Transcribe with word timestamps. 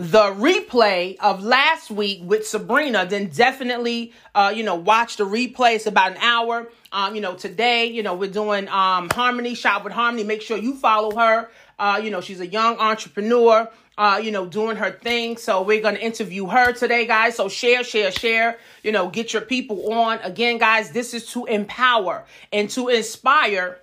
the 0.00 0.32
replay 0.32 1.18
of 1.18 1.44
last 1.44 1.90
week 1.90 2.22
with 2.24 2.46
Sabrina, 2.46 3.04
then 3.04 3.26
definitely, 3.26 4.14
uh, 4.34 4.50
you 4.54 4.62
know, 4.62 4.74
watch 4.74 5.18
the 5.18 5.24
replay. 5.24 5.74
It's 5.74 5.86
about 5.86 6.12
an 6.12 6.16
hour. 6.22 6.70
Um, 6.90 7.14
you 7.14 7.20
know, 7.20 7.34
today, 7.34 7.84
you 7.84 8.02
know, 8.02 8.14
we're 8.14 8.30
doing 8.30 8.66
um, 8.68 9.10
Harmony 9.10 9.54
Shop 9.54 9.84
with 9.84 9.92
Harmony. 9.92 10.24
Make 10.24 10.40
sure 10.40 10.56
you 10.56 10.74
follow 10.74 11.14
her. 11.16 11.50
Uh, 11.78 12.00
you 12.02 12.10
know, 12.10 12.22
she's 12.22 12.40
a 12.40 12.46
young 12.46 12.78
entrepreneur. 12.78 13.70
Uh, 13.98 14.16
you 14.16 14.30
know, 14.30 14.46
doing 14.46 14.76
her 14.76 14.90
thing. 14.90 15.36
So 15.36 15.60
we're 15.60 15.82
gonna 15.82 15.98
interview 15.98 16.46
her 16.46 16.72
today, 16.72 17.04
guys. 17.04 17.36
So 17.36 17.50
share, 17.50 17.84
share, 17.84 18.10
share. 18.10 18.56
You 18.82 18.92
know, 18.92 19.10
get 19.10 19.34
your 19.34 19.42
people 19.42 19.92
on. 19.92 20.18
Again, 20.20 20.56
guys, 20.56 20.92
this 20.92 21.12
is 21.12 21.26
to 21.32 21.44
empower 21.44 22.24
and 22.50 22.70
to 22.70 22.88
inspire 22.88 23.78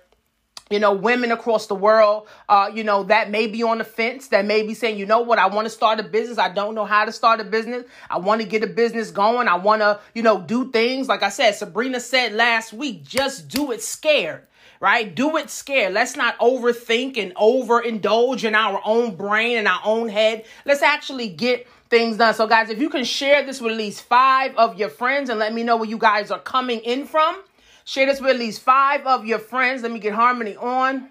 you 0.70 0.78
know, 0.78 0.92
women 0.92 1.32
across 1.32 1.66
the 1.66 1.74
world, 1.74 2.28
uh, 2.48 2.70
you 2.72 2.84
know, 2.84 3.04
that 3.04 3.30
may 3.30 3.46
be 3.46 3.62
on 3.62 3.78
the 3.78 3.84
fence, 3.84 4.28
that 4.28 4.44
may 4.44 4.66
be 4.66 4.74
saying, 4.74 4.98
you 4.98 5.06
know 5.06 5.20
what, 5.20 5.38
I 5.38 5.46
want 5.46 5.66
to 5.66 5.70
start 5.70 6.00
a 6.00 6.02
business. 6.02 6.38
I 6.38 6.50
don't 6.50 6.74
know 6.74 6.84
how 6.84 7.04
to 7.04 7.12
start 7.12 7.40
a 7.40 7.44
business. 7.44 7.84
I 8.10 8.18
want 8.18 8.40
to 8.42 8.46
get 8.46 8.62
a 8.62 8.66
business 8.66 9.10
going. 9.10 9.48
I 9.48 9.56
want 9.56 9.82
to, 9.82 10.00
you 10.14 10.22
know, 10.22 10.40
do 10.40 10.70
things. 10.70 11.08
Like 11.08 11.22
I 11.22 11.30
said, 11.30 11.52
Sabrina 11.52 12.00
said 12.00 12.32
last 12.32 12.72
week, 12.72 13.04
just 13.04 13.48
do 13.48 13.72
it 13.72 13.82
scared, 13.82 14.46
right? 14.80 15.14
Do 15.14 15.36
it 15.36 15.50
scared. 15.50 15.94
Let's 15.94 16.16
not 16.16 16.38
overthink 16.38 17.16
and 17.16 17.34
overindulge 17.34 18.44
in 18.44 18.54
our 18.54 18.80
own 18.84 19.16
brain 19.16 19.58
and 19.58 19.68
our 19.68 19.80
own 19.84 20.08
head. 20.08 20.44
Let's 20.66 20.82
actually 20.82 21.28
get 21.28 21.66
things 21.88 22.18
done. 22.18 22.34
So, 22.34 22.46
guys, 22.46 22.68
if 22.68 22.78
you 22.78 22.90
can 22.90 23.04
share 23.04 23.44
this 23.44 23.60
with 23.60 23.72
at 23.72 23.78
least 23.78 24.02
five 24.02 24.54
of 24.56 24.78
your 24.78 24.90
friends 24.90 25.30
and 25.30 25.38
let 25.38 25.54
me 25.54 25.62
know 25.62 25.76
where 25.76 25.88
you 25.88 25.98
guys 25.98 26.30
are 26.30 26.40
coming 26.40 26.80
in 26.80 27.06
from. 27.06 27.42
Share 27.88 28.04
this 28.04 28.20
with 28.20 28.32
at 28.32 28.38
least 28.38 28.60
five 28.60 29.06
of 29.06 29.24
your 29.24 29.38
friends. 29.38 29.80
Let 29.80 29.90
me 29.90 29.98
get 29.98 30.12
Harmony 30.12 30.54
on. 30.56 31.08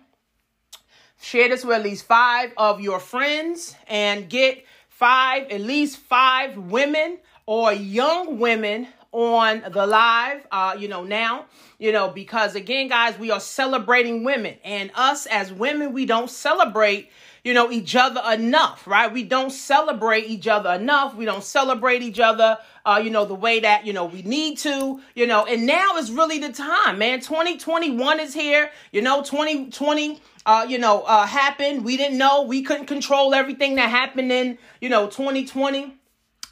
Share 1.20 1.50
this 1.50 1.66
with 1.66 1.78
at 1.78 1.82
least 1.82 2.06
five 2.06 2.52
of 2.56 2.82
your 2.82 3.00
friends 3.00 3.76
and 3.88 4.30
get 4.30 4.64
five, 4.88 5.50
at 5.50 5.62
least 5.62 5.98
five 5.98 6.56
women 6.56 7.18
or 7.48 7.74
young 7.74 8.38
women 8.38 8.90
on 9.18 9.64
the 9.72 9.88
live, 9.88 10.46
uh, 10.52 10.76
you 10.78 10.88
know, 10.88 11.04
now, 11.04 11.46
you 11.80 11.92
know, 11.92 12.08
because 12.08 12.54
again, 12.54 12.88
guys, 12.88 13.18
we 13.18 13.32
are 13.32 13.40
celebrating 13.40 14.24
women 14.24 14.56
and 14.64 14.92
us 14.94 15.26
as 15.26 15.52
women, 15.52 15.92
we 15.92 16.06
don't 16.06 16.30
celebrate 16.30 17.10
you 17.44 17.54
know, 17.54 17.72
each 17.72 17.96
other 17.96 18.22
enough, 18.34 18.86
right? 18.86 19.12
We 19.12 19.24
don't 19.24 19.52
celebrate 19.52 20.26
each 20.26 20.50
other 20.50 20.74
enough. 20.74 21.16
We 21.16 21.24
don't 21.24 21.44
celebrate 21.44 22.02
each 22.02 22.20
other, 22.20 22.58
uh, 22.86 23.00
you 23.02 23.10
know, 23.10 23.24
the 23.24 23.36
way 23.36 23.62
that, 23.62 23.86
you 23.86 23.94
know, 23.94 24.04
we 24.04 24.22
need 24.24 24.58
to, 24.60 25.00
you 25.16 25.26
know, 25.26 25.46
and 25.46 25.66
now 25.66 25.96
is 25.96 26.12
really 26.12 26.40
the 26.40 26.52
time, 26.52 26.98
man. 26.98 27.22
2021 27.22 28.20
is 28.20 28.34
here, 28.34 28.70
you 28.92 29.02
know, 29.02 29.22
2020, 29.22 30.20
uh, 30.46 30.66
you 30.68 30.78
know, 30.78 31.04
uh, 31.04 31.26
happened. 31.26 31.86
We 31.86 31.96
didn't 31.96 32.18
know. 32.18 32.42
We 32.42 32.64
couldn't 32.64 32.88
control 32.88 33.34
everything 33.34 33.76
that 33.76 33.90
happened 33.90 34.30
in, 34.30 34.58
you 34.82 34.90
know, 34.90 35.06
2020. 35.06 35.94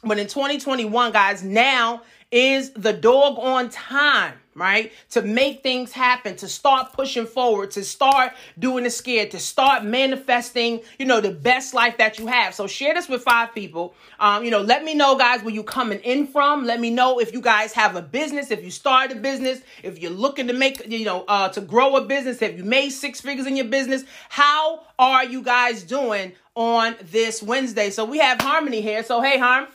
But 0.02 0.18
in 0.18 0.28
2021, 0.28 1.12
guys, 1.12 1.42
now 1.42 2.02
is 2.36 2.70
the 2.72 2.92
dog 2.92 3.38
on 3.38 3.70
time 3.70 4.34
right? 4.56 4.90
To 5.10 5.20
make 5.20 5.62
things 5.62 5.92
happen, 5.92 6.34
to 6.36 6.48
start 6.48 6.94
pushing 6.94 7.26
forward, 7.26 7.70
to 7.72 7.84
start 7.84 8.32
doing 8.58 8.84
the 8.84 8.90
scared, 8.90 9.30
to 9.32 9.38
start 9.38 9.84
manifesting, 9.84 10.80
you 10.98 11.04
know, 11.04 11.20
the 11.20 11.30
best 11.30 11.74
life 11.74 11.98
that 11.98 12.18
you 12.18 12.26
have. 12.26 12.54
So 12.54 12.66
share 12.66 12.94
this 12.94 13.06
with 13.06 13.22
five 13.22 13.54
people. 13.54 13.94
Um, 14.18 14.44
you 14.44 14.50
know, 14.50 14.62
let 14.62 14.82
me 14.82 14.94
know, 14.94 15.16
guys, 15.16 15.42
where 15.42 15.54
you 15.54 15.62
coming 15.62 16.00
in 16.00 16.26
from. 16.26 16.64
Let 16.64 16.80
me 16.80 16.90
know 16.90 17.20
if 17.20 17.34
you 17.34 17.42
guys 17.42 17.74
have 17.74 17.96
a 17.96 18.02
business, 18.02 18.50
if 18.50 18.64
you 18.64 18.70
started 18.70 19.18
a 19.18 19.20
business, 19.20 19.60
if 19.82 19.98
you're 19.98 20.10
looking 20.10 20.46
to 20.46 20.54
make, 20.54 20.86
you 20.90 21.04
know, 21.04 21.26
uh, 21.28 21.50
to 21.50 21.60
grow 21.60 21.96
a 21.96 22.06
business, 22.06 22.40
if 22.40 22.56
you 22.56 22.64
made 22.64 22.90
six 22.90 23.20
figures 23.20 23.46
in 23.46 23.56
your 23.56 23.66
business. 23.66 24.04
How 24.30 24.80
are 24.98 25.24
you 25.24 25.42
guys 25.42 25.82
doing 25.82 26.32
on 26.54 26.96
this 27.02 27.42
Wednesday? 27.42 27.90
So 27.90 28.06
we 28.06 28.18
have 28.18 28.40
Harmony 28.40 28.80
here. 28.80 29.04
So 29.04 29.20
hey, 29.20 29.38
Harm. 29.38 29.66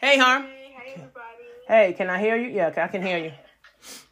Hey, 0.00 0.16
Harm. 0.16 0.57
Hey, 1.68 1.92
can 1.92 2.08
I 2.08 2.18
hear 2.18 2.34
you? 2.34 2.48
Yeah, 2.48 2.72
I 2.74 2.88
can 2.88 3.02
hear 3.02 3.18
you. 3.18 3.30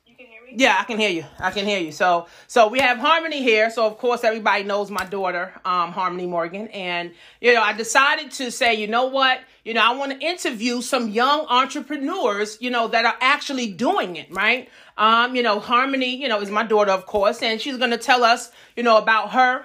You 0.07 0.15
can 0.15 0.27
hear 0.27 0.43
me? 0.45 0.53
Yeah, 0.57 0.77
I 0.79 0.85
can 0.85 0.99
hear 0.99 1.09
you. 1.09 1.25
I 1.39 1.51
can 1.51 1.65
hear 1.65 1.79
you. 1.79 1.91
So, 1.91 2.27
so 2.47 2.69
we 2.69 2.81
have 2.81 2.99
Harmony 2.99 3.43
here. 3.43 3.71
So, 3.71 3.87
of 3.87 3.97
course, 3.97 4.25
everybody 4.25 4.63
knows 4.63 4.91
my 4.91 5.07
daughter, 5.07 5.55
um, 5.65 5.91
Harmony 5.93 6.27
Morgan, 6.27 6.69
and 6.69 7.13
you 7.41 7.55
know, 7.55 7.63
I 7.63 7.73
decided 7.73 8.31
to 8.33 8.51
say, 8.51 8.75
you 8.75 8.89
know 8.89 9.07
what, 9.07 9.41
you 9.65 9.73
know, 9.73 9.81
I 9.81 9.97
want 9.97 10.13
to 10.13 10.19
interview 10.19 10.83
some 10.83 11.09
young 11.09 11.47
entrepreneurs, 11.49 12.59
you 12.61 12.69
know, 12.69 12.89
that 12.89 13.07
are 13.07 13.17
actually 13.23 13.73
doing 13.73 14.17
it, 14.17 14.31
right? 14.31 14.69
Um, 14.99 15.35
you 15.35 15.43
know, 15.43 15.59
Harmony, 15.59 16.15
you 16.15 16.29
know, 16.29 16.43
is 16.43 16.51
my 16.51 16.63
daughter, 16.63 16.91
of 16.91 17.07
course, 17.07 17.41
and 17.41 17.59
she's 17.59 17.79
going 17.79 17.91
to 17.91 17.97
tell 17.97 18.23
us, 18.23 18.53
you 18.77 18.83
know, 18.83 18.99
about 18.99 19.31
her 19.31 19.65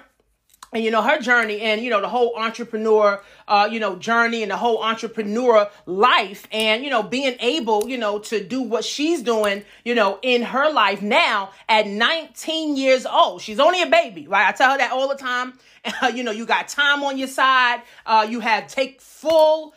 and 0.72 0.82
you 0.82 0.90
know 0.90 1.02
her 1.02 1.18
journey 1.18 1.60
and 1.60 1.82
you 1.82 1.90
know 1.90 2.00
the 2.00 2.08
whole 2.08 2.34
entrepreneur 2.36 3.22
uh 3.48 3.68
you 3.70 3.78
know 3.78 3.96
journey 3.96 4.42
and 4.42 4.50
the 4.50 4.56
whole 4.56 4.82
entrepreneur 4.82 5.68
life 5.86 6.46
and 6.50 6.84
you 6.84 6.90
know 6.90 7.02
being 7.02 7.36
able 7.40 7.88
you 7.88 7.98
know 7.98 8.18
to 8.18 8.42
do 8.42 8.62
what 8.62 8.84
she's 8.84 9.22
doing 9.22 9.64
you 9.84 9.94
know 9.94 10.18
in 10.22 10.42
her 10.42 10.72
life 10.72 11.02
now 11.02 11.50
at 11.68 11.86
19 11.86 12.76
years 12.76 13.06
old. 13.06 13.42
She's 13.42 13.60
only 13.60 13.82
a 13.82 13.86
baby 13.86 14.26
right? 14.26 14.48
I 14.48 14.52
tell 14.52 14.72
her 14.72 14.78
that 14.78 14.92
all 14.92 15.08
the 15.08 15.16
time. 15.16 15.54
You 16.14 16.22
know 16.22 16.30
you 16.30 16.46
got 16.46 16.68
time 16.68 17.02
on 17.02 17.18
your 17.18 17.28
side. 17.28 17.82
Uh 18.06 18.26
you 18.28 18.40
have 18.40 18.68
take 18.68 19.00
full 19.00 19.74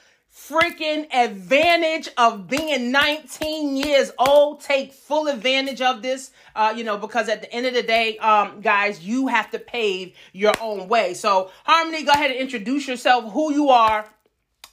freaking 0.48 1.08
advantage 1.14 2.10
of 2.18 2.48
being 2.48 2.92
19 2.92 3.78
years 3.78 4.12
old. 4.18 4.62
Take 4.62 4.94
full 4.94 5.28
advantage 5.28 5.82
of 5.82 6.02
this, 6.02 6.32
uh, 6.56 6.74
you 6.76 6.84
know, 6.84 6.98
because 6.98 7.30
at 7.30 7.42
the 7.42 7.52
end 7.52 7.66
of 7.66 7.74
the 7.74 7.84
day, 7.84 8.18
um, 8.20 8.62
guys, 8.62 9.02
you 9.02 9.28
have 9.28 9.50
to 9.52 9.60
pave 9.60 10.16
your 10.34 10.54
own 10.62 10.88
way. 10.88 11.14
So, 11.14 11.52
Harmony, 11.64 12.04
go 12.04 12.12
ahead 12.12 12.32
and 12.32 12.40
introduce 12.40 12.88
yourself, 12.88 13.32
who 13.34 13.54
you 13.54 13.70
are, 13.70 14.06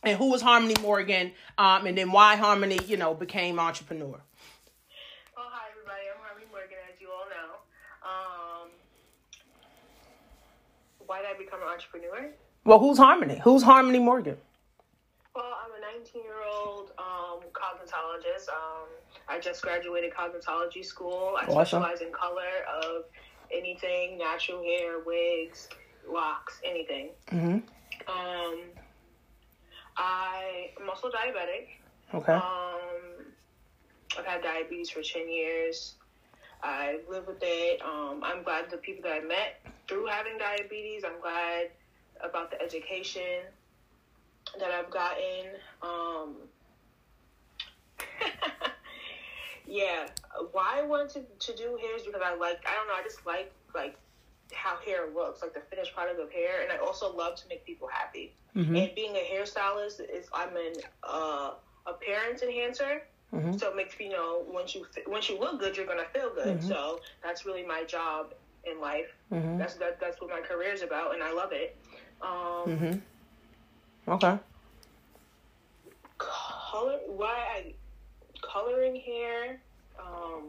and 0.03 0.19
who 0.19 0.35
is 0.35 0.43
Harmony 0.43 0.75
Morgan, 0.83 1.33
um, 1.59 1.87
and 1.87 1.97
then 1.97 2.13
why 2.13 2.37
Harmony, 2.37 2.79
you 2.87 2.97
know, 2.97 3.15
became 3.15 3.59
entrepreneur. 3.59 4.21
Well, 5.37 5.47
hi 5.49 5.69
everybody. 5.71 6.03
I'm 6.13 6.21
Harmony 6.23 6.47
Morgan, 6.51 6.79
as 6.93 7.01
you 7.01 7.09
all 7.09 7.27
know. 7.31 8.65
Um, 8.65 8.69
why 11.07 11.21
did 11.21 11.29
I 11.35 11.39
become 11.39 11.61
an 11.63 11.69
entrepreneur? 11.69 12.31
Well, 12.65 12.79
who's 12.79 12.99
Harmony? 12.99 13.41
Who's 13.43 13.63
Harmony 13.63 13.99
Morgan? 13.99 14.37
Well, 16.15 16.23
I'm 16.25 16.25
a 16.25 16.25
19 16.25 16.25
year 16.25 16.43
old 16.45 16.93
um, 16.99 17.41
cosmetologist. 17.53 18.49
Um, 18.49 18.89
I 19.29 19.39
just 19.39 19.63
graduated 19.63 20.13
cosmetology 20.13 20.85
school. 20.85 21.37
I 21.39 21.45
Awesome. 21.45 21.55
specialize 21.83 22.01
in 22.01 22.13
color 22.13 22.65
of 22.83 23.05
anything 23.53 24.19
natural 24.19 24.63
hair, 24.63 25.01
wigs, 25.05 25.69
locks, 26.09 26.61
anything. 26.65 27.11
Mm-hmm. 27.31 27.59
Um, 28.09 28.61
I 29.97 30.71
am 30.81 30.89
also 30.89 31.09
diabetic. 31.09 31.69
Okay. 32.15 32.33
Um, 32.33 33.27
I've 34.19 34.27
had 34.27 34.43
diabetes 34.43 34.91
for 34.91 35.03
10 35.03 35.29
years. 35.31 35.95
I 36.63 36.99
live 37.09 37.27
with 37.27 37.43
it. 37.43 37.81
Um, 37.83 38.23
I'm 38.23 38.43
glad 38.43 38.71
the 38.71 38.77
people 38.77 39.03
that 39.05 39.15
I 39.15 39.21
met 39.21 39.61
through 39.89 40.07
having 40.07 40.39
diabetes, 40.39 41.03
I'm 41.05 41.21
glad 41.21 41.71
about 42.23 42.51
the 42.51 42.61
education 42.63 43.43
that 44.59 44.71
I've 44.71 44.91
gotten. 44.91 45.47
Um, 45.83 46.37
yeah, 49.67 50.07
why 50.53 50.79
I 50.79 50.83
wanted 50.83 51.11
to, 51.41 51.53
to 51.53 51.57
do 51.57 51.79
hair 51.81 51.97
is 51.97 52.03
because 52.03 52.21
I 52.25 52.35
like, 52.35 52.63
I 52.69 52.75
don't 52.75 52.89
know, 52.89 52.95
I 52.95 53.03
just 53.03 53.25
like, 53.27 53.53
like, 53.75 53.97
how 54.53 54.77
hair 54.85 55.09
looks, 55.15 55.41
like 55.41 55.55
the 55.55 55.61
finished 55.71 55.95
product 55.95 56.21
of 56.21 56.31
hair, 56.31 56.63
and 56.63 56.71
I 56.71 56.77
also 56.77 57.15
love 57.17 57.37
to 57.37 57.49
make 57.49 57.65
people 57.65 57.89
happy. 57.89 58.35
Mhm. 58.55 58.77
And 58.87 58.95
being 58.95 59.17
a 59.17 59.21
hairstylist 59.33 60.01
is 60.15 60.27
I'm 60.35 60.55
an 60.57 60.75
uh, 61.03 61.53
appearance 61.87 62.43
enhancer, 62.43 63.03
Mhm. 63.33 63.59
so 63.59 63.71
it 63.71 63.77
makes 63.77 63.99
you 63.99 64.11
know 64.11 64.45
once 64.47 64.75
you 64.75 64.85
once 65.07 65.31
you 65.31 65.39
look 65.39 65.59
good, 65.59 65.75
you're 65.75 65.87
gonna 65.87 66.05
feel 66.13 66.29
good. 66.35 66.59
Mhm. 66.59 66.69
So 66.69 67.01
that's 67.23 67.47
really 67.47 67.63
my 67.65 67.85
job 67.85 68.35
in 68.65 68.79
life. 68.79 69.09
Mm-hmm. 69.33 69.57
That's 69.57 69.75
that, 69.77 69.99
that's 69.99 70.21
what 70.21 70.29
my 70.29 70.41
career 70.41 70.73
is 70.75 70.83
about, 70.83 71.15
and 71.15 71.23
I 71.23 71.33
love 71.33 71.53
it. 71.53 71.77
Um, 72.21 72.67
Mm-hmm. 72.67 72.99
Okay. 74.09 74.39
color 76.19 76.99
why 77.07 77.29
I 77.29 77.75
coloring 78.43 78.97
hair. 78.97 79.61
Um, 80.01 80.45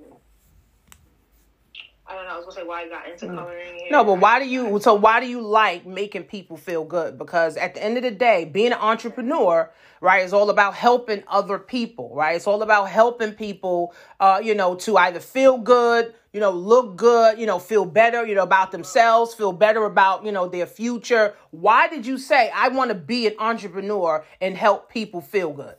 I 2.34 2.36
don't 2.36 2.46
know. 2.46 2.46
I 2.46 2.46
was 2.46 2.56
gonna 2.56 2.66
say 2.66 2.68
why 2.68 2.82
I 2.84 2.90
got 2.90 3.10
into 3.10 3.28
coloring 3.28 3.66
hair. 3.68 3.88
Mm. 3.88 3.92
No, 3.92 4.04
but 4.04 4.20
why 4.20 4.40
do 4.40 4.48
you? 4.48 4.80
So 4.80 4.94
why 4.94 5.20
do 5.20 5.28
you 5.28 5.42
like 5.42 5.86
making 5.86 6.24
people 6.24 6.58
feel 6.58 6.84
good? 6.84 7.18
Because 7.18 7.58
at 7.58 7.76
the 7.76 7.84
end 7.84 7.98
of 7.98 8.04
the 8.04 8.12
day, 8.12 8.46
being 8.46 8.72
an 8.72 8.80
entrepreneur, 8.80 9.72
right, 10.02 10.26
is 10.26 10.34
all 10.34 10.50
about 10.50 10.74
helping 10.74 11.24
other 11.28 11.60
people, 11.60 12.12
right? 12.16 12.36
It's 12.36 12.48
all 12.48 12.62
about 12.62 12.90
helping 12.90 13.34
people, 13.34 13.94
uh, 14.20 14.42
you 14.44 14.56
know, 14.56 14.76
to 14.76 14.98
either 14.98 15.20
feel 15.20 15.58
good, 15.58 16.14
you 16.34 16.40
know, 16.40 16.52
look 16.52 16.96
good, 16.96 17.38
you 17.40 17.46
know, 17.46 17.60
feel 17.60 17.86
better, 17.86 18.26
you 18.26 18.36
know, 18.36 18.44
about 18.44 18.72
themselves, 18.72 19.34
feel 19.34 19.54
better 19.54 19.86
about, 19.86 20.26
you 20.26 20.32
know, 20.32 20.48
their 20.48 20.66
future. 20.66 21.36
Why 21.52 21.88
did 21.88 22.06
you 22.06 22.18
say 22.18 22.52
I 22.54 22.70
want 22.70 22.90
to 22.90 22.96
be 22.96 23.28
an 23.28 23.36
entrepreneur 23.40 24.26
and 24.42 24.58
help 24.58 24.90
people 24.90 25.22
feel 25.22 25.54
good? 25.54 25.76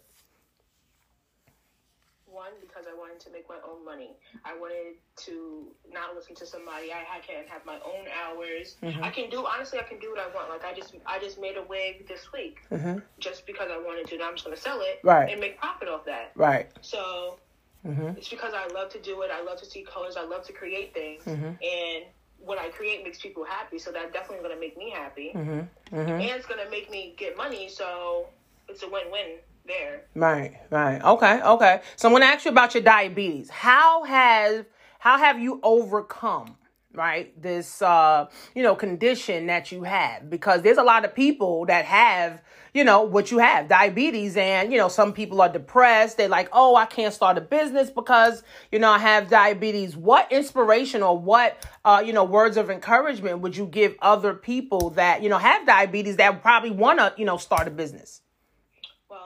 One 2.26 2.52
because 2.60 2.86
I 2.88 2.96
wanted 2.96 3.20
to 3.20 3.30
make 3.30 3.48
my 3.48 3.56
own 3.68 3.84
money. 3.84 4.10
I 4.44 4.54
wanted 4.58 4.96
to 5.24 5.66
not 5.90 6.14
listen 6.14 6.34
to 6.36 6.46
somebody. 6.46 6.92
I, 6.92 7.16
I 7.16 7.20
can 7.26 7.46
have 7.48 7.64
my 7.64 7.76
own 7.76 8.06
hours. 8.22 8.76
Mm-hmm. 8.82 9.02
I 9.02 9.10
can 9.10 9.30
do 9.30 9.46
honestly. 9.46 9.78
I 9.78 9.84
can 9.84 9.98
do 9.98 10.10
what 10.10 10.20
I 10.20 10.34
want. 10.34 10.50
Like 10.50 10.64
I 10.64 10.74
just 10.74 10.94
I 11.06 11.18
just 11.18 11.40
made 11.40 11.56
a 11.56 11.62
wig 11.62 12.06
this 12.06 12.32
week 12.32 12.58
mm-hmm. 12.70 12.98
just 13.18 13.46
because 13.46 13.70
I 13.70 13.78
wanted 13.78 14.06
to. 14.08 14.18
Now 14.18 14.28
I'm 14.28 14.34
just 14.34 14.44
gonna 14.44 14.56
sell 14.56 14.80
it 14.80 15.00
Right. 15.02 15.30
and 15.30 15.40
make 15.40 15.58
profit 15.58 15.88
off 15.88 16.04
that. 16.06 16.32
Right. 16.34 16.70
So 16.82 17.38
mm-hmm. 17.86 18.18
it's 18.18 18.28
because 18.28 18.52
I 18.54 18.66
love 18.74 18.90
to 18.92 19.00
do 19.00 19.22
it. 19.22 19.30
I 19.32 19.42
love 19.42 19.58
to 19.60 19.66
see 19.66 19.82
colors. 19.82 20.16
I 20.16 20.24
love 20.24 20.44
to 20.46 20.52
create 20.52 20.92
things, 20.92 21.26
and 21.26 22.04
what 22.38 22.58
I 22.58 22.68
create 22.68 23.02
makes 23.02 23.20
people 23.20 23.44
happy. 23.44 23.78
So 23.78 23.92
that's 23.92 24.12
definitely 24.12 24.44
going 24.44 24.54
to 24.54 24.60
make 24.60 24.76
me 24.76 24.90
happy, 24.90 25.32
and 25.34 25.68
it's 25.90 26.46
going 26.46 26.62
to 26.62 26.70
make 26.70 26.90
me 26.90 27.14
get 27.16 27.36
money. 27.36 27.68
So 27.68 28.26
it's 28.68 28.82
a 28.82 28.88
win-win 28.88 29.38
there. 29.66 30.04
Right, 30.14 30.60
right. 30.70 31.02
Okay, 31.02 31.40
okay. 31.42 31.80
So 31.96 32.08
I'm 32.08 32.14
gonna 32.14 32.26
ask 32.26 32.44
you 32.44 32.50
about 32.50 32.74
your 32.74 32.82
diabetes. 32.82 33.50
How 33.50 34.04
have 34.04 34.66
how 34.98 35.18
have 35.18 35.40
you 35.40 35.60
overcome 35.62 36.56
right 36.92 37.40
this 37.42 37.82
uh 37.82 38.28
you 38.54 38.62
know 38.62 38.74
condition 38.74 39.46
that 39.46 39.72
you 39.72 39.82
have? 39.82 40.30
Because 40.30 40.62
there's 40.62 40.78
a 40.78 40.82
lot 40.82 41.04
of 41.04 41.14
people 41.14 41.66
that 41.66 41.84
have 41.84 42.40
you 42.74 42.82
know 42.84 43.02
what 43.02 43.30
you 43.30 43.38
have 43.38 43.68
diabetes 43.68 44.36
and 44.36 44.72
you 44.72 44.78
know 44.78 44.88
some 44.88 45.12
people 45.12 45.40
are 45.40 45.48
depressed 45.48 46.16
they're 46.16 46.28
like 46.28 46.48
oh 46.52 46.74
i 46.74 46.84
can't 46.84 47.14
start 47.14 47.38
a 47.38 47.40
business 47.40 47.88
because 47.88 48.42
you 48.72 48.80
know 48.80 48.90
i 48.90 48.98
have 48.98 49.30
diabetes 49.30 49.96
what 49.96 50.30
inspiration 50.32 51.00
or 51.00 51.16
what 51.16 51.64
uh 51.84 52.02
you 52.04 52.12
know 52.12 52.24
words 52.24 52.56
of 52.56 52.70
encouragement 52.70 53.38
would 53.38 53.56
you 53.56 53.66
give 53.66 53.94
other 54.02 54.34
people 54.34 54.90
that 54.90 55.22
you 55.22 55.28
know 55.28 55.38
have 55.38 55.64
diabetes 55.64 56.16
that 56.16 56.42
probably 56.42 56.72
want 56.72 56.98
to 56.98 57.14
you 57.16 57.24
know 57.24 57.36
start 57.36 57.68
a 57.68 57.70
business 57.70 58.22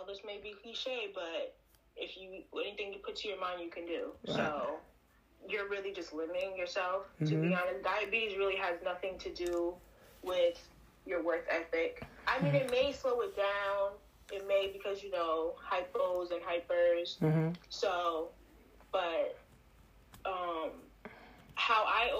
this 0.08 0.20
may 0.24 0.40
be 0.42 0.54
cliche, 0.62 1.10
but 1.14 1.54
if 1.96 2.16
you 2.16 2.42
anything 2.60 2.92
you 2.92 2.98
put 2.98 3.16
to 3.16 3.28
your 3.28 3.40
mind, 3.40 3.60
you 3.60 3.70
can 3.70 3.86
do. 3.86 4.12
So 4.26 4.76
you're 5.48 5.68
really 5.68 5.92
just 5.92 6.12
limiting 6.12 6.56
yourself. 6.56 7.04
To 7.26 7.34
be 7.36 7.54
honest, 7.54 7.82
diabetes 7.84 8.36
really 8.36 8.56
has 8.56 8.76
nothing 8.84 9.18
to 9.18 9.30
do 9.32 9.74
with 10.22 10.58
your 11.06 11.22
work 11.22 11.46
ethic. 11.50 12.06
I 12.26 12.40
mean, 12.42 12.54
it 12.54 12.70
may 12.70 12.92
slow 12.92 13.20
it 13.20 13.36
down. 13.36 13.92
It 14.32 14.46
may 14.46 14.70
because 14.72 15.02
you 15.02 15.10
know 15.10 15.54
hypos 15.58 16.32
and 16.32 16.40
hypers. 16.42 17.20
So, 17.68 18.28
but 18.92 19.38
um, 20.24 20.70
how 21.54 21.84
I 21.84 22.10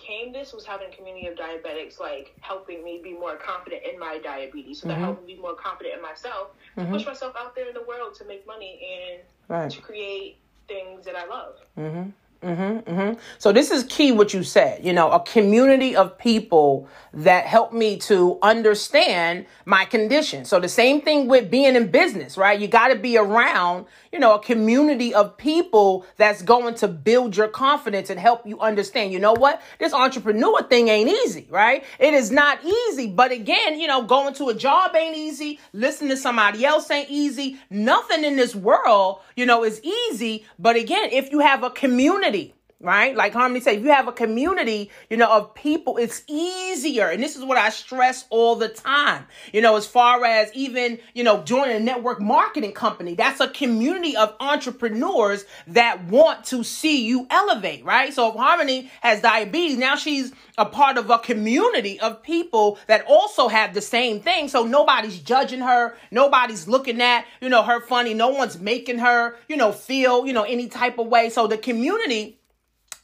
overcame 0.00 0.32
this 0.32 0.52
was 0.52 0.64
having 0.64 0.92
a 0.92 0.96
community 0.96 1.26
of 1.26 1.36
diabetics 1.36 1.98
like 1.98 2.34
helping 2.40 2.84
me 2.84 3.00
be 3.02 3.12
more 3.12 3.36
confident 3.36 3.82
in 3.90 3.98
my 3.98 4.18
diabetes. 4.18 4.80
So 4.80 4.88
that 4.88 4.94
mm-hmm. 4.94 5.04
helped 5.04 5.26
me 5.26 5.34
be 5.34 5.40
more 5.40 5.54
confident 5.54 5.96
in 5.96 6.02
myself 6.02 6.50
to 6.74 6.82
mm-hmm. 6.82 6.92
push 6.92 7.06
myself 7.06 7.34
out 7.38 7.54
there 7.54 7.68
in 7.68 7.74
the 7.74 7.84
world 7.84 8.14
to 8.16 8.24
make 8.24 8.46
money 8.46 8.80
and 9.10 9.22
Right. 9.48 9.68
to 9.68 9.80
create 9.80 10.38
things 10.68 11.04
that 11.04 11.16
I 11.16 11.26
love. 11.26 11.56
Mm-hmm. 11.76 12.10
Mm-hmm, 12.42 12.90
mm-hmm. 12.90 13.20
So 13.36 13.52
this 13.52 13.70
is 13.70 13.84
key 13.84 14.12
what 14.12 14.32
you 14.32 14.42
said, 14.42 14.82
you 14.82 14.94
know, 14.94 15.10
a 15.10 15.20
community 15.20 15.94
of 15.94 16.16
people 16.16 16.88
that 17.12 17.44
help 17.44 17.74
me 17.74 17.98
to 17.98 18.38
understand 18.40 19.44
my 19.66 19.84
condition. 19.84 20.46
So 20.46 20.58
the 20.58 20.68
same 20.68 21.02
thing 21.02 21.28
with 21.28 21.50
being 21.50 21.76
in 21.76 21.90
business, 21.90 22.38
right? 22.38 22.58
You 22.58 22.66
got 22.66 22.88
to 22.88 22.96
be 22.96 23.18
around, 23.18 23.84
you 24.10 24.18
know, 24.18 24.34
a 24.34 24.38
community 24.42 25.12
of 25.12 25.36
people 25.36 26.06
that's 26.16 26.40
going 26.40 26.76
to 26.76 26.88
build 26.88 27.36
your 27.36 27.48
confidence 27.48 28.08
and 28.08 28.18
help 28.18 28.46
you 28.46 28.58
understand, 28.60 29.12
you 29.12 29.18
know 29.18 29.34
what? 29.34 29.60
This 29.78 29.92
entrepreneur 29.92 30.62
thing 30.62 30.88
ain't 30.88 31.10
easy, 31.10 31.46
right? 31.50 31.84
It 31.98 32.14
is 32.14 32.30
not 32.30 32.64
easy. 32.64 33.08
But 33.08 33.32
again, 33.32 33.78
you 33.78 33.86
know, 33.86 34.02
going 34.02 34.32
to 34.34 34.48
a 34.48 34.54
job 34.54 34.96
ain't 34.96 35.16
easy. 35.16 35.60
Listening 35.74 36.10
to 36.10 36.16
somebody 36.16 36.64
else 36.64 36.90
ain't 36.90 37.10
easy. 37.10 37.58
Nothing 37.68 38.24
in 38.24 38.36
this 38.36 38.54
world, 38.54 39.20
you 39.36 39.44
know, 39.44 39.62
is 39.62 39.82
easy. 39.82 40.46
But 40.58 40.76
again, 40.76 41.10
if 41.12 41.30
you 41.30 41.40
have 41.40 41.64
a 41.64 41.70
community, 41.70 42.29
humanity 42.30 42.59
right? 42.80 43.14
Like 43.14 43.34
Harmony 43.34 43.60
said, 43.60 43.76
if 43.76 43.84
you 43.84 43.90
have 43.90 44.08
a 44.08 44.12
community, 44.12 44.90
you 45.10 45.18
know, 45.18 45.30
of 45.30 45.54
people, 45.54 45.98
it's 45.98 46.22
easier. 46.26 47.08
And 47.08 47.22
this 47.22 47.36
is 47.36 47.44
what 47.44 47.58
I 47.58 47.68
stress 47.68 48.24
all 48.30 48.56
the 48.56 48.68
time. 48.68 49.26
You 49.52 49.60
know, 49.60 49.76
as 49.76 49.86
far 49.86 50.24
as 50.24 50.50
even, 50.54 50.98
you 51.12 51.22
know, 51.22 51.42
joining 51.42 51.76
a 51.76 51.80
network 51.80 52.20
marketing 52.20 52.72
company, 52.72 53.14
that's 53.14 53.40
a 53.40 53.48
community 53.48 54.16
of 54.16 54.34
entrepreneurs 54.40 55.44
that 55.66 56.04
want 56.04 56.44
to 56.46 56.64
see 56.64 57.04
you 57.04 57.26
elevate, 57.30 57.84
right? 57.84 58.14
So 58.14 58.30
if 58.30 58.36
Harmony 58.36 58.90
has 59.02 59.20
diabetes, 59.20 59.76
now 59.76 59.96
she's 59.96 60.32
a 60.56 60.64
part 60.64 60.96
of 60.96 61.10
a 61.10 61.18
community 61.18 62.00
of 62.00 62.22
people 62.22 62.78
that 62.86 63.04
also 63.06 63.48
have 63.48 63.74
the 63.74 63.82
same 63.82 64.20
thing. 64.20 64.48
So 64.48 64.64
nobody's 64.64 65.18
judging 65.18 65.60
her. 65.60 65.96
Nobody's 66.10 66.66
looking 66.66 67.02
at, 67.02 67.26
you 67.42 67.50
know, 67.50 67.62
her 67.62 67.82
funny. 67.82 68.14
No 68.14 68.28
one's 68.28 68.58
making 68.58 69.00
her, 69.00 69.36
you 69.48 69.56
know, 69.56 69.70
feel, 69.70 70.26
you 70.26 70.32
know, 70.32 70.44
any 70.44 70.68
type 70.68 70.98
of 70.98 71.08
way. 71.08 71.28
So 71.28 71.46
the 71.46 71.58
community 71.58 72.39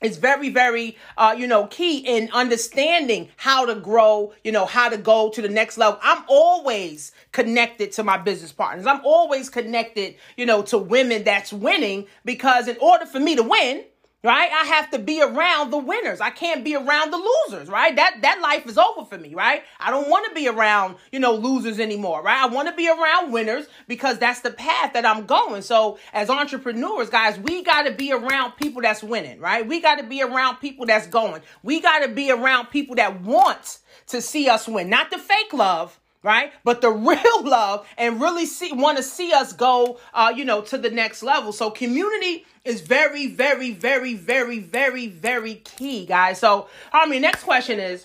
is 0.00 0.18
very 0.18 0.50
very 0.50 0.96
uh 1.16 1.34
you 1.36 1.46
know 1.46 1.66
key 1.66 1.98
in 1.98 2.30
understanding 2.32 3.28
how 3.36 3.64
to 3.64 3.74
grow 3.74 4.32
you 4.44 4.52
know 4.52 4.66
how 4.66 4.88
to 4.88 4.96
go 4.96 5.30
to 5.30 5.42
the 5.42 5.48
next 5.48 5.78
level. 5.78 5.98
I'm 6.02 6.24
always 6.28 7.12
connected 7.32 7.92
to 7.92 8.02
my 8.02 8.16
business 8.16 8.52
partners. 8.52 8.86
I'm 8.86 9.00
always 9.04 9.48
connected 9.48 10.16
you 10.36 10.46
know 10.46 10.62
to 10.62 10.78
women 10.78 11.24
that's 11.24 11.52
winning 11.52 12.06
because 12.24 12.68
in 12.68 12.76
order 12.80 13.06
for 13.06 13.20
me 13.20 13.36
to 13.36 13.42
win 13.42 13.84
right? 14.24 14.50
I 14.50 14.64
have 14.66 14.90
to 14.90 14.98
be 14.98 15.22
around 15.22 15.70
the 15.70 15.78
winners. 15.78 16.20
I 16.20 16.30
can't 16.30 16.64
be 16.64 16.74
around 16.74 17.12
the 17.12 17.16
losers 17.48 17.68
right? 17.68 17.94
That 17.94 18.18
that 18.22 18.40
life 18.40 18.66
is 18.66 18.78
over 18.78 19.04
for 19.04 19.18
me 19.18 19.34
right? 19.34 19.62
I 19.78 19.90
don't 19.90 20.08
want 20.08 20.26
to 20.28 20.34
be 20.34 20.48
around 20.48 20.96
you 21.12 21.20
know 21.20 21.34
losers 21.34 21.78
anymore 21.78 22.22
right? 22.22 22.42
I 22.42 22.46
want 22.46 22.68
to 22.68 22.74
be 22.74 22.88
around 22.88 23.32
winners 23.32 23.66
because 23.88 24.18
that's 24.18 24.40
the 24.40 24.50
path 24.50 24.92
that 24.94 25.06
i'm 25.06 25.26
going. 25.26 25.62
So 25.62 25.98
as 26.12 26.30
entrepreneurs 26.30 27.10
guys 27.10 27.38
we 27.38 27.62
got 27.62 27.82
to 27.82 27.92
be 27.92 28.12
around 28.12 28.52
people 28.52 28.82
that's 28.82 29.02
winning 29.02 29.40
right? 29.40 29.66
We 29.66 29.80
got 29.80 29.96
to 29.96 30.04
be 30.04 30.22
around 30.22 30.56
people 30.56 30.86
that's 30.86 31.06
going. 31.06 31.42
We 31.62 31.80
got 31.80 32.00
to 32.00 32.08
be 32.08 32.30
around 32.30 32.66
people 32.66 32.96
that 32.96 33.22
want 33.22 33.78
to 34.08 34.20
see 34.20 34.48
us 34.48 34.66
win. 34.66 34.88
Not 34.88 35.10
the 35.10 35.18
fake 35.18 35.52
love 35.52 36.00
right? 36.26 36.52
But 36.64 36.80
the 36.80 36.90
real 37.12 37.44
love 37.44 37.86
and 37.96 38.20
really 38.20 38.44
see 38.44 38.72
want 38.72 38.98
to 38.98 39.02
see 39.02 39.32
us 39.32 39.52
go, 39.52 39.98
uh, 40.12 40.32
you 40.34 40.44
know, 40.44 40.60
to 40.62 40.76
the 40.76 40.90
next 40.90 41.22
level. 41.22 41.52
So 41.52 41.70
community 41.70 42.44
is 42.64 42.80
very, 42.80 43.28
very, 43.28 43.70
very, 43.70 44.14
very, 44.14 44.58
very, 44.58 45.06
very 45.06 45.54
key, 45.54 46.04
guys. 46.04 46.38
So, 46.40 46.68
I 46.92 47.08
mean, 47.08 47.22
next 47.22 47.44
question 47.44 47.78
is 47.78 48.04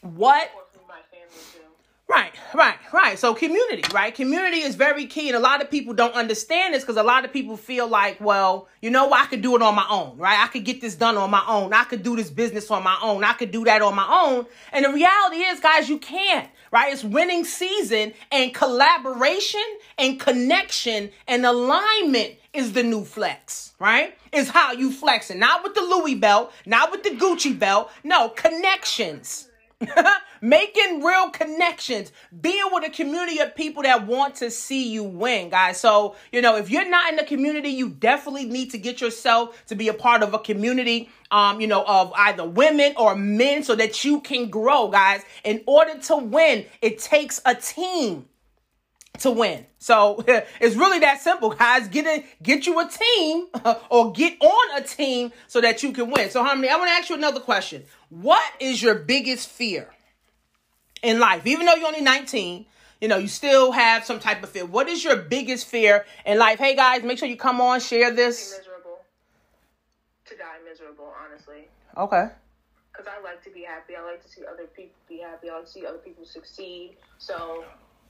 what. 0.00 0.50
Right, 2.12 2.32
right, 2.52 2.76
right. 2.92 3.18
So 3.18 3.32
community, 3.32 3.84
right? 3.94 4.14
Community 4.14 4.58
is 4.58 4.74
very 4.74 5.06
key, 5.06 5.28
and 5.28 5.36
a 5.36 5.40
lot 5.40 5.62
of 5.62 5.70
people 5.70 5.94
don't 5.94 6.14
understand 6.14 6.74
this 6.74 6.82
because 6.82 6.98
a 6.98 7.02
lot 7.02 7.24
of 7.24 7.32
people 7.32 7.56
feel 7.56 7.88
like, 7.88 8.20
well, 8.20 8.68
you 8.82 8.90
know 8.90 9.10
I 9.14 9.24
could 9.24 9.40
do 9.40 9.56
it 9.56 9.62
on 9.62 9.74
my 9.74 9.86
own, 9.88 10.18
right? 10.18 10.38
I 10.38 10.48
could 10.48 10.64
get 10.64 10.82
this 10.82 10.94
done 10.94 11.16
on 11.16 11.30
my 11.30 11.42
own. 11.48 11.72
I 11.72 11.84
could 11.84 12.02
do 12.02 12.14
this 12.14 12.28
business 12.28 12.70
on 12.70 12.82
my 12.82 12.98
own. 13.02 13.24
I 13.24 13.32
could 13.32 13.50
do 13.50 13.64
that 13.64 13.80
on 13.80 13.94
my 13.94 14.06
own. 14.06 14.44
And 14.72 14.84
the 14.84 14.92
reality 14.92 15.36
is, 15.36 15.60
guys, 15.60 15.88
you 15.88 15.96
can't, 15.96 16.50
right? 16.72 16.92
It's 16.92 17.04
winning 17.04 17.44
season, 17.44 18.14
and 18.32 18.52
collaboration 18.52 19.62
and 19.98 20.18
connection 20.18 21.10
and 21.28 21.46
alignment 21.46 22.34
is 22.52 22.72
the 22.72 22.82
new 22.82 23.04
flex, 23.04 23.74
right? 23.78 24.16
Is 24.32 24.48
how 24.48 24.72
you 24.72 24.90
flexing, 24.90 25.38
not 25.38 25.62
with 25.62 25.74
the 25.74 25.82
Louis 25.82 26.16
belt, 26.16 26.52
not 26.66 26.90
with 26.90 27.04
the 27.04 27.10
Gucci 27.10 27.56
belt. 27.56 27.90
No, 28.02 28.30
connections. 28.30 29.48
Making 30.40 31.02
real 31.02 31.30
connections, 31.30 32.10
being 32.40 32.64
with 32.72 32.84
a 32.84 32.90
community 32.90 33.38
of 33.38 33.54
people 33.54 33.84
that 33.84 34.06
want 34.06 34.36
to 34.36 34.50
see 34.50 34.90
you 34.90 35.04
win, 35.04 35.50
guys. 35.50 35.78
So, 35.78 36.16
you 36.32 36.40
know, 36.40 36.56
if 36.56 36.68
you're 36.68 36.88
not 36.88 37.10
in 37.10 37.16
the 37.16 37.24
community, 37.24 37.68
you 37.68 37.90
definitely 37.90 38.46
need 38.46 38.70
to 38.72 38.78
get 38.78 39.00
yourself 39.00 39.64
to 39.66 39.76
be 39.76 39.88
a 39.88 39.94
part 39.94 40.22
of 40.22 40.34
a 40.34 40.38
community, 40.38 41.10
um, 41.30 41.60
you 41.60 41.68
know, 41.68 41.84
of 41.86 42.12
either 42.16 42.44
women 42.44 42.94
or 42.96 43.14
men 43.14 43.62
so 43.62 43.76
that 43.76 44.04
you 44.04 44.20
can 44.20 44.50
grow, 44.50 44.88
guys. 44.88 45.22
In 45.44 45.62
order 45.66 45.98
to 45.98 46.16
win, 46.16 46.66
it 46.80 46.98
takes 46.98 47.40
a 47.44 47.54
team 47.54 48.26
to 49.20 49.30
win. 49.30 49.66
So 49.78 50.24
it's 50.60 50.76
really 50.76 50.98
that 51.00 51.20
simple, 51.20 51.50
guys. 51.50 51.88
Get 51.88 52.06
in, 52.06 52.24
get 52.42 52.66
you 52.66 52.78
a 52.80 52.88
team 52.88 53.46
or 53.90 54.12
get 54.12 54.40
on 54.40 54.82
a 54.82 54.84
team 54.84 55.32
so 55.46 55.60
that 55.60 55.82
you 55.82 55.92
can 55.92 56.10
win. 56.10 56.30
So, 56.30 56.42
Harmony, 56.42 56.68
I 56.68 56.76
want 56.76 56.88
to 56.88 56.92
ask 56.92 57.08
you 57.10 57.16
another 57.16 57.40
question. 57.40 57.84
What 58.12 58.42
is 58.60 58.82
your 58.82 58.94
biggest 58.94 59.48
fear 59.48 59.88
in 61.02 61.18
life? 61.18 61.46
Even 61.46 61.64
though 61.64 61.74
you're 61.76 61.86
only 61.86 62.02
19, 62.02 62.66
you 63.00 63.08
know, 63.08 63.16
you 63.16 63.26
still 63.26 63.72
have 63.72 64.04
some 64.04 64.20
type 64.20 64.42
of 64.42 64.50
fear. 64.50 64.66
What 64.66 64.86
is 64.86 65.02
your 65.02 65.16
biggest 65.16 65.66
fear 65.66 66.04
in 66.26 66.36
life? 66.36 66.58
Hey, 66.58 66.76
guys, 66.76 67.02
make 67.02 67.16
sure 67.16 67.26
you 67.26 67.38
come 67.38 67.58
on, 67.62 67.80
share 67.80 68.12
this. 68.12 68.58
miserable. 68.58 68.98
To 70.26 70.36
die 70.36 70.58
miserable, 70.68 71.10
honestly. 71.24 71.68
Okay. 71.96 72.28
Because 72.92 73.06
I 73.06 73.22
like 73.24 73.42
to 73.44 73.50
be 73.50 73.62
happy. 73.62 73.94
I 73.96 74.02
like 74.02 74.22
to 74.22 74.28
see 74.28 74.42
other 74.44 74.66
people 74.66 74.92
be 75.08 75.20
happy. 75.20 75.48
I 75.48 75.56
like 75.56 75.64
to 75.64 75.70
see 75.70 75.86
other 75.86 75.96
people 75.96 76.26
succeed. 76.26 76.98
So, 77.16 77.64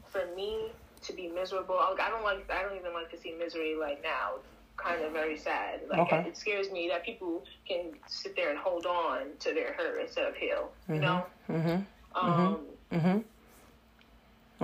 for 0.06 0.26
me 0.34 0.72
to 1.02 1.12
be 1.12 1.28
miserable, 1.28 1.76
I 1.78 1.94
I 2.00 2.10
don't 2.10 2.24
like. 2.24 2.50
I 2.50 2.62
don't 2.62 2.76
even 2.76 2.92
like 2.92 3.08
to 3.12 3.16
see 3.16 3.36
misery 3.38 3.76
like 3.78 4.02
now. 4.02 4.40
Kind 4.82 5.02
of 5.04 5.12
very 5.12 5.36
sad. 5.38 5.80
Like 5.88 6.00
Okay. 6.00 6.24
it 6.28 6.36
scares 6.36 6.70
me 6.70 6.88
that 6.88 7.04
people 7.04 7.44
can 7.68 7.92
sit 8.06 8.34
there 8.36 8.50
and 8.50 8.58
hold 8.58 8.84
on 8.86 9.28
to 9.40 9.52
their 9.54 9.72
hurt 9.74 10.00
instead 10.00 10.26
of 10.26 10.34
heal. 10.36 10.70
You 10.88 10.96
know. 10.96 11.26
Mm-hmm. 11.48 11.82
Um, 12.16 12.58
Mm-hmm. 12.92 13.18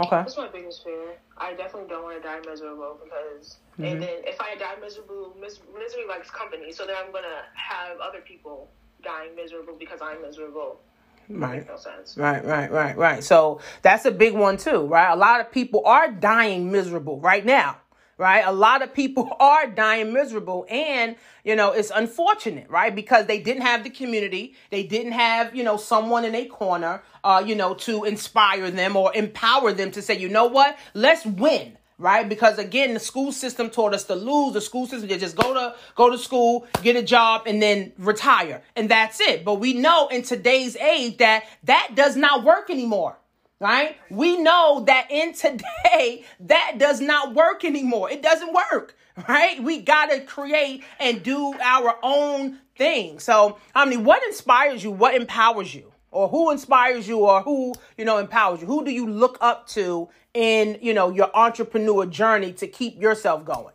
Okay. 0.01 0.11
That's 0.11 0.37
my 0.37 0.49
biggest 0.49 0.85
fear. 0.85 1.15
I 1.37 1.55
definitely 1.55 1.89
don't 1.89 2.05
want 2.05 2.21
to 2.23 2.29
die 2.29 2.41
miserable 2.49 2.99
because, 3.03 3.57
Mm-hmm. 3.75 3.85
and 3.85 4.03
then 4.03 4.09
if 4.25 4.41
I 4.41 4.57
die 4.57 4.75
miserable, 4.81 5.35
mis- 5.41 5.61
misery 5.79 6.03
likes 6.09 6.31
company. 6.31 6.73
So 6.73 6.85
then 6.85 6.97
I'm 6.99 7.13
gonna 7.13 7.43
have 7.55 7.99
other 8.01 8.21
people 8.21 8.69
dying 9.05 9.37
miserable 9.37 9.77
because 9.79 10.01
I'm 10.03 10.21
miserable. 10.21 10.81
Right. 11.29 11.59
Makes 11.59 11.69
no 11.69 11.77
sense. 11.77 12.17
Right, 12.17 12.45
right, 12.45 12.71
right, 12.73 12.97
right. 12.97 13.23
So 13.23 13.61
that's 13.83 14.05
a 14.05 14.11
big 14.11 14.35
one 14.35 14.57
too, 14.57 14.87
right? 14.87 15.13
A 15.13 15.17
lot 15.17 15.41
of 15.41 15.53
people 15.53 15.83
are 15.87 16.11
dying 16.11 16.73
miserable 16.73 17.21
right 17.21 17.45
now, 17.47 17.77
right? 18.19 18.45
A 18.45 18.53
lot 18.53 18.83
of 18.83 18.93
people 18.93 19.35
are 19.41 19.67
dying 19.67 20.13
miserable 20.13 20.67
and, 20.69 21.17
you 21.45 21.57
know, 21.57 21.73
it's 21.73 21.91
unfortunate, 21.95 22.69
right? 22.69 22.95
Because 22.95 23.27
they 23.27 23.39
didn't 23.39 23.63
have 23.63 23.85
the 23.85 23.91
community. 23.91 24.55
They 24.71 24.83
didn't 24.83 25.13
have, 25.13 25.57
you 25.57 25.63
know, 25.63 25.77
someone 25.79 26.25
in 26.25 26.35
a 26.35 26.45
corner, 26.47 27.03
uh, 27.25 27.43
you 27.47 27.55
know, 27.55 27.75
to 27.75 28.05
inspire 28.05 28.71
them 28.71 28.97
or 28.97 29.15
empower 29.15 29.73
them 29.73 29.93
to 29.93 30.03
say, 30.03 30.19
you 30.19 30.29
know 30.29 30.47
what? 30.47 30.77
Let's 30.93 31.25
win. 31.25 31.79
Right, 32.01 32.29
because 32.29 32.59
again, 32.59 32.95
the 32.95 33.01
school 33.01 33.33
system 33.33 33.71
taught 33.71 33.93
us 33.93 34.05
to 34.05 34.15
lose. 34.15 34.55
The 34.55 34.61
school 34.61 34.87
system, 34.87 35.11
you 35.11 35.19
just 35.19 35.35
go 35.35 35.53
to 35.53 35.75
go 35.97 36.09
to 36.09 36.17
school, 36.17 36.65
get 36.81 36.95
a 36.95 37.03
job, 37.03 37.43
and 37.47 37.61
then 37.61 37.93
retire, 37.99 38.63
and 38.77 38.89
that's 38.89 39.21
it. 39.21 39.45
But 39.45 39.55
we 39.55 39.73
know 39.73 40.07
in 40.07 40.23
today's 40.23 40.77
age 40.77 41.17
that 41.17 41.43
that 41.65 41.95
does 41.97 42.15
not 42.15 42.45
work 42.45 42.71
anymore 42.71 43.19
right? 43.61 43.97
We 44.11 44.39
know 44.39 44.85
that 44.87 45.11
in 45.11 45.33
today, 45.33 46.25
that 46.41 46.77
does 46.79 47.01
not 47.01 47.35
work 47.35 47.65
anymore. 47.65 48.11
It 48.11 48.23
doesn't 48.23 48.53
work, 48.53 48.97
right? 49.29 49.63
We 49.63 49.81
got 49.81 50.11
to 50.11 50.21
create 50.21 50.85
and 51.01 51.23
do 51.23 51.55
our 51.61 51.97
own 52.03 52.59
thing. 52.77 53.19
So, 53.19 53.59
I 53.75 53.85
mean, 53.85 54.05
what 54.05 54.23
inspires 54.25 54.85
you? 54.85 54.91
What 54.91 55.15
empowers 55.15 55.75
you? 55.75 55.93
Or 56.11 56.29
who 56.29 56.51
inspires 56.51 57.07
you 57.07 57.19
or 57.19 57.43
who, 57.43 57.75
you 57.99 58.05
know, 58.05 58.19
empowers 58.19 58.61
you? 58.63 58.67
Who 58.67 58.85
do 58.85 58.91
you 58.91 59.07
look 59.07 59.37
up 59.41 59.67
to 59.69 60.09
in, 60.33 60.79
you 60.81 60.95
know, 60.95 61.11
your 61.11 61.31
entrepreneur 61.35 62.07
journey 62.07 62.53
to 62.55 62.67
keep 62.67 62.99
yourself 63.01 63.45
going? 63.45 63.75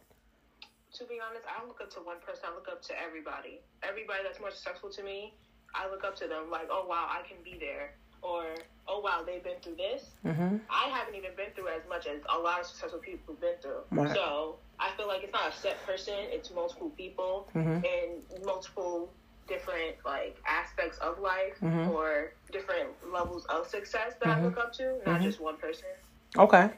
To 0.93 1.05
be 1.05 1.19
honest, 1.27 1.45
I 1.45 1.59
don't 1.59 1.67
look 1.67 1.81
up 1.81 1.91
to 1.91 1.99
one 1.99 2.17
person. 2.25 2.45
I 2.51 2.55
look 2.55 2.67
up 2.71 2.81
to 2.83 2.93
everybody. 2.99 3.59
Everybody 3.83 4.23
that's 4.23 4.39
more 4.39 4.49
successful 4.49 4.89
to 4.91 5.03
me, 5.03 5.35
I 5.75 5.89
look 5.89 6.03
up 6.03 6.15
to 6.17 6.27
them 6.27 6.49
like, 6.49 6.69
oh 6.71 6.85
wow, 6.87 7.07
I 7.09 7.27
can 7.27 7.37
be 7.43 7.57
there, 7.59 7.95
or 8.24 8.46
oh 8.88 9.00
wow, 9.01 9.24
they've 9.25 9.44
been 9.44 9.60
through 9.62 9.75
this. 9.75 10.03
Mm-hmm. 10.25 10.58
I 10.70 10.89
haven't 10.89 11.15
even 11.15 11.32
been 11.36 11.51
through 11.56 11.68
as 11.70 11.82
much 11.89 12.08
as 12.08 12.22
a 12.34 12.39
lot 12.39 12.60
of 12.62 12.65
successful 12.65 13.00
people 13.00 13.34
have 13.34 13.42
been 13.42 13.56
through. 13.62 13.82
Right. 13.92 14.15
So 14.15 14.56
I 14.80 14.92
feel 14.98 15.08
like 15.08 15.24
it's 15.24 15.34
not 15.34 15.50
a 15.53 15.56
set 15.56 15.86
person; 15.86 16.15
it's 16.18 16.51
multiple 16.51 16.89
people 16.98 17.48
Mm-hmm. 17.56 17.84
and 17.86 18.46
multiple 18.46 19.12
different 19.48 19.96
like 20.06 20.38
aspects 20.48 20.98
of 21.00 21.20
life 21.20 21.56
Mm-hmm. 21.62 21.92
or 21.92 22.34
different 22.51 22.89
levels 23.12 23.46
of 23.46 23.68
success 23.68 24.13
that 24.24 24.38
I 24.38 24.44
look 24.44 24.58
up 24.58 24.74
to, 24.74 24.84
not 25.06 25.18
Mm-hmm. 25.18 25.24
just 25.25 25.42
one 25.42 25.58
person. 25.58 25.89
Okay. 26.38 26.70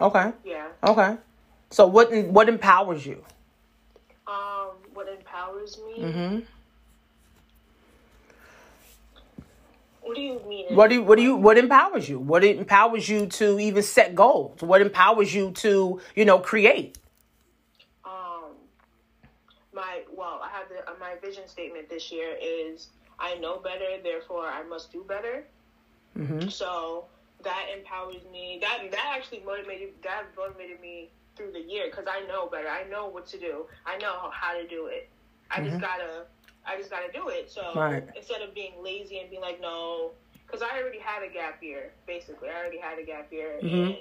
Okay. 0.00 0.32
Yeah. 0.44 0.68
Okay. 0.84 1.16
So 1.70 1.86
what 1.86 2.12
what 2.26 2.48
empowers 2.48 3.04
you? 3.06 3.24
Um, 4.26 4.70
what 4.94 5.08
empowers 5.08 5.78
me? 5.86 6.02
Mm-hmm. 6.04 6.38
What 10.02 10.16
do 10.16 10.20
you 10.20 10.40
mean? 10.48 10.74
What 10.74 10.88
do 10.90 10.96
you, 10.96 11.02
what 11.02 11.16
do 11.16 11.22
you 11.22 11.36
what 11.36 11.56
empowers 11.58 12.08
you? 12.08 12.18
What 12.18 12.44
empowers 12.44 13.08
you 13.08 13.26
to 13.26 13.58
even 13.58 13.82
set 13.82 14.14
goals? 14.14 14.60
What 14.60 14.80
empowers 14.82 15.32
you 15.34 15.52
to, 15.52 16.00
you 16.14 16.24
know, 16.24 16.38
create? 16.38 16.98
um 18.04 18.50
my 19.72 20.02
well 20.14 20.40
i 20.42 20.48
have 20.50 20.68
the 20.68 20.80
uh, 20.90 20.94
my 21.00 21.14
vision 21.22 21.46
statement 21.48 21.88
this 21.88 22.10
year 22.12 22.36
is 22.42 22.88
i 23.18 23.34
know 23.36 23.58
better 23.58 24.02
therefore 24.02 24.46
i 24.46 24.62
must 24.62 24.92
do 24.92 25.04
better 25.06 25.44
Mm-hmm. 26.18 26.50
so 26.50 27.06
that 27.42 27.66
empowers 27.74 28.20
me 28.30 28.58
that 28.60 28.90
that 28.90 29.12
actually 29.16 29.40
motivated 29.46 29.94
that 30.02 30.24
motivated 30.36 30.78
me 30.82 31.08
through 31.36 31.50
the 31.52 31.60
year 31.60 31.84
because 31.90 32.04
i 32.06 32.20
know 32.28 32.46
better 32.48 32.68
i 32.68 32.84
know 32.90 33.06
what 33.08 33.26
to 33.28 33.38
do 33.38 33.64
i 33.86 33.96
know 33.96 34.28
how 34.30 34.52
to 34.52 34.66
do 34.68 34.86
it 34.88 35.08
i 35.50 35.62
just 35.62 35.80
gotta 35.80 36.26
i 36.66 36.76
just 36.76 36.90
gotta 36.90 37.10
do 37.12 37.28
it 37.28 37.50
so 37.50 37.62
Mm-hmm. 37.62 37.78
Right. 37.78 38.04
instead 38.16 38.42
of 38.42 38.54
being 38.54 38.72
lazy 38.82 39.18
and 39.20 39.28
being 39.30 39.42
like 39.42 39.60
no 39.60 40.10
because 40.46 40.62
i 40.62 40.78
already 40.78 40.98
had 40.98 41.22
a 41.22 41.32
gap 41.32 41.62
year 41.62 41.92
basically 42.06 42.48
i 42.48 42.58
already 42.60 42.78
had 42.78 42.98
a 42.98 43.04
gap 43.04 43.32
year 43.32 43.58
Mhm. 43.62 43.86
and 43.86 43.96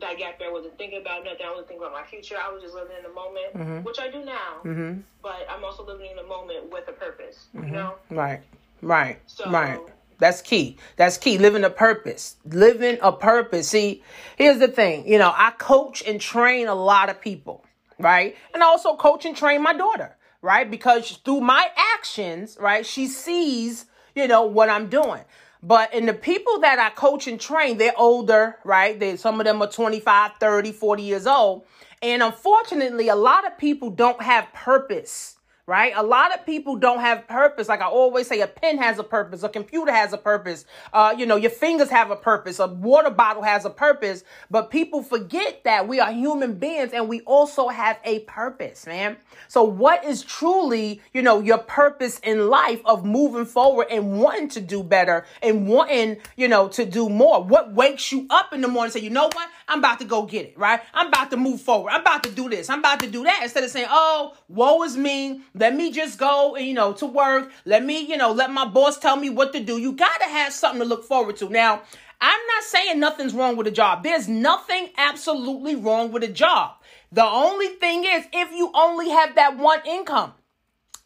that 0.00 0.18
gap 0.18 0.38
year 0.38 0.50
I 0.50 0.52
wasn't 0.52 0.76
thinking 0.78 1.00
about 1.00 1.24
nothing 1.24 1.46
i 1.46 1.50
wasn't 1.50 1.68
thinking 1.68 1.86
about 1.86 1.92
my 2.00 2.06
future 2.06 2.36
i 2.42 2.50
was 2.52 2.62
just 2.62 2.74
living 2.74 2.96
in 2.96 3.02
the 3.02 3.12
moment 3.22 3.54
Mhm. 3.56 3.84
which 3.84 3.98
i 3.98 4.08
do 4.10 4.24
now 4.24 4.60
Mm-hmm. 4.64 5.00
but 5.22 5.46
I'm 5.50 5.64
also 5.64 5.84
living 5.84 6.10
in 6.10 6.16
the 6.16 6.22
moment 6.24 6.70
with 6.70 6.86
a 6.88 6.92
purpose. 6.92 7.46
You 7.54 7.62
know, 7.62 7.94
Right. 8.10 8.40
Right. 8.82 9.18
So- 9.26 9.50
right. 9.50 9.80
That's 10.18 10.40
key. 10.40 10.78
That's 10.96 11.18
key. 11.18 11.36
Living 11.36 11.62
a 11.64 11.68
purpose. 11.70 12.36
Living 12.46 12.96
a 13.02 13.12
purpose. 13.12 13.68
See, 13.68 14.02
here's 14.36 14.58
the 14.58 14.68
thing. 14.68 15.06
You 15.06 15.18
know, 15.18 15.30
I 15.34 15.50
coach 15.58 16.02
and 16.06 16.18
train 16.20 16.68
a 16.68 16.74
lot 16.74 17.10
of 17.10 17.20
people, 17.20 17.64
right? 17.98 18.34
And 18.54 18.62
I 18.62 18.66
also 18.66 18.96
coach 18.96 19.24
and 19.26 19.36
train 19.36 19.60
my 19.62 19.72
daughter, 19.74 20.16
right? 20.42 20.70
Because 20.70 21.10
through 21.24 21.40
my 21.40 21.68
actions, 21.94 22.56
right, 22.60 22.84
she 22.84 23.06
sees, 23.06 23.86
you 24.14 24.28
know, 24.28 24.44
what 24.44 24.68
I'm 24.68 24.88
doing. 24.88 25.22
But 25.62 25.92
in 25.94 26.06
the 26.06 26.14
people 26.14 26.60
that 26.60 26.78
I 26.78 26.90
coach 26.90 27.26
and 27.26 27.40
train, 27.40 27.78
they're 27.78 27.98
older, 27.98 28.56
right? 28.64 28.98
They 28.98 29.16
some 29.16 29.40
of 29.40 29.46
them 29.46 29.62
are 29.62 29.70
25, 29.70 30.32
30, 30.38 30.72
40 30.72 31.02
years 31.02 31.26
old. 31.26 31.64
And 32.02 32.22
unfortunately, 32.22 33.08
a 33.08 33.16
lot 33.16 33.46
of 33.46 33.58
people 33.58 33.90
don't 33.90 34.22
have 34.22 34.52
purpose 34.52 35.35
right? 35.66 35.92
A 35.96 36.02
lot 36.02 36.32
of 36.32 36.46
people 36.46 36.76
don't 36.76 37.00
have 37.00 37.26
purpose. 37.26 37.68
Like 37.68 37.80
I 37.80 37.86
always 37.86 38.28
say, 38.28 38.40
a 38.40 38.46
pen 38.46 38.78
has 38.78 38.98
a 39.00 39.02
purpose, 39.02 39.42
a 39.42 39.48
computer 39.48 39.90
has 39.90 40.12
a 40.12 40.18
purpose, 40.18 40.64
uh, 40.92 41.14
you 41.16 41.26
know, 41.26 41.34
your 41.34 41.50
fingers 41.50 41.90
have 41.90 42.10
a 42.12 42.16
purpose, 42.16 42.60
a 42.60 42.68
water 42.68 43.10
bottle 43.10 43.42
has 43.42 43.64
a 43.64 43.70
purpose. 43.70 44.22
But 44.48 44.70
people 44.70 45.02
forget 45.02 45.64
that 45.64 45.88
we 45.88 45.98
are 45.98 46.12
human 46.12 46.54
beings 46.54 46.92
and 46.92 47.08
we 47.08 47.20
also 47.22 47.68
have 47.68 47.98
a 48.04 48.20
purpose, 48.20 48.86
man. 48.86 49.16
So 49.48 49.64
what 49.64 50.04
is 50.04 50.22
truly, 50.22 51.02
you 51.12 51.22
know, 51.22 51.40
your 51.40 51.58
purpose 51.58 52.20
in 52.20 52.48
life 52.48 52.80
of 52.84 53.04
moving 53.04 53.44
forward 53.44 53.88
and 53.90 54.20
wanting 54.20 54.48
to 54.50 54.60
do 54.60 54.84
better 54.84 55.26
and 55.42 55.66
wanting, 55.66 56.18
you 56.36 56.46
know, 56.46 56.68
to 56.68 56.84
do 56.84 57.08
more? 57.08 57.42
What 57.42 57.72
wakes 57.72 58.12
you 58.12 58.26
up 58.30 58.52
in 58.52 58.60
the 58.60 58.68
morning 58.68 58.92
say, 58.92 59.00
you 59.00 59.10
know 59.10 59.28
what? 59.32 59.48
I'm 59.68 59.80
about 59.80 59.98
to 59.98 60.04
go 60.04 60.24
get 60.26 60.46
it, 60.46 60.58
right? 60.58 60.80
I'm 60.94 61.08
about 61.08 61.30
to 61.32 61.36
move 61.36 61.60
forward. 61.60 61.90
I'm 61.90 62.02
about 62.02 62.22
to 62.24 62.30
do 62.30 62.48
this. 62.48 62.70
I'm 62.70 62.78
about 62.78 63.00
to 63.00 63.10
do 63.10 63.24
that. 63.24 63.40
Instead 63.42 63.64
of 63.64 63.70
saying, 63.70 63.88
oh, 63.90 64.36
woe 64.48 64.82
is 64.84 64.96
me. 64.96 65.42
Let 65.54 65.74
me 65.74 65.90
just 65.90 66.18
go, 66.18 66.56
you 66.56 66.72
know, 66.72 66.92
to 66.94 67.06
work. 67.06 67.50
Let 67.64 67.84
me, 67.84 68.00
you 68.00 68.16
know, 68.16 68.32
let 68.32 68.52
my 68.52 68.64
boss 68.64 68.98
tell 68.98 69.16
me 69.16 69.28
what 69.28 69.52
to 69.54 69.60
do. 69.60 69.78
You 69.78 69.92
got 69.92 70.20
to 70.20 70.26
have 70.26 70.52
something 70.52 70.80
to 70.80 70.86
look 70.86 71.04
forward 71.04 71.36
to. 71.38 71.48
Now, 71.48 71.82
I'm 72.20 72.40
not 72.54 72.62
saying 72.64 73.00
nothing's 73.00 73.34
wrong 73.34 73.56
with 73.56 73.66
a 73.66 73.72
job. 73.72 74.04
There's 74.04 74.28
nothing 74.28 74.90
absolutely 74.96 75.74
wrong 75.74 76.12
with 76.12 76.22
a 76.22 76.28
job. 76.28 76.76
The 77.12 77.24
only 77.24 77.68
thing 77.68 78.04
is 78.04 78.24
if 78.32 78.52
you 78.52 78.70
only 78.74 79.10
have 79.10 79.34
that 79.34 79.58
one 79.58 79.80
income 79.86 80.32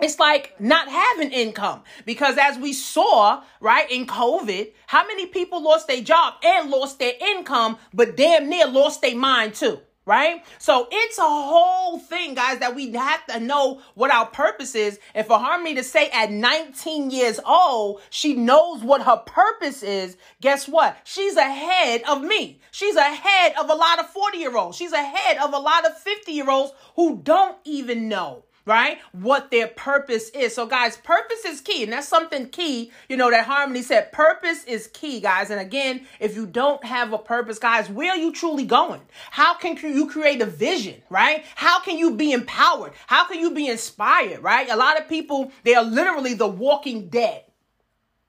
it's 0.02 0.18
like 0.18 0.60
not 0.60 0.88
having 0.88 1.30
income. 1.32 1.82
Because 2.04 2.36
as 2.38 2.58
we 2.58 2.72
saw 2.72 3.42
right 3.60 3.90
in 3.90 4.06
covid 4.06 4.72
how 4.86 5.06
many 5.06 5.26
people 5.26 5.62
lost 5.62 5.86
their 5.86 6.02
job 6.02 6.34
and 6.42 6.70
lost 6.70 6.98
their 6.98 7.12
income 7.20 7.76
but 7.92 8.16
damn 8.16 8.48
near 8.48 8.66
lost 8.66 9.02
their 9.02 9.16
mind 9.16 9.54
too 9.54 9.78
right? 10.06 10.44
So 10.58 10.88
it's 10.90 11.18
a 11.18 11.22
whole 11.22 12.00
thing 12.00 12.34
guys 12.34 12.58
that 12.58 12.74
we 12.74 12.90
have 12.92 13.24
to 13.26 13.38
know 13.38 13.80
what 13.94 14.10
our 14.10 14.26
purpose 14.26 14.74
is. 14.74 14.98
And 15.14 15.24
for 15.24 15.38
harmony 15.38 15.76
to 15.76 15.84
say 15.84 16.10
at 16.10 16.32
19 16.32 17.10
years 17.10 17.38
old 17.46 18.00
she 18.10 18.34
knows 18.34 18.82
what 18.82 19.02
her 19.02 19.18
purpose 19.18 19.84
is 19.84 20.16
guess 20.40 20.66
what? 20.66 20.96
She's 21.04 21.36
ahead 21.36 22.02
of 22.08 22.22
me. 22.22 22.60
She's 22.72 22.96
ahead 22.96 23.52
of 23.60 23.70
a 23.70 23.74
lot 23.74 24.00
of 24.00 24.08
40 24.10 24.38
year 24.38 24.56
olds 24.56 24.76
she's 24.76 24.92
ahead 24.92 25.38
of 25.38 25.52
a 25.52 25.58
lot 25.58 25.86
of 25.86 25.96
50 25.96 26.32
year 26.32 26.50
olds 26.50 26.72
who 26.96 27.20
don't 27.22 27.58
even 27.64 28.08
know 28.08 28.44
right? 28.70 28.98
What 29.10 29.50
their 29.50 29.66
purpose 29.66 30.30
is. 30.30 30.54
So, 30.54 30.64
guys, 30.64 30.96
purpose 30.96 31.44
is 31.44 31.60
key. 31.60 31.82
And 31.82 31.92
that's 31.92 32.06
something 32.08 32.48
key, 32.48 32.92
you 33.08 33.16
know, 33.16 33.30
that 33.30 33.44
Harmony 33.44 33.82
said. 33.82 34.12
Purpose 34.12 34.64
is 34.64 34.86
key, 34.86 35.20
guys. 35.20 35.50
And 35.50 35.60
again, 35.60 36.06
if 36.20 36.36
you 36.36 36.46
don't 36.46 36.82
have 36.84 37.12
a 37.12 37.18
purpose, 37.18 37.58
guys, 37.58 37.90
where 37.90 38.12
are 38.12 38.16
you 38.16 38.32
truly 38.32 38.64
going? 38.64 39.00
How 39.32 39.54
can 39.54 39.76
you 39.76 40.08
create 40.08 40.40
a 40.40 40.46
vision, 40.46 41.02
right? 41.10 41.44
How 41.56 41.80
can 41.80 41.98
you 41.98 42.14
be 42.14 42.32
empowered? 42.32 42.92
How 43.08 43.26
can 43.26 43.40
you 43.40 43.52
be 43.52 43.66
inspired, 43.66 44.40
right? 44.42 44.70
A 44.70 44.76
lot 44.76 44.98
of 45.00 45.08
people, 45.08 45.50
they 45.64 45.74
are 45.74 45.84
literally 45.84 46.34
the 46.34 46.46
walking 46.46 47.08
dead. 47.08 47.42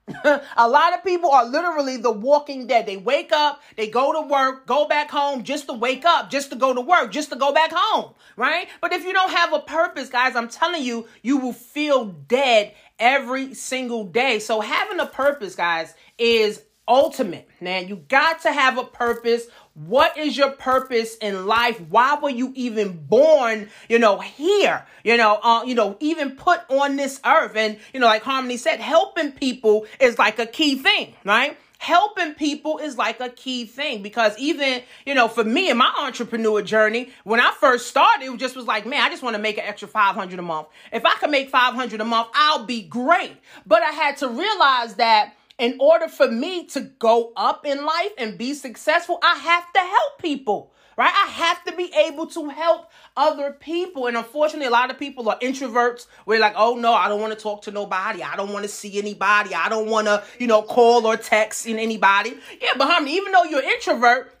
a 0.56 0.68
lot 0.68 0.94
of 0.94 1.04
people 1.04 1.30
are 1.30 1.46
literally 1.46 1.96
the 1.96 2.10
walking 2.10 2.66
dead. 2.66 2.86
They 2.86 2.96
wake 2.96 3.30
up, 3.32 3.62
they 3.76 3.88
go 3.88 4.12
to 4.12 4.26
work, 4.26 4.66
go 4.66 4.86
back 4.86 5.10
home 5.10 5.44
just 5.44 5.66
to 5.66 5.72
wake 5.72 6.04
up, 6.04 6.30
just 6.30 6.50
to 6.50 6.56
go 6.56 6.74
to 6.74 6.80
work, 6.80 7.12
just 7.12 7.30
to 7.30 7.36
go 7.36 7.52
back 7.52 7.70
home, 7.72 8.12
right? 8.36 8.68
But 8.80 8.92
if 8.92 9.04
you 9.04 9.12
don't 9.12 9.30
have 9.30 9.52
a 9.52 9.60
purpose, 9.60 10.08
guys, 10.08 10.34
I'm 10.34 10.48
telling 10.48 10.82
you, 10.82 11.06
you 11.22 11.36
will 11.38 11.52
feel 11.52 12.06
dead 12.06 12.74
every 12.98 13.54
single 13.54 14.04
day. 14.04 14.40
So 14.40 14.60
having 14.60 14.98
a 14.98 15.06
purpose, 15.06 15.54
guys, 15.54 15.94
is 16.18 16.62
ultimate, 16.88 17.48
man. 17.60 17.88
You 17.88 17.96
got 17.96 18.42
to 18.42 18.52
have 18.52 18.78
a 18.78 18.84
purpose. 18.84 19.46
What 19.74 20.18
is 20.18 20.36
your 20.36 20.50
purpose 20.50 21.16
in 21.16 21.46
life? 21.46 21.80
Why 21.88 22.18
were 22.20 22.30
you 22.30 22.52
even 22.54 23.06
born, 23.06 23.70
you 23.88 23.98
know, 23.98 24.18
here? 24.18 24.84
You 25.02 25.16
know, 25.16 25.40
uh, 25.42 25.64
you 25.64 25.74
know, 25.74 25.96
even 26.00 26.32
put 26.36 26.60
on 26.68 26.96
this 26.96 27.20
earth. 27.24 27.56
And, 27.56 27.78
you 27.94 28.00
know, 28.00 28.06
like 28.06 28.22
Harmony 28.22 28.58
said, 28.58 28.80
helping 28.80 29.32
people 29.32 29.86
is 29.98 30.18
like 30.18 30.38
a 30.38 30.46
key 30.46 30.76
thing, 30.76 31.14
right? 31.24 31.56
helping 31.82 32.32
people 32.34 32.78
is 32.78 32.96
like 32.96 33.18
a 33.18 33.28
key 33.28 33.64
thing 33.66 34.02
because 34.02 34.38
even, 34.38 34.80
you 35.04 35.12
know, 35.16 35.26
for 35.26 35.42
me 35.42 35.68
in 35.68 35.76
my 35.76 35.92
entrepreneur 35.98 36.62
journey, 36.62 37.10
when 37.24 37.40
I 37.40 37.52
first 37.58 37.88
started, 37.88 38.24
it 38.24 38.36
just 38.36 38.54
was 38.54 38.66
like, 38.66 38.86
man, 38.86 39.02
I 39.02 39.08
just 39.08 39.20
want 39.20 39.34
to 39.34 39.42
make 39.42 39.58
an 39.58 39.64
extra 39.64 39.88
500 39.88 40.38
a 40.38 40.42
month. 40.42 40.68
If 40.92 41.04
I 41.04 41.16
can 41.16 41.32
make 41.32 41.50
500 41.50 42.00
a 42.00 42.04
month, 42.04 42.28
I'll 42.34 42.66
be 42.66 42.82
great. 42.82 43.32
But 43.66 43.82
I 43.82 43.90
had 43.90 44.16
to 44.18 44.28
realize 44.28 44.94
that 44.94 45.34
in 45.58 45.76
order 45.80 46.08
for 46.08 46.28
me 46.28 46.66
to 46.68 46.80
go 46.80 47.32
up 47.36 47.66
in 47.66 47.84
life 47.84 48.12
and 48.18 48.38
be 48.38 48.54
successful, 48.54 49.18
I 49.22 49.36
have 49.36 49.72
to 49.72 49.80
help 49.80 50.18
people 50.18 50.72
right? 50.96 51.12
I 51.12 51.30
have 51.30 51.64
to 51.64 51.72
be 51.74 51.92
able 52.06 52.26
to 52.28 52.48
help 52.48 52.90
other 53.16 53.52
people. 53.52 54.06
And 54.06 54.16
unfortunately, 54.16 54.66
a 54.66 54.70
lot 54.70 54.90
of 54.90 54.98
people 54.98 55.28
are 55.28 55.38
introverts. 55.38 56.06
We're 56.26 56.40
like, 56.40 56.54
oh 56.56 56.76
no, 56.76 56.92
I 56.92 57.08
don't 57.08 57.20
want 57.20 57.32
to 57.32 57.38
talk 57.38 57.62
to 57.62 57.70
nobody. 57.70 58.22
I 58.22 58.36
don't 58.36 58.52
want 58.52 58.64
to 58.64 58.68
see 58.68 58.98
anybody. 58.98 59.54
I 59.54 59.68
don't 59.68 59.88
want 59.88 60.06
to, 60.06 60.22
you 60.38 60.46
know, 60.46 60.62
call 60.62 61.06
or 61.06 61.16
text 61.16 61.66
in 61.66 61.78
anybody. 61.78 62.34
Yeah, 62.60 62.72
but 62.76 62.88
honey, 62.88 63.16
even 63.16 63.32
though 63.32 63.44
you're 63.44 63.62
introvert, 63.62 64.38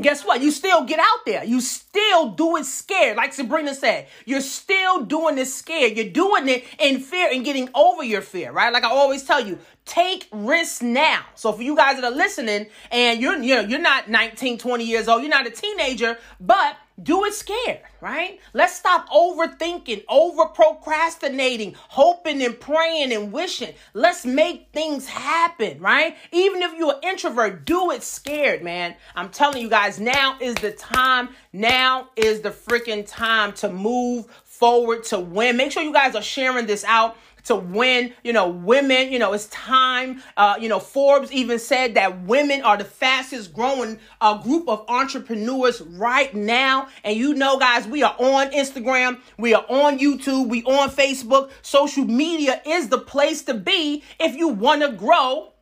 guess 0.00 0.24
what? 0.24 0.40
You 0.40 0.50
still 0.50 0.84
get 0.84 0.98
out 0.98 1.26
there. 1.26 1.44
You 1.44 1.60
still 1.60 2.30
do 2.30 2.56
it 2.56 2.64
scared. 2.64 3.16
Like 3.16 3.32
Sabrina 3.32 3.74
said, 3.74 4.08
you're 4.24 4.40
still 4.40 5.04
doing 5.04 5.38
it 5.38 5.46
scared. 5.46 5.96
You're 5.96 6.10
doing 6.10 6.48
it 6.48 6.64
in 6.78 7.00
fear 7.00 7.28
and 7.32 7.44
getting 7.44 7.68
over 7.74 8.02
your 8.02 8.22
fear, 8.22 8.52
right? 8.52 8.72
Like 8.72 8.84
I 8.84 8.90
always 8.90 9.24
tell 9.24 9.44
you, 9.44 9.58
take 9.84 10.28
risks 10.32 10.82
now. 10.82 11.24
So 11.34 11.52
for 11.52 11.62
you 11.62 11.76
guys 11.76 11.96
that 11.96 12.04
are 12.04 12.14
listening 12.14 12.66
and 12.90 13.20
you're, 13.20 13.36
you 13.42 13.56
know, 13.56 13.60
you're 13.62 13.80
not 13.80 14.08
19, 14.08 14.58
20 14.58 14.84
years 14.84 15.08
old, 15.08 15.22
you're 15.22 15.30
not 15.30 15.46
a 15.46 15.50
teenager, 15.50 16.18
but 16.40 16.76
do 17.02 17.24
it 17.24 17.34
scared, 17.34 17.80
right? 18.00 18.40
Let's 18.52 18.74
stop 18.74 19.08
overthinking, 19.10 20.04
over 20.08 20.46
procrastinating, 20.46 21.74
hoping 21.76 22.42
and 22.42 22.58
praying 22.58 23.12
and 23.12 23.32
wishing. 23.32 23.74
Let's 23.94 24.24
make 24.24 24.68
things 24.72 25.06
happen, 25.06 25.80
right? 25.80 26.16
Even 26.32 26.62
if 26.62 26.72
you're 26.76 26.94
an 26.94 27.00
introvert, 27.02 27.64
do 27.64 27.90
it 27.90 28.02
scared, 28.02 28.62
man. 28.62 28.96
I'm 29.14 29.30
telling 29.30 29.62
you 29.62 29.68
guys, 29.68 30.00
now 30.00 30.36
is 30.40 30.54
the 30.56 30.72
time. 30.72 31.30
Now 31.52 32.10
is 32.16 32.40
the 32.40 32.50
freaking 32.50 33.06
time 33.06 33.52
to 33.54 33.70
move 33.70 34.26
forward 34.44 35.04
to 35.04 35.20
win. 35.20 35.56
Make 35.56 35.70
sure 35.70 35.82
you 35.82 35.92
guys 35.92 36.16
are 36.16 36.22
sharing 36.22 36.66
this 36.66 36.84
out 36.84 37.16
to 37.44 37.56
win, 37.56 38.12
you 38.22 38.32
know, 38.32 38.48
women, 38.48 39.12
you 39.12 39.18
know, 39.18 39.32
it's 39.32 39.46
time. 39.46 40.22
Uh, 40.36 40.56
you 40.60 40.68
know, 40.68 40.78
Forbes 40.78 41.32
even 41.32 41.58
said 41.58 41.94
that 41.94 42.22
women 42.22 42.62
are 42.62 42.76
the 42.76 42.84
fastest 42.84 43.52
growing 43.52 43.98
uh, 44.20 44.42
group 44.42 44.68
of 44.68 44.84
entrepreneurs 44.88 45.80
right 45.80 46.34
now. 46.34 46.88
And 47.04 47.16
you 47.16 47.34
know, 47.34 47.58
guys, 47.58 47.86
we 47.86 48.02
are 48.02 48.16
on 48.18 48.50
Instagram, 48.50 49.20
we 49.38 49.54
are 49.54 49.64
on 49.68 49.98
YouTube, 49.98 50.48
we 50.48 50.62
on 50.64 50.90
Facebook. 50.90 51.50
Social 51.62 52.04
media 52.04 52.60
is 52.66 52.88
the 52.88 52.98
place 52.98 53.42
to 53.42 53.54
be 53.54 54.02
if 54.18 54.36
you 54.36 54.48
want 54.48 54.82
to 54.82 54.92
grow 54.92 55.52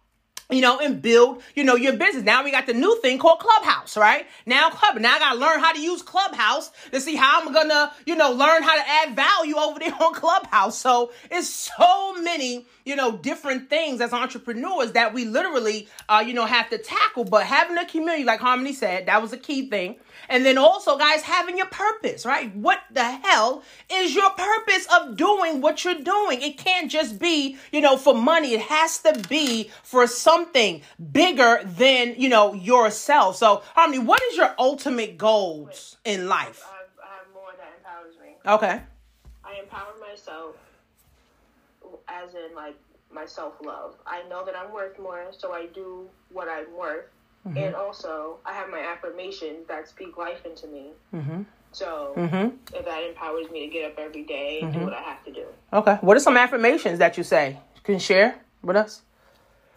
you 0.50 0.60
know, 0.60 0.78
and 0.78 1.02
build, 1.02 1.42
you 1.54 1.64
know, 1.64 1.74
your 1.74 1.94
business. 1.94 2.22
Now 2.22 2.44
we 2.44 2.50
got 2.52 2.66
the 2.66 2.74
new 2.74 3.00
thing 3.00 3.18
called 3.18 3.40
Clubhouse, 3.40 3.96
right? 3.96 4.26
Now 4.46 4.70
Club, 4.70 4.96
now 4.98 5.16
I 5.16 5.18
gotta 5.18 5.38
learn 5.38 5.58
how 5.60 5.72
to 5.72 5.80
use 5.80 6.02
Clubhouse 6.02 6.70
to 6.92 7.00
see 7.00 7.16
how 7.16 7.42
I'm 7.42 7.52
gonna, 7.52 7.92
you 8.06 8.14
know, 8.14 8.30
learn 8.30 8.62
how 8.62 8.76
to 8.76 8.88
add 8.88 9.16
value 9.16 9.56
over 9.56 9.78
there 9.80 9.94
on 10.00 10.14
Clubhouse. 10.14 10.78
So 10.78 11.12
it's 11.30 11.48
so 11.48 12.14
many, 12.22 12.66
you 12.84 12.94
know, 12.94 13.16
different 13.16 13.68
things 13.70 14.00
as 14.00 14.12
entrepreneurs 14.12 14.92
that 14.92 15.12
we 15.12 15.24
literally, 15.24 15.88
uh, 16.08 16.22
you 16.24 16.32
know, 16.32 16.46
have 16.46 16.70
to 16.70 16.78
tackle. 16.78 17.24
But 17.24 17.44
having 17.46 17.76
a 17.76 17.84
community, 17.84 18.24
like 18.24 18.40
Harmony 18.40 18.72
said, 18.72 19.06
that 19.06 19.20
was 19.20 19.32
a 19.32 19.38
key 19.38 19.68
thing. 19.68 19.96
And 20.28 20.44
then 20.44 20.58
also, 20.58 20.98
guys, 20.98 21.22
having 21.22 21.56
your 21.56 21.66
purpose, 21.66 22.26
right? 22.26 22.54
What 22.54 22.80
the 22.90 23.04
hell 23.04 23.62
is 23.90 24.14
your 24.14 24.30
purpose 24.30 24.86
of 24.94 25.16
doing 25.16 25.60
what 25.60 25.84
you're 25.84 25.94
doing? 25.94 26.42
It 26.42 26.58
can't 26.58 26.90
just 26.90 27.18
be, 27.18 27.56
you 27.72 27.80
know, 27.80 27.96
for 27.96 28.14
money. 28.14 28.54
It 28.54 28.62
has 28.62 28.98
to 28.98 29.22
be 29.28 29.70
for 29.82 30.06
something 30.06 30.82
bigger 31.12 31.60
than, 31.64 32.14
you 32.18 32.28
know, 32.28 32.54
yourself. 32.54 33.36
So, 33.36 33.62
Harmony, 33.74 34.00
what 34.00 34.22
is 34.24 34.36
your 34.36 34.54
ultimate 34.58 35.18
goals 35.18 35.96
in 36.04 36.28
life? 36.28 36.64
I 36.66 36.76
have, 36.76 36.86
I 37.02 37.16
have 37.18 37.26
more 37.34 37.52
that 37.56 37.74
empowers 37.78 38.14
me. 38.20 38.34
Okay. 38.46 38.82
I 39.44 39.60
empower 39.60 39.94
myself 40.00 40.56
as 42.08 42.34
in 42.34 42.54
like 42.54 42.76
my 43.12 43.26
self 43.26 43.54
love. 43.64 43.94
I 44.06 44.22
know 44.28 44.44
that 44.44 44.56
I'm 44.56 44.72
worth 44.72 44.98
more, 44.98 45.26
so 45.36 45.52
I 45.52 45.66
do 45.66 46.08
what 46.32 46.48
I'm 46.48 46.72
worth. 46.76 47.06
Mm-hmm. 47.46 47.58
And 47.58 47.74
also, 47.74 48.38
I 48.44 48.52
have 48.52 48.68
my 48.70 48.80
affirmations 48.80 49.68
that 49.68 49.88
speak 49.88 50.16
life 50.16 50.44
into 50.44 50.66
me. 50.66 50.90
Mm-hmm. 51.14 51.42
So 51.72 52.14
mm-hmm. 52.16 52.56
if 52.74 52.84
that 52.84 53.02
empowers 53.04 53.50
me 53.50 53.66
to 53.66 53.72
get 53.72 53.92
up 53.92 53.98
every 53.98 54.24
day 54.24 54.60
and 54.62 54.72
do 54.72 54.78
mm-hmm. 54.78 54.86
what 54.86 54.94
I 54.94 55.02
have 55.02 55.24
to 55.24 55.32
do. 55.32 55.44
Okay. 55.72 55.98
What 56.00 56.16
are 56.16 56.20
some 56.20 56.36
affirmations 56.36 56.98
that 56.98 57.16
you 57.16 57.24
say? 57.24 57.58
Can 57.84 57.94
you 57.94 58.00
share 58.00 58.40
with 58.62 58.76
us? 58.76 59.02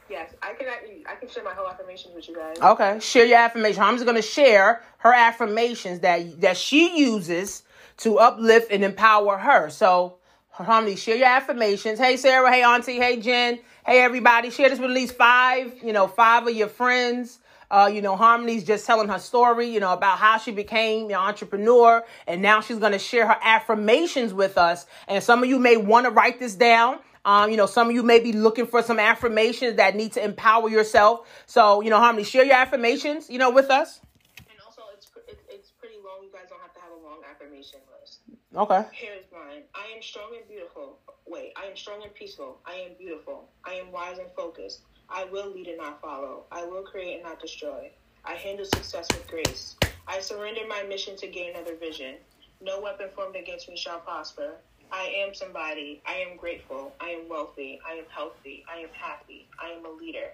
Yes, 0.10 0.34
I 0.42 0.54
can. 0.54 0.68
I 1.08 1.16
can 1.16 1.30
share 1.30 1.44
my 1.44 1.54
whole 1.54 1.70
affirmations 1.70 2.16
with 2.16 2.28
you 2.28 2.36
guys. 2.36 2.58
Okay, 2.60 3.00
share 3.00 3.26
your 3.26 3.38
affirmation. 3.38 3.84
I'm 3.84 3.94
just 3.94 4.06
going 4.06 4.16
to 4.16 4.24
share 4.24 4.82
her 4.98 5.14
affirmations 5.14 6.00
that 6.00 6.42
that 6.42 6.58
she 6.58 6.98
uses 7.00 7.62
to 7.98 8.18
uplift 8.18 8.72
and 8.72 8.84
empower 8.84 9.38
her. 9.38 9.70
So, 9.70 10.16
Harmony, 10.50 10.96
share 10.96 11.16
your 11.16 11.28
affirmations. 11.28 12.00
Hey, 12.00 12.18
Sarah. 12.18 12.52
Hey, 12.52 12.64
Auntie. 12.64 12.98
Hey, 12.98 13.20
Jen. 13.20 13.60
Hey, 13.86 14.02
everybody. 14.02 14.50
Share 14.50 14.70
this 14.70 14.80
with 14.80 14.90
at 14.90 14.96
least 14.96 15.16
five. 15.16 15.74
You 15.84 15.94
know, 15.94 16.08
five 16.08 16.48
of 16.48 16.56
your 16.56 16.70
friends. 16.70 17.40
Uh, 17.72 17.90
you 17.94 18.02
know, 18.02 18.16
Harmony's 18.16 18.64
just 18.64 18.86
telling 18.86 19.10
her 19.10 19.20
story, 19.20 19.68
you 19.70 19.80
know, 19.80 19.94
about 19.94 20.18
how 20.18 20.38
she 20.38 20.52
became 20.52 21.08
an 21.08 21.16
entrepreneur. 21.16 22.04
And 22.28 22.42
now 22.42 22.62
she's 22.62 22.80
going 22.80 22.94
to 22.94 23.00
share 23.00 23.28
her 23.28 23.38
affirmations 23.42 24.34
with 24.34 24.58
us. 24.58 24.86
And 25.08 25.24
some 25.24 25.44
of 25.44 25.50
you 25.50 25.60
may 25.60 25.78
want 25.78 26.06
to 26.06 26.12
write 26.12 26.40
this 26.40 26.56
down. 26.56 27.00
Um, 27.26 27.52
you 27.52 27.58
know, 27.58 27.66
some 27.66 27.90
of 27.90 27.94
you 27.94 28.02
may 28.02 28.20
be 28.20 28.34
looking 28.34 28.66
for 28.66 28.82
some 28.82 28.98
affirmations 28.98 29.76
that 29.76 29.96
need 29.96 30.14
to 30.14 30.24
empower 30.24 30.70
yourself. 30.70 31.28
So, 31.46 31.82
you 31.82 31.90
know, 31.90 31.98
Harmony, 31.98 32.24
share 32.24 32.46
your 32.46 32.56
affirmations, 32.56 33.30
you 33.30 33.38
know, 33.38 33.52
with 33.52 33.70
us. 33.70 34.00
And 34.38 34.58
also, 34.66 34.82
it's, 34.94 35.12
it's 35.50 35.72
pretty 35.72 35.96
long. 35.98 36.24
You 36.24 36.32
guys 36.32 36.48
don't 36.50 36.62
have 36.62 36.74
to 36.74 36.80
have 36.80 36.92
a 36.92 37.06
long 37.06 37.20
affirmation 37.30 37.80
list. 38.02 38.22
Okay. 38.56 38.84
Here's 38.94 39.26
mine. 39.32 39.64
I 39.76 39.96
am 39.96 40.02
strong 40.02 40.32
and 40.36 40.48
beautiful. 40.48 40.98
Wait, 41.30 41.54
I 41.56 41.66
am 41.66 41.78
strong 41.78 42.02
and 42.02 42.14
peaceful. 42.16 42.58
I 42.66 42.74
am 42.74 42.92
beautiful. 42.98 43.48
I 43.64 43.74
am 43.74 43.92
wise 43.92 44.18
and 44.18 44.32
focused. 44.36 44.82
I 45.08 45.26
will 45.26 45.52
lead 45.52 45.68
and 45.68 45.78
not 45.78 46.02
follow. 46.02 46.46
I 46.52 46.66
will 46.66 46.82
create 46.82 47.16
and 47.16 47.24
not 47.24 47.40
destroy. 47.40 47.92
I 48.26 48.34
handle 48.34 48.66
success 48.66 49.08
with 49.12 49.28
grace. 49.28 49.76
I 50.08 50.22
surrender 50.22 50.62
my 50.68 50.82
mission 50.84 51.16
to 51.18 51.28
gain 51.28 51.52
another 51.52 51.76
vision. 51.76 52.16
No 52.62 52.82
weapon 52.82 53.10
formed 53.16 53.36
against 53.36 53.70
me 53.70 53.78
shall 53.78 54.00
prosper. 54.00 54.56
I 54.92 55.24
am 55.24 55.36
somebody. 55.36 56.02
I 56.04 56.16
am 56.16 56.36
grateful. 56.36 56.94
I 57.00 57.10
am 57.10 57.30
wealthy. 57.30 57.80
I 57.88 57.94
am 57.94 58.06
healthy. 58.10 58.66
I 58.68 58.80
am 58.80 58.90
happy. 58.92 59.48
I 59.62 59.70
am 59.70 59.86
a 59.86 59.92
leader. 59.92 60.32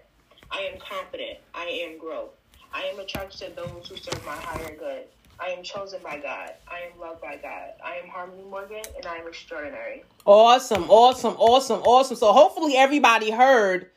I 0.49 0.61
am 0.73 0.79
confident. 0.79 1.39
I 1.53 1.65
am 1.65 1.97
growth. 1.99 2.31
I 2.73 2.83
am 2.83 2.99
attracted 2.99 3.39
to 3.39 3.53
those 3.53 3.89
who 3.89 3.97
serve 3.97 4.25
my 4.25 4.37
higher 4.37 4.73
good. 4.77 5.07
I 5.39 5.49
am 5.49 5.63
chosen 5.63 5.99
by 6.03 6.17
God. 6.19 6.51
I 6.67 6.89
am 6.91 6.99
loved 6.99 7.21
by 7.21 7.37
God. 7.37 7.73
I 7.83 7.95
am 7.97 8.09
Harmony 8.09 8.43
Morgan 8.43 8.81
and 8.95 9.05
I 9.05 9.17
am 9.17 9.27
extraordinary. 9.27 10.03
Awesome, 10.25 10.89
awesome, 10.89 11.35
awesome, 11.37 11.81
awesome. 11.81 12.17
So 12.17 12.31
hopefully 12.31 12.77
everybody 12.77 13.31
heard 13.31 13.89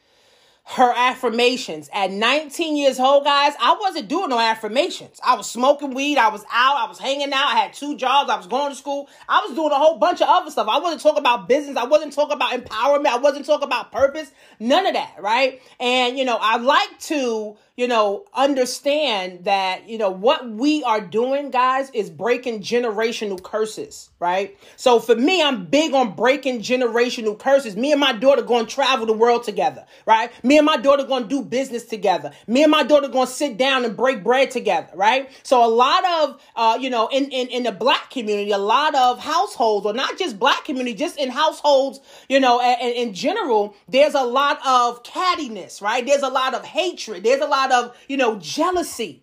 her 0.71 0.93
affirmations. 0.95 1.89
At 1.95 2.11
19 2.11 2.77
years 2.77 3.01
old, 3.01 3.25
guys, 3.25 3.55
I 3.59 3.79
wasn't 3.81 4.09
doing 4.09 4.29
no 4.29 4.39
affirmations. 4.39 5.19
I 5.25 5.35
was 5.35 5.49
smoking 5.49 5.95
weed. 5.95 6.19
I 6.19 6.29
was 6.29 6.45
out. 6.53 6.77
I 6.77 6.87
was 6.87 6.99
hanging 6.99 7.33
out. 7.33 7.47
I 7.47 7.57
had 7.57 7.73
two 7.73 7.97
jobs. 7.97 8.29
I 8.29 8.37
was 8.37 8.47
going 8.47 8.71
to 8.71 8.77
school. 8.77 9.09
I 9.29 9.45
was 9.47 9.57
doing 9.57 9.73
a 9.73 9.77
whole 9.77 9.97
bunch 9.97 10.21
of 10.21 10.29
other 10.29 10.51
stuff. 10.51 10.69
I 10.69 10.79
wasn't 10.79 11.01
talking 11.01 11.21
about 11.21 11.49
business. 11.49 11.79
I 11.79 11.85
wasn't 11.85 12.13
talking 12.13 12.37
about 12.37 12.53
empowerment. 12.53 13.07
I 13.07 13.17
wasn't 13.17 13.47
talking 13.47 13.67
about 13.67 13.93
purpose. 13.93 14.31
None 14.61 14.87
of 14.87 14.93
that, 14.93 15.15
right? 15.21 15.63
And, 15.81 16.19
you 16.19 16.27
know, 16.27 16.37
I 16.39 16.59
like 16.59 16.99
to 17.01 17.57
you 17.79 17.87
know, 17.87 18.25
understand 18.35 19.45
that, 19.45 19.89
you 19.89 19.99
know, 19.99 20.11
what 20.11 20.51
we 20.51 20.83
are 20.83 21.01
doing, 21.01 21.49
guys, 21.53 21.89
is 21.91 22.11
breaking 22.11 22.61
generational 22.61 23.41
curses, 23.41 24.11
right? 24.19 24.59
So 24.75 24.99
for 24.99 25.15
me, 25.15 25.41
I'm 25.41 25.67
big 25.67 25.95
on 25.95 26.17
breaking 26.17 26.59
generational 26.59 27.39
curses. 27.39 27.77
Me 27.77 27.93
and 27.93 28.01
my 28.01 28.13
daughter 28.13 28.43
going 28.43 28.67
to 28.67 28.75
travel 28.75 29.07
the 29.07 29.13
world 29.13 29.45
together, 29.45 29.87
right? 30.07 30.33
Me 30.45 30.59
and 30.59 30.67
my 30.67 30.77
daughter 30.77 31.05
going 31.05 31.23
to 31.23 31.29
do 31.29 31.41
business 31.41 31.85
together. 31.85 32.33
Me 32.49 32.65
and 32.65 32.71
my 32.73 32.83
daughter 32.83 33.07
going 33.07 33.29
to 33.29 33.33
sit 33.33 33.57
down 33.57 33.85
and 33.85 33.97
break 33.97 34.25
bread 34.25 34.51
together, 34.51 34.89
right? 34.97 35.31
So 35.45 35.65
a 35.65 35.71
lot 35.71 36.05
of, 36.05 36.43
uh, 36.57 36.79
you 36.81 36.91
know, 36.91 37.07
in, 37.13 37.27
in, 37.27 37.47
in 37.47 37.63
the 37.63 37.71
black 37.71 38.11
community, 38.11 38.51
a 38.51 38.59
lot 38.59 38.97
of 38.97 39.21
households, 39.21 39.87
or 39.87 39.93
not 39.93 40.19
just 40.19 40.37
black 40.37 40.65
community, 40.65 40.97
just 40.97 41.17
in 41.17 41.31
households, 41.31 42.01
you 42.29 42.41
know, 42.41 42.61
in, 42.61 42.91
in 42.91 43.15
general, 43.15 43.77
there's 43.89 44.15
a 44.15 44.25
lot 44.25 44.59
of 44.67 45.05
cattiness, 45.05 45.81
right? 45.81 46.05
There's 46.05 46.23
a 46.23 46.29
lot 46.29 46.55
of 46.55 46.65
hatred. 46.65 47.23
There's 47.23 47.41
a 47.41 47.47
lot 47.47 47.68
lot 47.69 47.85
of, 47.85 47.97
you 48.09 48.17
know, 48.17 48.39
jealousy 48.39 49.23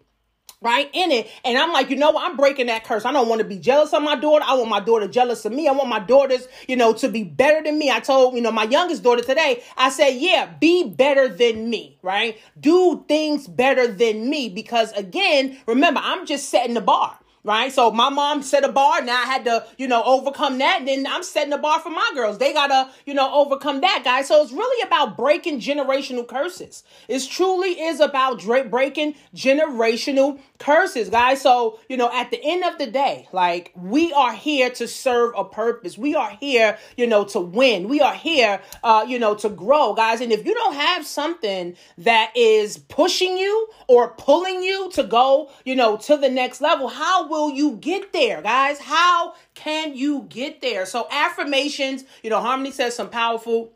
right 0.61 0.89
in 0.93 1.11
it. 1.11 1.29
And 1.43 1.57
i'm 1.57 1.71
like 1.71 1.89
you 1.89 1.95
know 1.95 2.13
i'm 2.17 2.35
breaking 2.35 2.67
that 2.67 2.83
curse. 2.83 3.05
I 3.05 3.11
don't 3.11 3.29
want 3.29 3.39
to 3.39 3.47
be 3.47 3.59
jealous 3.59 3.93
of 3.93 4.01
my 4.01 4.15
daughter. 4.15 4.43
I 4.45 4.55
want 4.55 4.69
my 4.69 4.79
daughter 4.79 5.07
jealous 5.07 5.45
of 5.45 5.53
me. 5.53 5.67
I 5.67 5.71
want 5.71 5.89
my 5.89 5.99
daughters 5.99 6.47
you 6.67 6.75
know 6.75 6.93
to 6.93 7.09
be 7.09 7.23
better 7.23 7.63
than 7.63 7.77
me. 7.77 7.91
I 7.91 7.99
told 7.99 8.35
you 8.35 8.41
know 8.41 8.51
my 8.51 8.63
youngest 8.63 9.03
daughter 9.03 9.21
today 9.21 9.61
i 9.77 9.89
said 9.89 10.09
yeah 10.09 10.51
be 10.59 10.89
better 10.89 11.27
than 11.27 11.69
me 11.69 11.99
right? 12.01 12.39
Do 12.59 13.03
things 13.07 13.47
better 13.47 13.87
than 13.87 14.29
me 14.29 14.49
because 14.49 14.91
again 14.93 15.57
remember 15.67 15.99
i'm 16.03 16.25
just 16.25 16.49
setting 16.49 16.73
the 16.73 16.81
bar 16.81 17.19
right? 17.45 17.71
So 17.71 17.91
my 17.91 18.09
mom 18.09 18.41
set 18.41 18.65
a 18.65 18.71
bar. 18.71 19.01
Now 19.03 19.21
I 19.21 19.25
had 19.25 19.45
to, 19.45 19.65
you 19.77 19.87
know, 19.87 20.03
overcome 20.03 20.57
that. 20.57 20.79
And 20.79 20.87
then 20.87 21.07
I'm 21.07 21.23
setting 21.23 21.53
a 21.53 21.57
bar 21.57 21.79
for 21.79 21.91
my 21.91 22.11
girls. 22.13 22.39
They 22.39 22.51
gotta, 22.51 22.89
you 23.05 23.13
know, 23.13 23.31
overcome 23.33 23.81
that, 23.81 24.01
guys. 24.03 24.27
So 24.27 24.41
it's 24.41 24.51
really 24.51 24.85
about 24.85 25.15
breaking 25.15 25.59
generational 25.59 26.27
curses. 26.27 26.83
It 27.07 27.25
truly 27.29 27.79
is 27.79 27.99
about 27.99 28.43
breaking 28.43 29.15
generational 29.35 30.39
curses, 30.57 31.09
guys. 31.09 31.41
So, 31.41 31.79
you 31.87 31.97
know, 31.97 32.11
at 32.11 32.31
the 32.31 32.39
end 32.43 32.63
of 32.63 32.79
the 32.79 32.87
day, 32.87 33.27
like 33.31 33.71
we 33.75 34.11
are 34.11 34.33
here 34.33 34.71
to 34.71 34.87
serve 34.87 35.33
a 35.37 35.45
purpose. 35.45 35.97
We 35.97 36.15
are 36.15 36.31
here, 36.31 36.79
you 36.97 37.05
know, 37.05 37.25
to 37.25 37.39
win. 37.39 37.87
We 37.87 38.01
are 38.01 38.15
here, 38.15 38.59
uh, 38.83 39.05
you 39.07 39.19
know, 39.19 39.35
to 39.35 39.49
grow, 39.49 39.93
guys. 39.93 40.19
And 40.19 40.31
if 40.31 40.45
you 40.45 40.55
don't 40.55 40.73
have 40.73 41.05
something 41.05 41.75
that 41.99 42.35
is 42.35 42.79
pushing 42.79 43.37
you 43.37 43.67
or 43.87 44.09
pulling 44.15 44.63
you 44.63 44.89
to 44.93 45.03
go, 45.03 45.51
you 45.63 45.75
know, 45.75 45.97
to 45.97 46.17
the 46.17 46.29
next 46.29 46.59
level, 46.59 46.87
how 46.87 47.27
will 47.27 47.34
you 47.53 47.77
get 47.77 48.13
there, 48.13 48.41
guys? 48.41 48.79
How 48.79 49.33
can 49.53 49.95
you 49.95 50.25
get 50.29 50.61
there? 50.61 50.85
So 50.85 51.07
affirmations, 51.11 52.03
you 52.23 52.29
know, 52.29 52.41
Harmony 52.41 52.71
says 52.71 52.95
some 52.95 53.09
powerful 53.09 53.73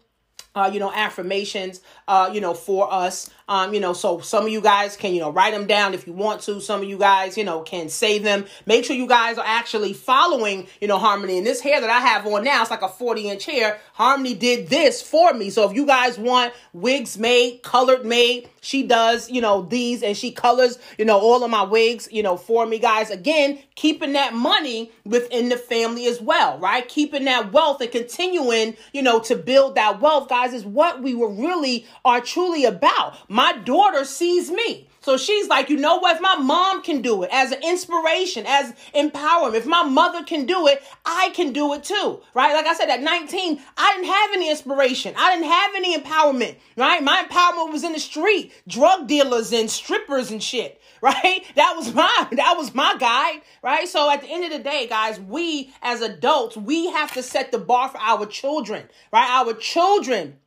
uh, 0.56 0.70
you 0.72 0.80
know, 0.80 0.92
affirmations, 0.92 1.82
uh, 2.10 2.32
you 2.34 2.42
know, 2.42 2.56
for 2.56 2.92
us. 2.92 3.30
Um, 3.48 3.74
you 3.74 3.80
know, 3.80 3.94
so 3.94 4.20
some 4.20 4.46
of 4.46 4.52
you 4.52 4.62
guys 4.62 4.98
can, 4.98 5.14
you 5.14 5.20
know, 5.20 5.32
write 5.32 5.54
them 5.54 5.66
down 5.66 5.94
if 5.94 6.06
you 6.06 6.14
want 6.14 6.42
to. 6.42 6.60
Some 6.60 6.82
of 6.82 6.88
you 6.88 6.98
guys, 6.98 7.38
you 7.38 7.44
know, 7.44 7.62
can 7.62 7.90
save 7.90 8.24
them. 8.24 8.46
Make 8.66 8.86
sure 8.86 8.96
you 8.96 9.08
guys 9.08 9.38
are 9.38 9.46
actually 9.46 9.94
following, 9.94 10.68
you 10.82 10.88
know, 10.88 11.00
Harmony. 11.00 11.38
And 11.38 11.48
this 11.48 11.62
hair 11.62 11.80
that 11.80 11.90
I 11.90 12.00
have 12.00 12.28
on 12.28 12.44
now, 12.44 12.62
it's 12.62 12.72
like 12.72 12.82
a 12.82 12.90
40 12.90 13.30
inch 13.30 13.46
hair. 13.46 13.80
Harmony 13.94 14.34
did 14.34 14.70
this 14.70 15.02
for 15.02 15.34
me. 15.34 15.50
So 15.50 15.70
if 15.70 15.76
you 15.76 15.86
guys 15.86 16.18
want 16.18 16.54
wigs 16.74 17.18
made, 17.18 17.62
colored 17.64 18.06
made, 18.06 18.50
she 18.62 18.84
does, 18.84 19.30
you 19.30 19.42
know, 19.42 19.62
these 19.62 20.04
and 20.04 20.16
she 20.16 20.32
colors, 20.32 20.78
you 20.98 21.06
know, 21.06 21.20
all 21.20 21.44
of 21.44 21.50
my 21.50 21.64
wigs, 21.64 22.08
you 22.12 22.22
know, 22.22 22.38
for 22.38 22.66
me, 22.66 22.78
guys. 22.80 23.10
Again, 23.10 23.60
keeping 23.76 24.14
that 24.14 24.34
money 24.34 24.92
within 25.06 25.50
the 25.50 25.58
family 25.58 26.06
as 26.08 26.22
well, 26.22 26.60
right? 26.60 26.88
Keeping 26.88 27.26
that 27.26 27.52
wealth 27.52 27.82
and 27.82 27.92
continuing, 27.92 28.76
you 28.94 29.02
know, 29.02 29.20
to 29.22 29.36
build 29.36 29.76
that 29.76 30.02
wealth, 30.02 30.30
guys, 30.30 30.54
is 30.54 30.66
what 30.66 31.02
we 31.02 31.16
were 31.16 31.30
really 31.30 31.88
are 32.06 32.22
truly 32.22 32.66
about. 32.66 33.16
My 33.30 33.54
daughter 33.54 34.06
sees 34.06 34.52
me. 34.52 34.90
So 35.02 35.18
she's 35.18 35.48
like, 35.48 35.70
you 35.70 35.78
know 35.78 35.98
what? 35.98 36.18
If 36.18 36.22
my 36.22 36.36
mom 36.36 36.84
can 36.84 37.02
do 37.02 37.24
it 37.24 37.30
as 37.32 37.52
an 37.52 37.64
inspiration, 37.64 38.46
as 38.46 38.74
empowerment, 38.94 39.56
if 39.56 39.66
my 39.66 39.84
mother 39.84 40.24
can 40.24 40.46
do 40.46 40.68
it, 40.68 40.84
I 41.06 41.32
can 41.34 41.54
do 41.54 41.74
it 41.74 41.84
too, 41.84 42.22
right? 42.34 42.54
Like 42.54 42.66
I 42.66 42.74
said, 42.74 42.90
at 42.90 43.02
19, 43.02 43.62
I 43.78 43.94
didn't 43.94 44.12
have 44.12 44.32
any 44.34 44.50
inspiration. 44.50 45.14
I 45.18 45.34
didn't 45.34 45.50
have 45.50 45.72
any 45.76 45.98
empowerment, 45.98 46.58
right? 46.76 47.02
My 47.02 47.24
empowerment 47.24 47.72
was 47.72 47.84
in 47.84 47.94
the 47.94 48.00
street, 48.00 48.52
drug 48.68 49.08
dealers 49.08 49.54
and 49.54 49.72
strippers 49.72 50.32
and 50.32 50.44
shit, 50.44 50.82
right? 51.02 51.46
That 51.56 51.76
was 51.78 51.94
my, 51.94 52.28
that 52.34 52.56
was 52.58 52.76
my 52.76 52.96
guide, 53.00 53.42
right? 53.64 53.88
So 53.88 54.10
at 54.12 54.22
the 54.22 54.28
end 54.28 54.44
of 54.44 54.52
the 54.52 54.60
day, 54.60 54.88
guys, 54.88 55.18
we 55.20 55.74
as 55.82 56.02
adults, 56.02 56.58
we 56.58 56.92
have 56.92 57.14
to 57.14 57.24
set 57.24 57.54
the 57.54 57.58
bar 57.58 57.88
for 57.88 58.00
our 58.00 58.26
children, 58.26 58.90
right? 59.14 59.30
Our 59.30 59.54
children 59.54 60.39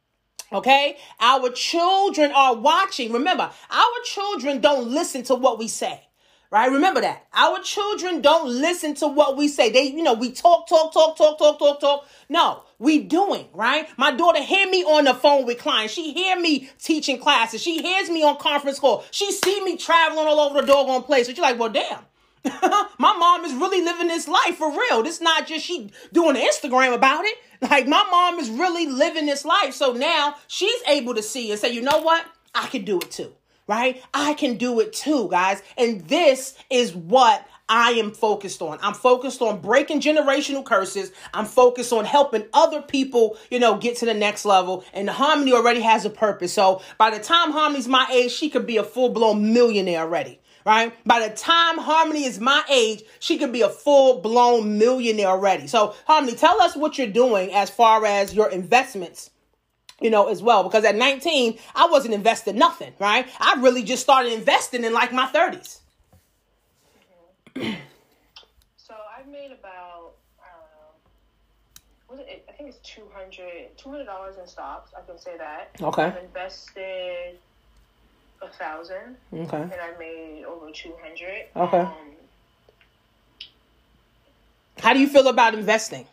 Okay? 0.52 0.96
Our 1.20 1.50
children 1.50 2.30
are 2.32 2.54
watching. 2.54 3.12
Remember, 3.12 3.50
our 3.70 4.02
children 4.04 4.60
don't 4.60 4.88
listen 4.88 5.22
to 5.24 5.34
what 5.34 5.58
we 5.58 5.68
say. 5.68 6.02
Right? 6.50 6.70
Remember 6.70 7.00
that. 7.00 7.26
Our 7.32 7.60
children 7.60 8.20
don't 8.20 8.46
listen 8.46 8.94
to 8.96 9.08
what 9.08 9.38
we 9.38 9.48
say. 9.48 9.70
They, 9.70 9.84
you 9.84 10.02
know, 10.02 10.12
we 10.12 10.30
talk, 10.30 10.68
talk, 10.68 10.92
talk, 10.92 11.16
talk, 11.16 11.38
talk, 11.38 11.58
talk, 11.58 11.80
talk. 11.80 12.06
No, 12.28 12.64
we 12.78 12.98
doing, 12.98 13.48
right? 13.54 13.88
My 13.96 14.10
daughter 14.10 14.42
hear 14.42 14.68
me 14.68 14.84
on 14.84 15.04
the 15.04 15.14
phone 15.14 15.46
with 15.46 15.58
clients. 15.58 15.94
She 15.94 16.12
hear 16.12 16.38
me 16.38 16.68
teaching 16.78 17.18
classes. 17.18 17.62
She 17.62 17.80
hears 17.80 18.10
me 18.10 18.22
on 18.22 18.36
conference 18.36 18.78
call. 18.78 19.02
She 19.10 19.32
see 19.32 19.64
me 19.64 19.78
traveling 19.78 20.26
all 20.26 20.40
over 20.40 20.60
the 20.60 20.66
doggone 20.66 21.04
place. 21.04 21.24
So 21.24 21.32
she's 21.32 21.40
like, 21.40 21.58
well, 21.58 21.70
damn. 21.70 22.00
my 22.98 23.14
mom 23.16 23.44
is 23.44 23.54
really 23.54 23.82
living 23.82 24.08
this 24.08 24.26
life 24.26 24.56
for 24.56 24.70
real. 24.70 25.02
This 25.02 25.20
not 25.20 25.46
just 25.46 25.64
she 25.64 25.90
doing 26.12 26.36
Instagram 26.36 26.94
about 26.94 27.24
it. 27.24 27.36
Like 27.60 27.86
my 27.86 28.04
mom 28.10 28.40
is 28.40 28.50
really 28.50 28.86
living 28.86 29.26
this 29.26 29.44
life. 29.44 29.74
So 29.74 29.92
now 29.92 30.34
she's 30.48 30.80
able 30.88 31.14
to 31.14 31.22
see 31.22 31.50
and 31.50 31.60
say, 31.60 31.72
you 31.72 31.82
know 31.82 32.00
what? 32.00 32.24
I 32.54 32.66
can 32.66 32.84
do 32.84 32.98
it 32.98 33.10
too. 33.10 33.32
Right? 33.68 34.02
I 34.12 34.34
can 34.34 34.56
do 34.56 34.80
it 34.80 34.92
too, 34.92 35.28
guys. 35.30 35.62
And 35.78 36.00
this 36.08 36.56
is 36.68 36.94
what 36.94 37.46
I 37.68 37.92
am 37.92 38.10
focused 38.10 38.60
on. 38.60 38.78
I'm 38.82 38.92
focused 38.92 39.40
on 39.40 39.60
breaking 39.60 40.00
generational 40.00 40.64
curses. 40.64 41.12
I'm 41.32 41.46
focused 41.46 41.92
on 41.92 42.04
helping 42.04 42.44
other 42.52 42.82
people, 42.82 43.38
you 43.50 43.60
know, 43.60 43.78
get 43.78 43.96
to 43.98 44.04
the 44.04 44.14
next 44.14 44.44
level. 44.44 44.84
And 44.92 45.08
Harmony 45.08 45.52
already 45.52 45.80
has 45.80 46.04
a 46.04 46.10
purpose. 46.10 46.52
So 46.52 46.82
by 46.98 47.10
the 47.10 47.22
time 47.22 47.52
Harmony's 47.52 47.88
my 47.88 48.06
age, 48.12 48.32
she 48.32 48.50
could 48.50 48.66
be 48.66 48.78
a 48.78 48.84
full 48.84 49.10
blown 49.10 49.54
millionaire 49.54 50.00
already 50.00 50.41
right? 50.64 50.94
By 51.06 51.26
the 51.26 51.34
time 51.34 51.78
Harmony 51.78 52.24
is 52.24 52.40
my 52.40 52.62
age, 52.70 53.02
she 53.18 53.38
could 53.38 53.52
be 53.52 53.62
a 53.62 53.68
full 53.68 54.20
blown 54.20 54.78
millionaire 54.78 55.28
already. 55.28 55.66
So, 55.66 55.94
Harmony, 56.06 56.36
tell 56.36 56.60
us 56.62 56.76
what 56.76 56.98
you're 56.98 57.06
doing 57.06 57.52
as 57.52 57.70
far 57.70 58.04
as 58.04 58.34
your 58.34 58.50
investments. 58.50 59.30
You 60.00 60.10
know, 60.10 60.26
as 60.26 60.42
well, 60.42 60.64
because 60.64 60.84
at 60.84 60.96
19, 60.96 61.58
I 61.76 61.86
wasn't 61.86 62.14
investing 62.14 62.56
nothing, 62.56 62.92
right? 62.98 63.28
I 63.38 63.60
really 63.60 63.84
just 63.84 64.02
started 64.02 64.32
investing 64.32 64.82
in 64.82 64.92
like 64.92 65.12
my 65.12 65.26
30s. 65.26 65.78
so 68.76 68.94
I've 69.16 69.28
made 69.28 69.52
about, 69.52 70.14
I 70.40 70.48
don't 72.08 72.18
know, 72.18 72.24
it, 72.24 72.44
I 72.48 72.52
think 72.52 72.68
it's 72.70 72.78
200 72.78 73.76
$200 73.78 74.40
in 74.40 74.46
stocks. 74.48 74.90
I 74.96 75.06
can 75.06 75.20
say 75.20 75.36
that. 75.38 75.70
Okay. 75.80 76.06
I've 76.06 76.24
invested 76.24 77.38
a 78.42 78.48
thousand. 78.48 79.16
Okay. 79.32 79.56
And 79.56 79.72
I 79.72 79.96
made 79.98 80.44
over 80.44 80.70
two 80.72 80.92
hundred. 81.02 81.46
Okay. 81.56 81.78
Um, 81.78 81.94
How 84.78 84.92
do 84.92 85.00
you 85.00 85.08
feel 85.08 85.28
about 85.28 85.54
investing? 85.54 86.06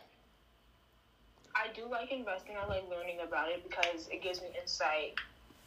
I 1.54 1.66
do 1.74 1.82
like 1.90 2.10
investing. 2.12 2.56
I 2.56 2.66
like 2.66 2.84
learning 2.88 3.18
about 3.26 3.48
it 3.50 3.68
because 3.68 4.08
it 4.08 4.22
gives 4.22 4.40
me 4.40 4.48
insight. 4.60 5.14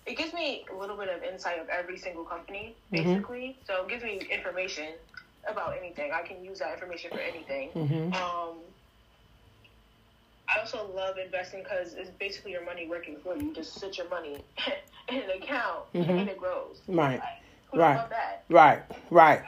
It 0.05 0.17
gives 0.17 0.33
me 0.33 0.65
a 0.73 0.75
little 0.75 0.97
bit 0.97 1.09
of 1.09 1.23
insight 1.23 1.59
of 1.59 1.69
every 1.69 1.97
single 1.97 2.23
company, 2.23 2.75
mm-hmm. 2.91 3.03
basically. 3.03 3.57
Mm-hmm. 3.57 3.65
So 3.67 3.83
it 3.83 3.89
gives 3.89 4.03
me 4.03 4.21
information 4.31 4.89
about 5.49 5.75
anything. 5.77 6.11
I 6.13 6.25
can 6.25 6.43
use 6.43 6.59
that 6.59 6.73
information 6.73 7.11
for 7.11 7.19
anything. 7.19 7.69
Mm-hmm. 7.75 8.13
Um, 8.13 8.57
I 10.55 10.59
also 10.59 10.89
love 10.93 11.17
investing 11.17 11.63
because 11.63 11.93
it's 11.93 12.09
basically 12.11 12.51
your 12.51 12.65
money 12.65 12.87
working 12.87 13.17
for 13.23 13.35
you. 13.35 13.47
You 13.47 13.53
just 13.53 13.79
sit 13.79 13.97
your 13.97 14.09
money 14.09 14.43
in 15.09 15.15
an 15.15 15.29
account 15.41 15.91
mm-hmm. 15.93 16.11
and 16.11 16.29
it 16.29 16.37
grows. 16.37 16.81
Right. 16.87 17.21
Like, 17.73 18.09
right. 18.09 18.09
Right. 18.49 18.83
Right. 19.09 19.41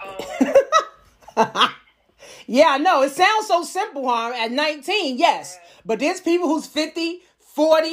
Um, 1.38 1.70
yeah, 2.48 2.68
I 2.70 2.78
know. 2.78 3.04
It 3.04 3.12
sounds 3.12 3.48
so 3.48 3.64
simple, 3.64 4.08
huh? 4.08 4.34
At 4.36 4.52
19, 4.52 5.18
yes. 5.18 5.58
Yeah. 5.58 5.70
But 5.86 6.00
there's 6.00 6.22
people 6.22 6.48
who's 6.48 6.66
50, 6.66 7.20
40, 7.40 7.88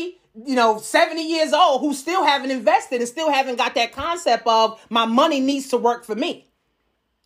you 0.46 0.54
know, 0.54 0.78
70 0.78 1.22
years 1.22 1.52
old 1.52 1.82
who 1.82 1.92
still 1.92 2.24
haven't 2.24 2.50
invested 2.50 3.00
and 3.00 3.08
still 3.08 3.30
haven't 3.30 3.56
got 3.56 3.74
that 3.74 3.92
concept 3.92 4.46
of 4.46 4.80
my 4.88 5.04
money 5.04 5.40
needs 5.40 5.68
to 5.68 5.76
work 5.76 6.04
for 6.04 6.14
me. 6.14 6.48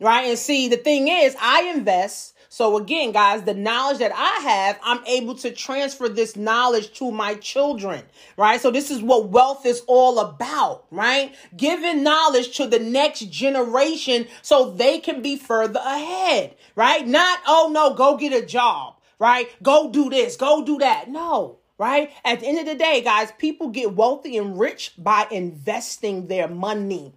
Right. 0.01 0.27
And 0.27 0.39
see, 0.39 0.69
the 0.69 0.77
thing 0.77 1.09
is, 1.09 1.37
I 1.41 1.73
invest 1.75 2.35
so 2.49 2.77
again, 2.77 3.13
guys, 3.13 3.43
the 3.43 3.55
knowledge 3.55 3.99
that 3.99 4.13
I 4.15 4.41
have, 4.49 4.79
I'm 4.83 5.05
able 5.07 5.35
to 5.37 5.51
transfer 5.51 6.09
this 6.09 6.37
knowledge 6.37 6.93
to 6.99 7.11
my 7.11 7.35
children, 7.35 8.03
right? 8.37 8.61
So 8.61 8.71
this 8.71 8.91
is 8.91 9.03
what 9.03 9.29
wealth 9.29 9.67
is 9.67 9.83
all 9.87 10.19
about, 10.19 10.85
right? 10.91 11.35
Giving 11.57 12.03
knowledge 12.03 12.57
to 12.57 12.67
the 12.67 12.79
next 12.79 13.31
generation 13.31 14.27
so 14.43 14.71
they 14.71 14.99
can 14.99 15.23
be 15.23 15.37
further 15.37 15.81
ahead, 15.81 16.55
right? 16.75 17.07
Not, 17.07 17.41
oh 17.47 17.71
no, 17.73 17.95
go 17.95 18.17
get 18.17 18.33
a 18.33 18.47
job, 18.47 18.97
right? 19.19 19.49
Go 19.63 19.91
do 19.91 20.11
this, 20.11 20.37
go 20.37 20.65
do 20.65 20.79
that. 20.79 21.09
No, 21.09 21.59
right? 21.79 22.11
At 22.25 22.41
the 22.41 22.47
end 22.47 22.59
of 22.59 22.67
the 22.67 22.75
day, 22.75 23.03
guys, 23.03 23.33
people 23.39 23.69
get 23.69 23.95
wealthy 23.95 24.37
and 24.39 24.59
rich 24.59 24.93
by 24.97 25.27
investing 25.31 26.29
their 26.29 26.49
money. 26.49 27.15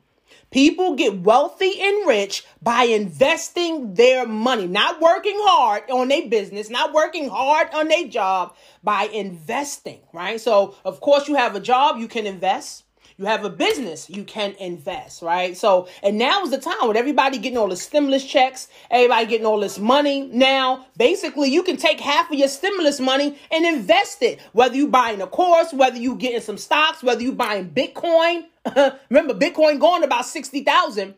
People 0.51 0.95
get 0.95 1.21
wealthy 1.21 1.79
and 1.79 2.07
rich 2.07 2.43
by 2.61 2.83
investing 2.83 3.93
their 3.93 4.25
money, 4.25 4.65
not 4.65 4.99
working 4.99 5.37
hard 5.37 5.89
on 5.91 6.07
their 6.07 6.27
business, 6.27 6.69
not 6.69 6.91
working 6.91 7.29
hard 7.29 7.67
on 7.73 7.87
their 7.87 8.07
job, 8.07 8.55
by 8.83 9.03
investing, 9.13 9.99
right? 10.11 10.41
So, 10.41 10.75
of 10.83 11.01
course, 11.01 11.27
you 11.27 11.35
have 11.35 11.55
a 11.55 11.59
job, 11.59 11.99
you 11.99 12.07
can 12.07 12.25
invest. 12.25 12.83
You 13.17 13.25
have 13.25 13.43
a 13.43 13.49
business, 13.49 14.09
you 14.09 14.23
can 14.23 14.53
invest, 14.61 15.21
right? 15.21 15.55
So, 15.57 15.89
and 16.01 16.17
now 16.17 16.41
is 16.43 16.51
the 16.51 16.57
time 16.57 16.87
with 16.87 16.95
everybody 16.95 17.37
getting 17.37 17.57
all 17.57 17.67
the 17.67 17.75
stimulus 17.75 18.23
checks, 18.23 18.69
everybody 18.89 19.25
getting 19.25 19.45
all 19.45 19.59
this 19.59 19.77
money. 19.77 20.29
Now, 20.31 20.85
basically, 20.95 21.49
you 21.49 21.61
can 21.61 21.75
take 21.75 21.99
half 21.99 22.31
of 22.31 22.39
your 22.39 22.47
stimulus 22.47 23.01
money 23.01 23.37
and 23.51 23.65
invest 23.65 24.23
it. 24.23 24.39
Whether 24.53 24.77
you 24.77 24.87
buying 24.87 25.21
a 25.21 25.27
course, 25.27 25.73
whether 25.73 25.97
you 25.97 26.15
getting 26.15 26.39
some 26.39 26.57
stocks, 26.57 27.03
whether 27.03 27.21
you 27.21 27.33
buying 27.33 27.71
Bitcoin. 27.71 28.45
Remember, 29.09 29.33
Bitcoin 29.33 29.79
going 29.79 30.03
about 30.03 30.25
60,000 30.25 31.15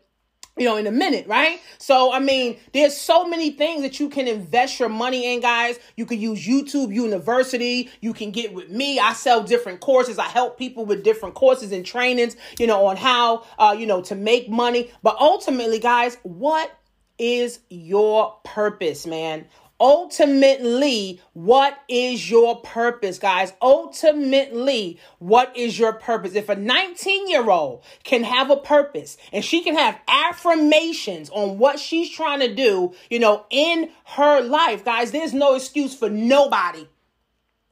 you 0.58 0.66
know, 0.66 0.76
in 0.76 0.86
a 0.86 0.92
minute, 0.92 1.26
right? 1.26 1.60
So, 1.78 2.12
I 2.12 2.18
mean, 2.18 2.58
there's 2.74 2.94
so 2.94 3.26
many 3.26 3.52
things 3.52 3.82
that 3.82 3.98
you 3.98 4.10
can 4.10 4.28
invest 4.28 4.78
your 4.78 4.90
money 4.90 5.32
in, 5.32 5.40
guys. 5.40 5.78
You 5.96 6.04
can 6.04 6.20
use 6.20 6.46
YouTube 6.46 6.94
University. 6.94 7.90
You 8.02 8.12
can 8.12 8.32
get 8.32 8.52
with 8.52 8.68
me. 8.68 8.98
I 8.98 9.14
sell 9.14 9.42
different 9.42 9.80
courses. 9.80 10.18
I 10.18 10.26
help 10.26 10.58
people 10.58 10.84
with 10.84 11.04
different 11.04 11.34
courses 11.34 11.72
and 11.72 11.86
trainings, 11.86 12.36
you 12.58 12.66
know, 12.66 12.84
on 12.86 12.98
how, 12.98 13.46
uh, 13.58 13.74
you 13.78 13.86
know, 13.86 14.02
to 14.02 14.14
make 14.14 14.50
money. 14.50 14.90
But 15.02 15.16
ultimately, 15.18 15.78
guys, 15.78 16.18
what 16.22 16.70
is 17.18 17.60
your 17.70 18.36
purpose, 18.44 19.06
man? 19.06 19.46
Ultimately, 19.82 21.20
what 21.32 21.76
is 21.88 22.30
your 22.30 22.60
purpose, 22.60 23.18
guys? 23.18 23.52
Ultimately, 23.60 25.00
what 25.18 25.56
is 25.56 25.76
your 25.76 25.92
purpose? 25.92 26.36
If 26.36 26.48
a 26.48 26.54
19 26.54 27.28
year 27.28 27.50
old 27.50 27.82
can 28.04 28.22
have 28.22 28.48
a 28.48 28.56
purpose 28.56 29.16
and 29.32 29.44
she 29.44 29.60
can 29.60 29.74
have 29.74 29.98
affirmations 30.06 31.30
on 31.30 31.58
what 31.58 31.80
she's 31.80 32.08
trying 32.08 32.38
to 32.38 32.54
do, 32.54 32.94
you 33.10 33.18
know, 33.18 33.44
in 33.50 33.90
her 34.04 34.40
life, 34.40 34.84
guys, 34.84 35.10
there's 35.10 35.34
no 35.34 35.56
excuse 35.56 35.96
for 35.96 36.08
nobody. 36.08 36.86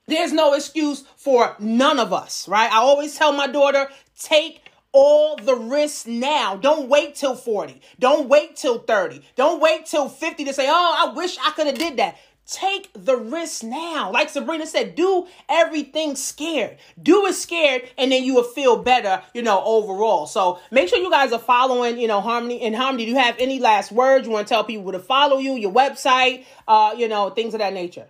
There's 0.09 0.33
no 0.33 0.55
excuse 0.55 1.05
for 1.15 1.55
none 1.61 2.01
of 2.01 2.13
us, 2.13 2.49
right? 2.49 2.73
I 2.73 2.79
always 2.79 3.17
tell 3.17 3.33
my 3.33 3.47
daughter, 3.47 3.89
take 4.19 4.63
all 4.93 5.37
the 5.37 5.55
risks 5.55 6.07
now. 6.07 6.57
Don't 6.57 6.89
wait 6.89 7.15
till 7.15 7.35
40. 7.37 7.81
Don't 7.99 8.29
wait 8.29 8.57
till 8.57 8.79
30. 8.79 9.23
Don't 9.37 9.61
wait 9.61 9.87
till 9.87 10.09
50 10.09 10.45
to 10.45 10.53
say, 10.53 10.67
oh, 10.69 11.09
I 11.09 11.13
wish 11.15 11.39
I 11.39 11.51
could 11.53 11.67
have 11.67 11.79
did 11.79 11.97
that. 11.99 12.17
Take 12.47 12.91
the 12.95 13.17
risk 13.17 13.63
now. 13.63 14.11
Like 14.11 14.29
Sabrina 14.29 14.67
said, 14.67 14.97
do 14.97 15.29
everything 15.49 16.17
scared. 16.17 16.79
Do 17.01 17.27
it 17.27 17.35
scared, 17.35 17.83
and 17.97 18.11
then 18.11 18.25
you 18.25 18.35
will 18.35 18.43
feel 18.43 18.83
better, 18.83 19.23
you 19.35 19.43
know, 19.43 19.63
overall. 19.65 20.27
So 20.27 20.59
make 20.73 20.89
sure 20.89 20.99
you 20.99 21.11
guys 21.11 21.33
are 21.33 21.39
following, 21.39 21.97
you 22.01 22.09
know, 22.09 22.21
Harmony. 22.21 22.61
And 22.63 22.75
Harmony, 22.75 23.05
do 23.05 23.13
you 23.13 23.19
have 23.19 23.37
any 23.39 23.61
last 23.61 23.93
words 23.93 24.27
you 24.27 24.33
want 24.33 24.49
to 24.49 24.53
tell 24.53 24.65
people 24.65 24.91
to 24.91 24.99
follow 24.99 25.39
you, 25.39 25.53
your 25.53 25.73
website, 25.73 26.45
uh, 26.67 26.93
you 26.97 27.07
know, 27.07 27.31
things 27.31 27.55
of 27.55 27.61
that 27.61 27.73
nature? 27.73 28.09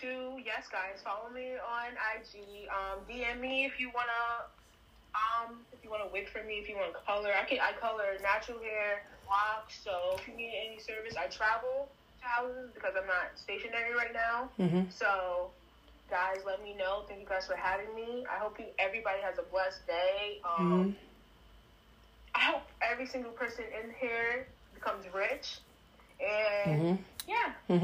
Two, 0.00 0.40
yes, 0.44 0.66
guys, 0.72 1.04
follow 1.04 1.28
me 1.32 1.54
on 1.60 1.92
IG. 2.16 2.68
Um, 2.72 3.04
DM 3.04 3.40
me 3.40 3.64
if 3.66 3.78
you 3.78 3.90
wanna, 3.94 4.48
um, 5.14 5.60
if 5.72 5.84
you 5.84 5.90
want 5.90 6.02
to 6.02 6.12
wig 6.12 6.28
for 6.28 6.42
me, 6.44 6.54
if 6.54 6.68
you 6.68 6.76
want 6.76 6.94
color. 7.04 7.30
I 7.36 7.44
can 7.44 7.58
I 7.60 7.72
color 7.78 8.16
natural 8.22 8.58
hair, 8.58 9.04
wax. 9.28 9.78
So 9.84 10.16
if 10.16 10.26
you 10.26 10.34
need 10.34 10.52
any 10.56 10.80
service, 10.80 11.14
I 11.18 11.26
travel 11.26 11.88
to 12.20 12.26
houses 12.26 12.70
because 12.74 12.94
I'm 12.96 13.06
not 13.06 13.36
stationary 13.36 13.94
right 13.94 14.12
now. 14.12 14.48
Mm-hmm. 14.58 14.90
So 14.90 15.50
guys, 16.08 16.38
let 16.44 16.62
me 16.62 16.74
know. 16.74 17.04
Thank 17.06 17.20
you 17.20 17.26
guys 17.26 17.46
for 17.46 17.56
having 17.56 17.94
me. 17.94 18.24
I 18.30 18.38
hope 18.38 18.58
you, 18.58 18.66
everybody 18.78 19.20
has 19.22 19.38
a 19.38 19.42
blessed 19.42 19.86
day. 19.86 20.40
Um, 20.44 20.72
mm-hmm. 20.72 20.90
I 22.34 22.40
hope 22.40 22.62
every 22.82 23.06
single 23.06 23.32
person 23.32 23.64
in 23.64 23.90
here 24.00 24.46
becomes 24.74 25.04
rich. 25.14 25.58
And 26.20 26.80
mm-hmm. 26.98 27.02
yeah. 27.28 27.74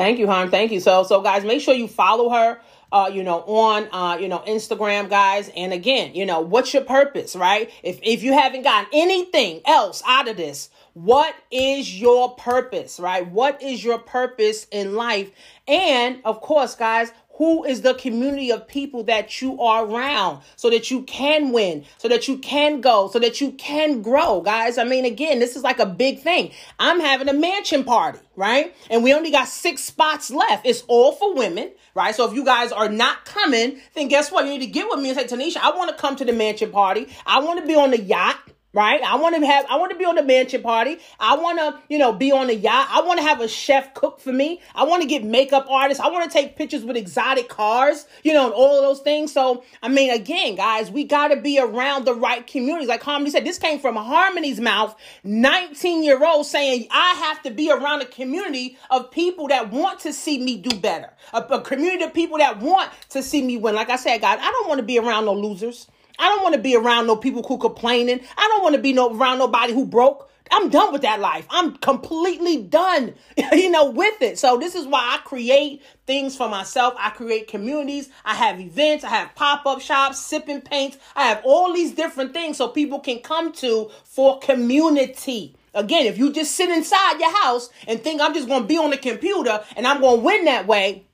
Thank 0.00 0.18
you, 0.18 0.26
hon. 0.26 0.50
Thank 0.50 0.72
you. 0.72 0.80
So, 0.80 1.04
so 1.04 1.20
guys, 1.20 1.44
make 1.44 1.60
sure 1.60 1.74
you 1.74 1.86
follow 1.86 2.30
her. 2.30 2.58
Uh, 2.90 3.10
you 3.12 3.22
know, 3.22 3.40
on 3.42 3.86
uh, 3.92 4.16
you 4.16 4.28
know, 4.28 4.38
Instagram, 4.48 5.10
guys. 5.10 5.50
And 5.54 5.74
again, 5.74 6.14
you 6.14 6.24
know, 6.24 6.40
what's 6.40 6.72
your 6.72 6.84
purpose, 6.84 7.36
right? 7.36 7.70
If 7.82 8.00
if 8.02 8.22
you 8.22 8.32
haven't 8.32 8.62
gotten 8.62 8.88
anything 8.94 9.60
else 9.66 10.02
out 10.06 10.26
of 10.26 10.38
this, 10.38 10.70
what 10.94 11.34
is 11.50 12.00
your 12.00 12.34
purpose, 12.34 12.98
right? 12.98 13.30
What 13.30 13.62
is 13.62 13.84
your 13.84 13.98
purpose 13.98 14.66
in 14.72 14.94
life? 14.94 15.30
And 15.68 16.22
of 16.24 16.40
course, 16.40 16.74
guys, 16.74 17.12
who 17.40 17.64
is 17.64 17.80
the 17.80 17.94
community 17.94 18.52
of 18.52 18.68
people 18.68 19.02
that 19.02 19.40
you 19.40 19.58
are 19.62 19.86
around 19.86 20.42
so 20.56 20.68
that 20.68 20.90
you 20.90 21.00
can 21.04 21.52
win, 21.52 21.82
so 21.96 22.06
that 22.06 22.28
you 22.28 22.36
can 22.36 22.82
go, 22.82 23.08
so 23.08 23.18
that 23.18 23.40
you 23.40 23.50
can 23.52 24.02
grow, 24.02 24.42
guys. 24.42 24.76
I 24.76 24.84
mean, 24.84 25.06
again, 25.06 25.38
this 25.38 25.56
is 25.56 25.62
like 25.62 25.78
a 25.78 25.86
big 25.86 26.20
thing. 26.20 26.50
I'm 26.78 27.00
having 27.00 27.30
a 27.30 27.32
mansion 27.32 27.82
party, 27.82 28.18
right? 28.36 28.76
And 28.90 29.02
we 29.02 29.14
only 29.14 29.30
got 29.30 29.48
six 29.48 29.82
spots 29.82 30.30
left. 30.30 30.66
It's 30.66 30.82
all 30.86 31.12
for 31.12 31.34
women, 31.34 31.70
right? 31.94 32.14
So 32.14 32.28
if 32.28 32.34
you 32.34 32.44
guys 32.44 32.72
are 32.72 32.90
not 32.90 33.24
coming, 33.24 33.80
then 33.94 34.08
guess 34.08 34.30
what? 34.30 34.44
You 34.44 34.50
need 34.50 34.66
to 34.66 34.66
get 34.66 34.90
with 34.90 35.00
me 35.00 35.08
and 35.08 35.18
say, 35.18 35.24
Tanisha, 35.24 35.62
I 35.62 35.74
want 35.74 35.88
to 35.88 35.96
come 35.96 36.16
to 36.16 36.26
the 36.26 36.34
mansion 36.34 36.70
party. 36.70 37.08
I 37.24 37.40
want 37.40 37.58
to 37.58 37.66
be 37.66 37.74
on 37.74 37.90
the 37.90 38.02
yacht 38.02 38.49
right? 38.72 39.02
I 39.02 39.16
want 39.16 39.36
to 39.36 39.44
have, 39.44 39.66
I 39.68 39.76
want 39.78 39.90
to 39.92 39.98
be 39.98 40.04
on 40.04 40.14
the 40.14 40.22
mansion 40.22 40.62
party. 40.62 40.98
I 41.18 41.36
want 41.36 41.58
to, 41.58 41.80
you 41.88 41.98
know, 41.98 42.12
be 42.12 42.30
on 42.30 42.46
the 42.46 42.54
yacht. 42.54 42.88
I 42.90 43.02
want 43.02 43.18
to 43.18 43.26
have 43.26 43.40
a 43.40 43.48
chef 43.48 43.94
cook 43.94 44.20
for 44.20 44.32
me. 44.32 44.60
I 44.74 44.84
want 44.84 45.02
to 45.02 45.08
get 45.08 45.24
makeup 45.24 45.66
artists. 45.68 46.02
I 46.02 46.08
want 46.08 46.30
to 46.30 46.32
take 46.32 46.56
pictures 46.56 46.84
with 46.84 46.96
exotic 46.96 47.48
cars, 47.48 48.06
you 48.22 48.32
know, 48.32 48.46
and 48.46 48.54
all 48.54 48.76
of 48.76 48.82
those 48.82 49.00
things. 49.00 49.32
So, 49.32 49.64
I 49.82 49.88
mean, 49.88 50.10
again, 50.10 50.54
guys, 50.54 50.90
we 50.90 51.04
got 51.04 51.28
to 51.28 51.36
be 51.36 51.58
around 51.58 52.04
the 52.04 52.14
right 52.14 52.46
communities. 52.46 52.88
Like 52.88 53.02
Harmony 53.02 53.30
said, 53.30 53.44
this 53.44 53.58
came 53.58 53.80
from 53.80 53.96
Harmony's 53.96 54.60
mouth, 54.60 54.94
19 55.24 56.04
year 56.04 56.24
old 56.24 56.46
saying, 56.46 56.86
I 56.90 57.14
have 57.14 57.42
to 57.42 57.50
be 57.50 57.72
around 57.72 58.02
a 58.02 58.06
community 58.06 58.78
of 58.90 59.10
people 59.10 59.48
that 59.48 59.70
want 59.70 60.00
to 60.00 60.12
see 60.12 60.38
me 60.38 60.56
do 60.56 60.78
better, 60.78 61.12
a, 61.32 61.38
a 61.38 61.60
community 61.60 62.04
of 62.04 62.14
people 62.14 62.38
that 62.38 62.60
want 62.60 62.90
to 63.10 63.22
see 63.22 63.42
me 63.42 63.56
win. 63.56 63.74
Like 63.74 63.90
I 63.90 63.96
said, 63.96 64.20
guys, 64.20 64.38
I 64.40 64.50
don't 64.50 64.68
want 64.68 64.78
to 64.78 64.86
be 64.86 64.98
around 64.98 65.24
no 65.24 65.34
losers. 65.34 65.88
I 66.20 66.28
don't 66.28 66.42
want 66.42 66.54
to 66.54 66.60
be 66.60 66.76
around 66.76 67.06
no 67.06 67.16
people 67.16 67.42
who 67.42 67.58
complaining. 67.58 68.20
I 68.36 68.48
don't 68.48 68.62
want 68.62 68.76
to 68.76 68.80
be 68.80 68.92
no 68.92 69.16
around 69.16 69.38
nobody 69.38 69.72
who 69.72 69.86
broke. 69.86 70.30
I'm 70.52 70.68
done 70.68 70.92
with 70.92 71.02
that 71.02 71.20
life. 71.20 71.46
I'm 71.48 71.76
completely 71.76 72.62
done, 72.62 73.14
you 73.52 73.70
know, 73.70 73.90
with 73.90 74.20
it. 74.20 74.38
So 74.38 74.58
this 74.58 74.74
is 74.74 74.86
why 74.86 75.16
I 75.16 75.18
create 75.24 75.82
things 76.06 76.36
for 76.36 76.48
myself. 76.48 76.94
I 76.98 77.10
create 77.10 77.46
communities. 77.48 78.10
I 78.24 78.34
have 78.34 78.60
events. 78.60 79.04
I 79.04 79.10
have 79.10 79.34
pop-up 79.34 79.80
shops, 79.80 80.20
sipping 80.20 80.60
paints. 80.60 80.98
I 81.14 81.26
have 81.28 81.40
all 81.44 81.72
these 81.72 81.92
different 81.92 82.34
things 82.34 82.56
so 82.56 82.68
people 82.68 83.00
can 83.00 83.20
come 83.20 83.52
to 83.54 83.90
for 84.04 84.40
community. 84.40 85.56
Again, 85.72 86.06
if 86.06 86.18
you 86.18 86.32
just 86.32 86.56
sit 86.56 86.68
inside 86.68 87.20
your 87.20 87.34
house 87.42 87.70
and 87.86 88.02
think 88.02 88.20
I'm 88.20 88.34
just 88.34 88.48
going 88.48 88.62
to 88.62 88.68
be 88.68 88.76
on 88.76 88.90
the 88.90 88.98
computer 88.98 89.64
and 89.76 89.86
I'm 89.86 90.00
going 90.00 90.18
to 90.18 90.24
win 90.26 90.44
that 90.46 90.66
way, 90.66 91.04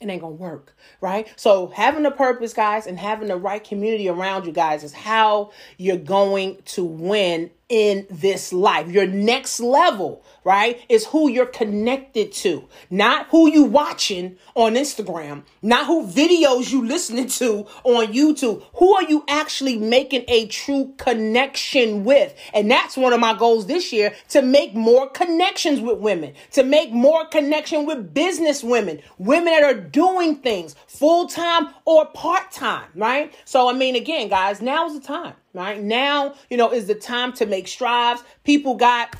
it 0.00 0.08
ain't 0.08 0.20
gonna 0.20 0.34
work, 0.34 0.76
right? 1.00 1.28
So 1.36 1.68
having 1.68 2.06
a 2.06 2.10
purpose, 2.10 2.52
guys, 2.52 2.86
and 2.86 2.98
having 2.98 3.28
the 3.28 3.36
right 3.36 3.62
community 3.62 4.08
around 4.08 4.46
you 4.46 4.52
guys 4.52 4.84
is 4.84 4.92
how 4.92 5.50
you're 5.76 5.96
going 5.96 6.58
to 6.66 6.84
win 6.84 7.50
in 7.68 8.06
this 8.10 8.52
life. 8.52 8.88
Your 8.88 9.06
next 9.06 9.60
level, 9.60 10.24
right, 10.44 10.80
is 10.88 11.06
who 11.06 11.28
you're 11.28 11.46
connected 11.46 12.32
to, 12.32 12.66
not 12.90 13.26
who 13.28 13.50
you 13.50 13.64
watching 13.64 14.38
on 14.54 14.74
Instagram, 14.74 15.42
not 15.60 15.86
who 15.86 16.06
videos 16.06 16.72
you 16.72 16.86
listening 16.86 17.28
to 17.28 17.66
on 17.84 18.12
YouTube. 18.12 18.62
Who 18.74 18.94
are 18.94 19.02
you 19.02 19.24
actually 19.28 19.76
making 19.76 20.24
a 20.28 20.46
true 20.46 20.94
connection 20.96 22.04
with? 22.04 22.34
And 22.54 22.70
that's 22.70 22.96
one 22.96 23.12
of 23.12 23.20
my 23.20 23.36
goals 23.36 23.66
this 23.66 23.92
year 23.92 24.14
to 24.30 24.40
make 24.40 24.74
more 24.74 25.08
connections 25.10 25.80
with 25.80 25.98
women, 25.98 26.34
to 26.52 26.62
make 26.62 26.90
more 26.90 27.26
connection 27.26 27.84
with 27.84 28.14
business 28.14 28.64
women, 28.64 29.00
women 29.18 29.52
that 29.52 29.62
are 29.62 29.74
doing 29.74 30.36
things 30.36 30.74
full 30.86 31.26
time 31.28 31.68
or 31.84 32.06
part 32.06 32.50
time, 32.50 32.88
right? 32.94 33.34
So, 33.44 33.68
I 33.68 33.74
mean, 33.74 33.94
again, 33.94 34.28
guys, 34.28 34.62
now 34.62 34.86
is 34.86 34.94
the 34.94 35.06
time 35.06 35.34
right? 35.54 35.82
Now, 35.82 36.34
you 36.50 36.56
know, 36.56 36.70
is 36.72 36.86
the 36.86 36.94
time 36.94 37.32
to 37.34 37.46
make 37.46 37.68
strides. 37.68 38.22
People 38.44 38.74
got 38.74 39.14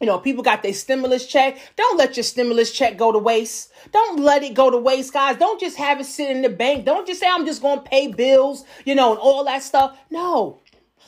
you 0.00 0.06
know, 0.06 0.18
people 0.18 0.42
got 0.42 0.62
their 0.62 0.74
stimulus 0.74 1.26
check. 1.26 1.58
Don't 1.76 1.96
let 1.96 2.16
your 2.16 2.24
stimulus 2.24 2.72
check 2.72 2.98
go 2.98 3.12
to 3.12 3.18
waste. 3.18 3.72
Don't 3.92 4.20
let 4.20 4.42
it 4.42 4.52
go 4.52 4.68
to 4.68 4.76
waste, 4.76 5.12
guys. 5.12 5.36
Don't 5.38 5.60
just 5.60 5.76
have 5.78 6.00
it 6.00 6.04
sit 6.04 6.30
in 6.30 6.42
the 6.42 6.48
bank. 6.48 6.84
Don't 6.84 7.06
just 7.06 7.20
say, 7.20 7.26
I'm 7.26 7.46
just 7.46 7.62
going 7.62 7.78
to 7.78 7.88
pay 7.88 8.08
bills, 8.08 8.64
you 8.84 8.94
know, 8.94 9.12
and 9.12 9.20
all 9.20 9.44
that 9.44 9.62
stuff. 9.62 9.96
No, 10.10 10.60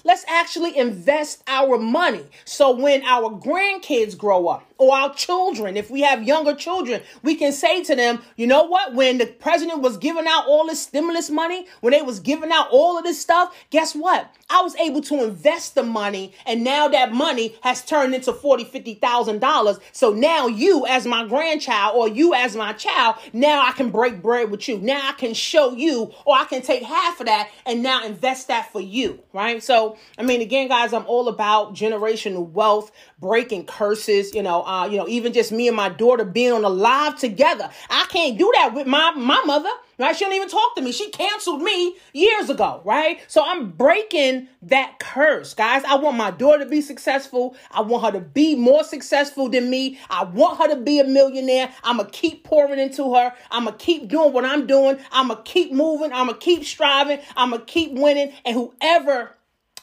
Let's 0.05 0.25
actually 0.29 0.77
invest 0.77 1.43
our 1.47 1.79
money. 1.79 2.25
So 2.45 2.71
when 2.71 3.03
our 3.03 3.31
grandkids 3.31 4.17
grow 4.17 4.49
up 4.49 4.71
or 4.79 4.95
our 4.95 5.15
children, 5.15 5.77
if 5.77 5.91
we 5.91 6.03
have 6.03 6.23
younger 6.23 6.55
children, 6.55 7.03
we 7.23 7.35
can 7.35 7.53
say 7.53 7.83
to 7.85 7.97
them, 7.97 8.23
you 8.37 8.47
know 8.47 8.65
what? 8.65 8.95
When 8.95 9.19
the 9.19 9.27
president 9.27 9.81
was 9.81 9.97
giving 9.97 10.27
out 10.27 10.47
all 10.47 10.67
this 10.67 10.83
stimulus 10.83 11.31
money, 11.31 11.67
when 11.81 11.93
they 11.93 12.03
was 12.03 12.21
giving 12.21 12.53
out 12.53 12.69
all 12.71 12.99
of 12.99 13.05
this 13.05 13.21
stuff, 13.21 13.57
guess 13.71 13.95
what? 13.95 14.33
I 14.49 14.63
was 14.63 14.77
able 14.77 15.01
to 15.03 15.25
invest 15.25 15.75
the 15.75 15.83
money 15.83 16.33
and 16.47 16.63
now 16.63 16.89
that 16.89 17.13
money 17.13 17.57
has 17.63 17.85
turned 17.85 18.15
into 18.15 18.33
forty, 18.33 18.65
fifty 18.65 18.95
thousand 18.95 19.41
dollars. 19.41 19.79
So 19.93 20.13
now 20.13 20.47
you 20.47 20.87
as 20.87 21.07
my 21.07 21.27
grandchild 21.27 21.97
or 21.97 22.09
you 22.09 22.35
as 22.35 22.55
my 22.55 22.73
child, 22.73 23.17
now 23.33 23.67
I 23.67 23.73
can 23.73 23.91
break 23.91 24.23
bread 24.23 24.51
with 24.51 24.69
you. 24.69 24.79
Now 24.79 25.09
I 25.09 25.13
can 25.13 25.35
show 25.35 25.73
you 25.73 26.13
or 26.25 26.37
I 26.37 26.45
can 26.45 26.63
take 26.63 26.83
half 26.83 27.21
of 27.21 27.27
that 27.27 27.51
and 27.65 27.83
now 27.83 28.05
invest 28.05 28.49
that 28.49 28.73
for 28.73 28.81
you, 28.81 29.21
right? 29.33 29.63
So 29.63 29.86
I 30.19 30.23
mean, 30.23 30.41
again, 30.41 30.69
guys, 30.69 30.93
I'm 30.93 31.07
all 31.07 31.29
about 31.29 31.75
generational 31.75 32.49
wealth, 32.51 32.91
breaking 33.21 33.67
curses. 33.67 34.35
You 34.35 34.43
know, 34.43 34.65
uh, 34.65 34.87
you 34.87 34.97
know, 34.97 35.07
even 35.07 35.33
just 35.33 35.53
me 35.53 35.69
and 35.69 35.77
my 35.77 35.89
daughter 35.89 36.25
being 36.25 36.53
on 36.53 36.65
a 36.65 36.69
live 36.69 37.17
together. 37.19 37.71
I 37.89 38.07
can't 38.11 38.37
do 38.39 38.51
that 38.57 38.75
with 38.75 38.87
my 38.87 39.13
my 39.13 39.43
mother. 39.45 39.71
Right? 39.99 40.15
She 40.15 40.27
don't 40.27 40.35
even 40.35 40.49
talk 40.49 40.75
to 40.77 40.83
me. 40.83 40.93
She 40.93 41.09
canceled 41.11 41.63
me 41.63 41.97
years 42.13 42.51
ago, 42.51 42.83
right? 42.85 43.19
So 43.29 43.43
I'm 43.43 43.71
breaking 43.71 44.49
that 44.63 44.99
curse, 44.99 45.55
guys. 45.55 45.85
I 45.85 45.95
want 45.97 46.19
my 46.19 46.31
daughter 46.31 46.65
to 46.65 46.71
be 46.71 46.83
successful. 46.83 47.57
I 47.71 47.81
want 47.81 48.05
her 48.05 48.21
to 48.21 48.21
be 48.21 48.57
more 48.57 48.85
successful 48.85 49.49
than 49.49 49.71
me. 49.71 49.99
I 50.11 50.25
want 50.25 50.59
her 50.59 50.69
to 50.69 50.77
be 50.77 51.01
a 51.01 51.05
millionaire. 51.05 51.73
I'm 51.83 51.97
going 51.97 52.11
to 52.11 52.13
keep 52.13 52.45
pouring 52.45 52.79
into 52.79 53.15
her. 53.15 53.33
I'm 53.51 53.65
going 53.65 53.79
to 53.79 53.83
keep 53.83 54.09
doing 54.09 54.35
what 54.35 54.45
I'm 54.45 54.67
doing. 54.67 54.99
I'm 55.13 55.29
going 55.29 55.43
to 55.43 55.51
keep 55.51 55.73
moving. 55.73 56.13
I'm 56.13 56.27
going 56.27 56.39
to 56.39 56.45
keep 56.45 56.65
striving. 56.65 57.21
I'm 57.35 57.51
going 57.51 57.65
to 57.65 57.67
keep 57.67 57.93
winning. 57.93 58.33
And 58.45 58.55
whoever 58.55 59.35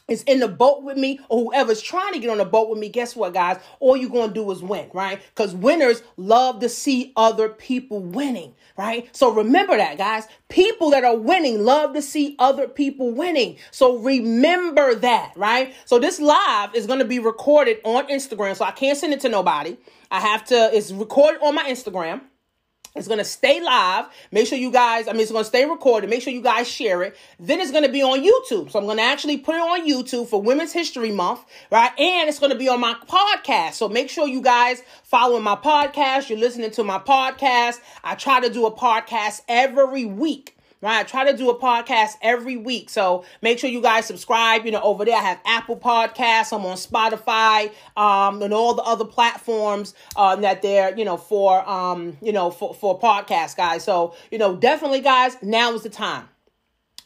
is 0.08 0.24
in 0.24 0.40
the 0.40 0.48
boat 0.48 0.84
with 0.84 0.98
me 0.98 1.20
or 1.30 1.46
whoever's 1.46 1.82
trying 1.82 2.14
to 2.14 2.20
get 2.20 2.30
on 2.30 2.38
the 2.38 2.46
boat 2.46 2.70
with 2.70 2.80
me, 2.80 2.90
guess 2.90 3.16
what, 3.16 3.34
guys? 3.34 3.60
All 3.80 3.96
you're 3.96 4.10
going 4.10 4.30
to 4.30 4.34
do 4.34 4.52
is 4.52 4.62
win, 4.62 4.90
right? 4.94 5.22
Because 5.34 5.56
winners 5.56 6.04
love 6.18 6.60
to 6.60 6.70
see 6.70 7.14
other 7.16 7.50
people 7.50 8.02
winning, 8.02 8.54
right? 8.78 9.08
So 9.16 9.32
remember 9.32 9.78
that, 9.78 9.98
guys. 9.98 10.28
People 10.50 10.90
that 10.92 11.04
are 11.04 11.16
winning 11.16 11.64
love 11.64 11.94
to 11.94 12.02
see 12.02 12.36
other 12.38 12.68
people 12.68 13.12
winning. 13.12 13.58
So 13.72 13.98
remember 13.98 14.96
that, 14.96 15.34
right? 15.36 15.74
So 15.86 16.00
this 16.00 16.20
live 16.20 16.76
is 16.76 16.86
going 16.86 17.00
to 17.00 17.06
be 17.06 17.20
recorded 17.20 17.80
on 17.86 18.08
Instagram. 18.08 18.56
So 18.56 18.66
I 18.66 18.72
can't 18.72 18.98
send 18.98 19.14
it 19.14 19.22
to 19.22 19.30
nobody. 19.30 19.78
I 20.12 20.20
have 20.20 20.46
to, 20.46 20.70
it's 20.76 20.92
recorded 20.92 21.42
on 21.42 21.56
my 21.56 21.64
Instagram. 21.64 22.22
It's 22.96 23.08
going 23.08 23.18
to 23.18 23.26
stay 23.26 23.60
live. 23.60 24.06
Make 24.32 24.46
sure 24.46 24.58
you 24.58 24.70
guys, 24.72 25.08
I 25.08 25.14
mean, 25.14 25.22
it's 25.22 25.32
going 25.32 25.44
to 25.44 25.48
stay 25.48 25.66
recorded. 25.66 26.12
Make 26.12 26.22
sure 26.22 26.32
you 26.32 26.44
guys 26.44 26.68
share 26.68 27.02
it. 27.02 27.16
Then 27.40 27.60
it's 27.60 27.72
going 27.72 27.84
to 27.84 27.92
be 27.92 28.04
on 28.04 28.20
YouTube. 28.20 28.70
So 28.70 28.78
I'm 28.78 28.86
going 28.86 28.98
to 28.98 29.04
actually 29.04 29.38
put 29.38 29.56
it 29.56 29.62
on 29.62 29.88
YouTube 29.88 30.28
for 30.28 30.40
Women's 30.40 30.74
History 30.74 31.12
Month, 31.12 31.44
right? 31.72 31.92
And 32.00 32.30
it's 32.30 32.38
going 32.38 32.52
to 32.52 32.58
be 32.58 32.70
on 32.70 32.80
my 32.80 32.94
podcast. 33.08 33.74
So 33.74 33.90
make 33.90 34.12
sure 34.12 34.28
you 34.28 34.42
guys 34.42 34.84
following 35.02 35.44
my 35.44 35.56
podcast. 35.56 36.30
You're 36.30 36.38
listening 36.38 36.70
to 36.70 36.84
my 36.84 37.00
podcast. 37.00 37.80
I 38.04 38.14
try 38.14 38.40
to 38.42 38.50
do 38.50 38.68
a 38.68 38.72
podcast 38.72 39.42
every 39.48 40.06
week 40.06 40.53
right? 40.84 41.00
I 41.00 41.04
try 41.04 41.32
to 41.32 41.36
do 41.36 41.50
a 41.50 41.58
podcast 41.58 42.18
every 42.22 42.58
week. 42.58 42.90
So 42.90 43.24
make 43.42 43.58
sure 43.58 43.70
you 43.70 43.82
guys 43.82 44.06
subscribe. 44.06 44.66
You 44.66 44.72
know, 44.72 44.82
over 44.82 45.06
there 45.06 45.16
I 45.16 45.22
have 45.22 45.40
Apple 45.46 45.78
Podcasts. 45.78 46.54
I'm 46.54 46.66
on 46.66 46.78
Spotify, 46.78 47.72
um, 47.98 48.42
and 48.42 48.54
all 48.54 48.76
the 48.76 48.84
other 48.84 49.06
platforms 49.06 49.96
uh, 50.16 50.36
that 50.36 50.62
they're, 50.62 50.96
you 50.98 51.06
know, 51.06 51.18
for 51.18 51.68
um, 51.68 52.18
you 52.22 52.34
know, 52.34 52.52
for, 52.52 52.74
for 52.74 53.00
podcasts, 53.00 53.56
guys. 53.56 53.84
So, 53.84 54.14
you 54.30 54.38
know, 54.38 54.56
definitely 54.56 55.00
guys, 55.00 55.38
now 55.42 55.74
is 55.74 55.84
the 55.84 55.90
time 55.90 56.28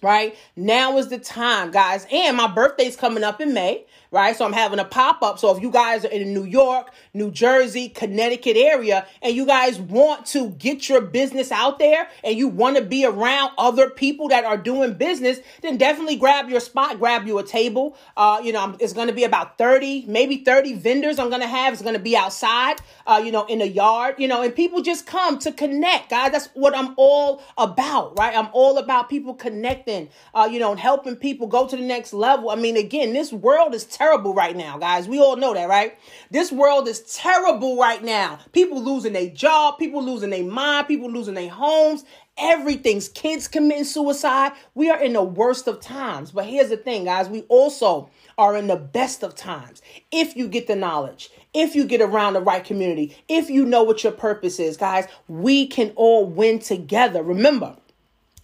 right? 0.02 0.36
Now 0.56 0.98
is 0.98 1.10
the 1.10 1.18
time, 1.18 1.72
guys. 1.72 2.06
And 2.12 2.38
my 2.38 2.48
birthday's 2.48 2.96
coming 2.96 3.24
up 3.24 3.42
in 3.42 3.54
May, 3.54 3.86
right? 4.12 4.36
So 4.36 4.46
I'm 4.46 4.54
having 4.54 4.80
a 4.80 4.86
pop 4.86 5.22
up. 5.22 5.40
So 5.40 5.56
if 5.56 5.62
you 5.62 5.72
guys 5.72 6.06
are 6.06 6.10
in 6.10 6.34
New 6.34 6.44
York, 6.44 6.92
New 7.14 7.32
Jersey, 7.32 7.90
Connecticut 7.90 8.58
area, 8.58 9.06
and 9.22 9.36
you 9.36 9.46
guys 9.46 9.80
want 9.80 10.26
to 10.28 10.50
get 10.52 10.88
your 10.90 11.02
business 11.02 11.52
out 11.52 11.80
there 11.80 12.08
and 12.24 12.38
you 12.38 12.48
want 12.48 12.78
to 12.78 12.84
be 12.84 13.06
around 13.06 13.52
other 13.58 13.90
people 13.90 14.30
that 14.30 14.46
are 14.46 14.58
doing 14.58 14.94
business, 14.94 15.40
then 15.62 15.78
definitely 15.78 16.16
grab 16.16 16.50
your 16.50 16.60
spot, 16.60 17.00
grab 17.00 17.28
you 17.28 17.38
a 17.40 17.44
table. 17.44 17.98
Uh, 18.16 18.42
you 18.44 18.54
know, 18.54 18.76
it's 18.80 18.94
going 18.94 19.08
to 19.08 19.14
be 19.14 19.24
about 19.24 19.58
30, 19.58 20.06
maybe 20.08 20.38
30 20.38 20.74
vendors 20.76 21.20
I'm 21.20 21.30
going 21.30 21.42
to 21.42 21.48
have. 21.48 21.74
It's 21.74 21.82
going 21.82 21.96
to 21.96 22.00
be 22.00 22.16
outside, 22.16 22.78
uh, 23.06 23.22
you 23.24 23.32
know, 23.32 23.46
in 23.46 23.60
the 23.60 23.68
yard, 23.68 24.16
you 24.18 24.28
know, 24.28 24.42
and 24.42 24.56
people 24.56 24.82
just 24.82 25.06
come 25.06 25.40
to 25.40 25.52
connect, 25.52 26.10
guys. 26.10 26.32
That's 26.32 26.48
what 26.54 26.76
I'm 26.76 26.94
all 26.98 27.42
about, 27.58 28.18
right? 28.18 28.36
I'm 28.36 28.50
all 28.54 28.78
about 28.78 29.10
people 29.10 29.34
connecting, 29.34 30.10
uh, 30.34 30.48
you 30.52 30.60
know, 30.60 30.72
and 30.72 30.80
helping 30.80 31.16
people 31.16 31.48
go 31.48 31.68
to 31.68 31.76
the 31.76 31.84
next 31.84 32.14
level. 32.14 32.50
I 32.50 32.56
mean, 32.56 32.78
again, 32.78 33.14
this 33.14 33.34
world 33.34 33.74
is 33.74 33.86
terrible 33.98 34.34
right 34.34 34.56
now, 34.56 34.78
guys. 34.78 35.08
We 35.08 35.20
all 35.20 35.36
know 35.36 35.54
that, 35.54 35.68
right? 35.68 35.98
This 36.30 36.52
world 36.52 36.88
is 36.88 37.02
terrible 37.02 37.78
right 37.78 38.04
now. 38.04 38.40
People 38.52 38.82
losing 38.82 39.14
their 39.14 39.30
job, 39.30 39.80
people 39.80 40.04
losing 40.04 40.30
their 40.30 40.44
mind, 40.44 40.88
people 40.88 41.10
losing 41.10 41.34
their 41.34 41.50
homes. 41.50 42.06
Everything's 42.38 43.10
kids 43.10 43.48
committing 43.48 43.84
suicide. 43.84 44.52
We 44.76 44.92
are 44.92 45.02
in 45.02 45.14
the 45.14 45.24
worst 45.24 45.68
of 45.68 45.82
times. 45.82 46.32
But 46.32 46.46
here's 46.46 46.70
the 46.70 46.78
thing, 46.78 47.06
guys. 47.06 47.28
We 47.28 47.42
also 47.44 48.12
are 48.38 48.56
in 48.56 48.68
the 48.68 48.76
best 48.76 49.24
of 49.24 49.34
times. 49.34 49.82
If 50.12 50.36
you 50.36 50.48
get 50.48 50.68
the 50.68 50.76
knowledge, 50.76 51.32
if 51.56 51.76
you 51.76 51.86
get 51.86 52.02
around 52.02 52.34
the 52.34 52.42
right 52.42 52.64
community, 52.64 53.18
if 53.28 53.50
you 53.50 53.66
know 53.66 53.82
what 53.82 54.04
your 54.04 54.14
purpose 54.14 54.60
is, 54.60 54.78
guys, 54.78 55.08
we 55.28 55.66
can 55.66 55.92
all 55.96 56.28
win 56.28 56.60
together. 56.60 57.24
Remember, 57.24 57.76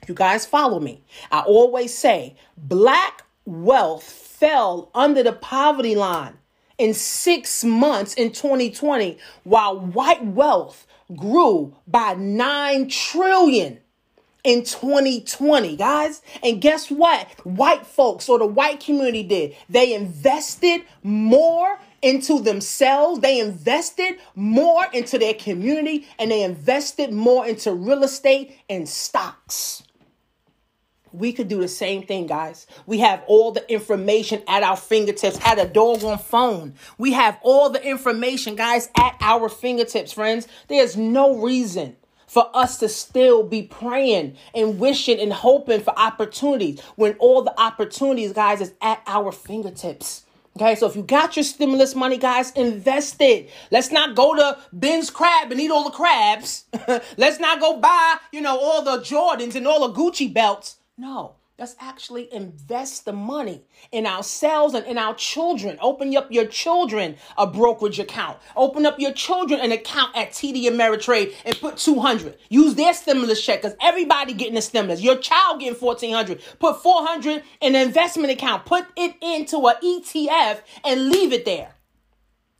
you 0.07 0.15
guys 0.15 0.47
follow 0.47 0.79
me. 0.79 1.03
I 1.31 1.41
always 1.41 1.95
say 1.95 2.35
black 2.57 3.21
wealth 3.45 4.22
fell 4.43 4.89
under 4.93 5.23
the 5.23 5.31
poverty 5.31 5.95
line 5.95 6.33
in 6.77 6.93
six 6.93 7.63
months 7.63 8.13
in 8.13 8.29
2020, 8.29 9.17
while 9.45 9.79
white 9.79 10.25
wealth 10.25 10.85
grew 11.15 11.73
by 11.87 12.13
9 12.13 12.89
trillion 12.89 13.79
in 14.43 14.65
2020, 14.65 15.77
guys. 15.77 16.21
And 16.43 16.59
guess 16.59 16.91
what? 16.91 17.25
White 17.45 17.85
folks 17.85 18.27
or 18.27 18.37
the 18.37 18.45
white 18.45 18.81
community 18.81 19.23
did. 19.23 19.55
They 19.69 19.93
invested 19.93 20.81
more 21.03 21.79
into 22.01 22.41
themselves. 22.41 23.21
They 23.21 23.39
invested 23.39 24.17
more 24.35 24.87
into 24.91 25.17
their 25.17 25.35
community 25.35 26.05
and 26.19 26.29
they 26.29 26.43
invested 26.43 27.13
more 27.13 27.47
into 27.47 27.73
real 27.73 28.03
estate 28.03 28.57
and 28.69 28.89
stocks 28.89 29.83
we 31.13 31.31
could 31.31 31.47
do 31.47 31.61
the 31.61 31.67
same 31.67 32.03
thing, 32.03 32.27
guys. 32.27 32.67
We 32.85 32.99
have 32.99 33.23
all 33.27 33.51
the 33.51 33.71
information 33.71 34.41
at 34.47 34.63
our 34.63 34.77
fingertips, 34.77 35.39
at 35.45 35.59
a 35.59 35.65
doggone 35.65 36.17
phone. 36.17 36.73
We 36.97 37.13
have 37.13 37.39
all 37.41 37.69
the 37.69 37.83
information, 37.83 38.55
guys, 38.55 38.89
at 38.97 39.15
our 39.21 39.47
fingertips, 39.47 40.11
friends. 40.11 40.47
There's 40.67 40.97
no 40.97 41.37
reason 41.37 41.95
for 42.27 42.49
us 42.55 42.79
to 42.79 42.89
still 42.89 43.43
be 43.43 43.61
praying 43.61 44.35
and 44.55 44.79
wishing 44.79 45.19
and 45.19 45.31
hoping 45.31 45.81
for 45.81 45.97
opportunities 45.97 46.79
when 46.95 47.13
all 47.19 47.43
the 47.43 47.59
opportunities, 47.61 48.33
guys, 48.33 48.59
is 48.59 48.73
at 48.81 49.01
our 49.05 49.31
fingertips. 49.31 50.23
Okay, 50.55 50.75
so 50.75 50.87
if 50.87 50.95
you 50.95 51.01
got 51.01 51.35
your 51.35 51.43
stimulus 51.43 51.95
money, 51.95 52.17
guys, 52.17 52.51
invest 52.51 53.19
it. 53.21 53.49
Let's 53.71 53.91
not 53.91 54.15
go 54.15 54.35
to 54.35 54.59
Ben's 54.71 55.09
Crab 55.09 55.51
and 55.51 55.59
eat 55.59 55.71
all 55.71 55.83
the 55.83 55.89
crabs. 55.89 56.65
Let's 57.17 57.39
not 57.39 57.59
go 57.59 57.79
buy, 57.79 58.17
you 58.31 58.41
know, 58.41 58.57
all 58.59 58.83
the 58.83 58.99
Jordans 58.99 59.55
and 59.55 59.67
all 59.67 59.87
the 59.87 59.99
Gucci 59.99 60.31
belts. 60.31 60.77
No, 60.95 61.37
let's 61.57 61.75
actually 61.79 62.31
invest 62.31 63.05
the 63.05 63.13
money 63.13 63.63
in 63.91 64.05
ourselves 64.05 64.75
and 64.75 64.85
in 64.85 64.99
our 64.99 65.15
children. 65.15 65.79
Open 65.81 66.15
up 66.15 66.31
your 66.31 66.45
children 66.45 67.15
a 67.35 67.47
brokerage 67.47 67.97
account. 67.97 68.37
Open 68.55 68.85
up 68.85 68.99
your 68.99 69.11
children 69.11 69.59
an 69.59 69.71
account 69.71 70.15
at 70.15 70.29
TD 70.31 70.65
Ameritrade 70.65 71.33
and 71.45 71.59
put 71.59 71.77
200. 71.77 72.37
Use 72.49 72.75
their 72.75 72.93
stimulus 72.93 73.43
check 73.43 73.63
because 73.63 73.75
everybody 73.81 74.33
getting 74.33 74.55
a 74.55 74.61
stimulus. 74.61 75.01
Your 75.01 75.17
child 75.17 75.61
getting 75.61 75.79
1400. 75.79 76.39
Put 76.59 76.83
400 76.83 77.41
in 77.61 77.75
an 77.75 77.87
investment 77.87 78.31
account. 78.31 78.65
Put 78.65 78.85
it 78.95 79.15
into 79.19 79.65
an 79.67 79.75
ETF 79.83 80.61
and 80.85 81.09
leave 81.09 81.33
it 81.33 81.45
there 81.45 81.73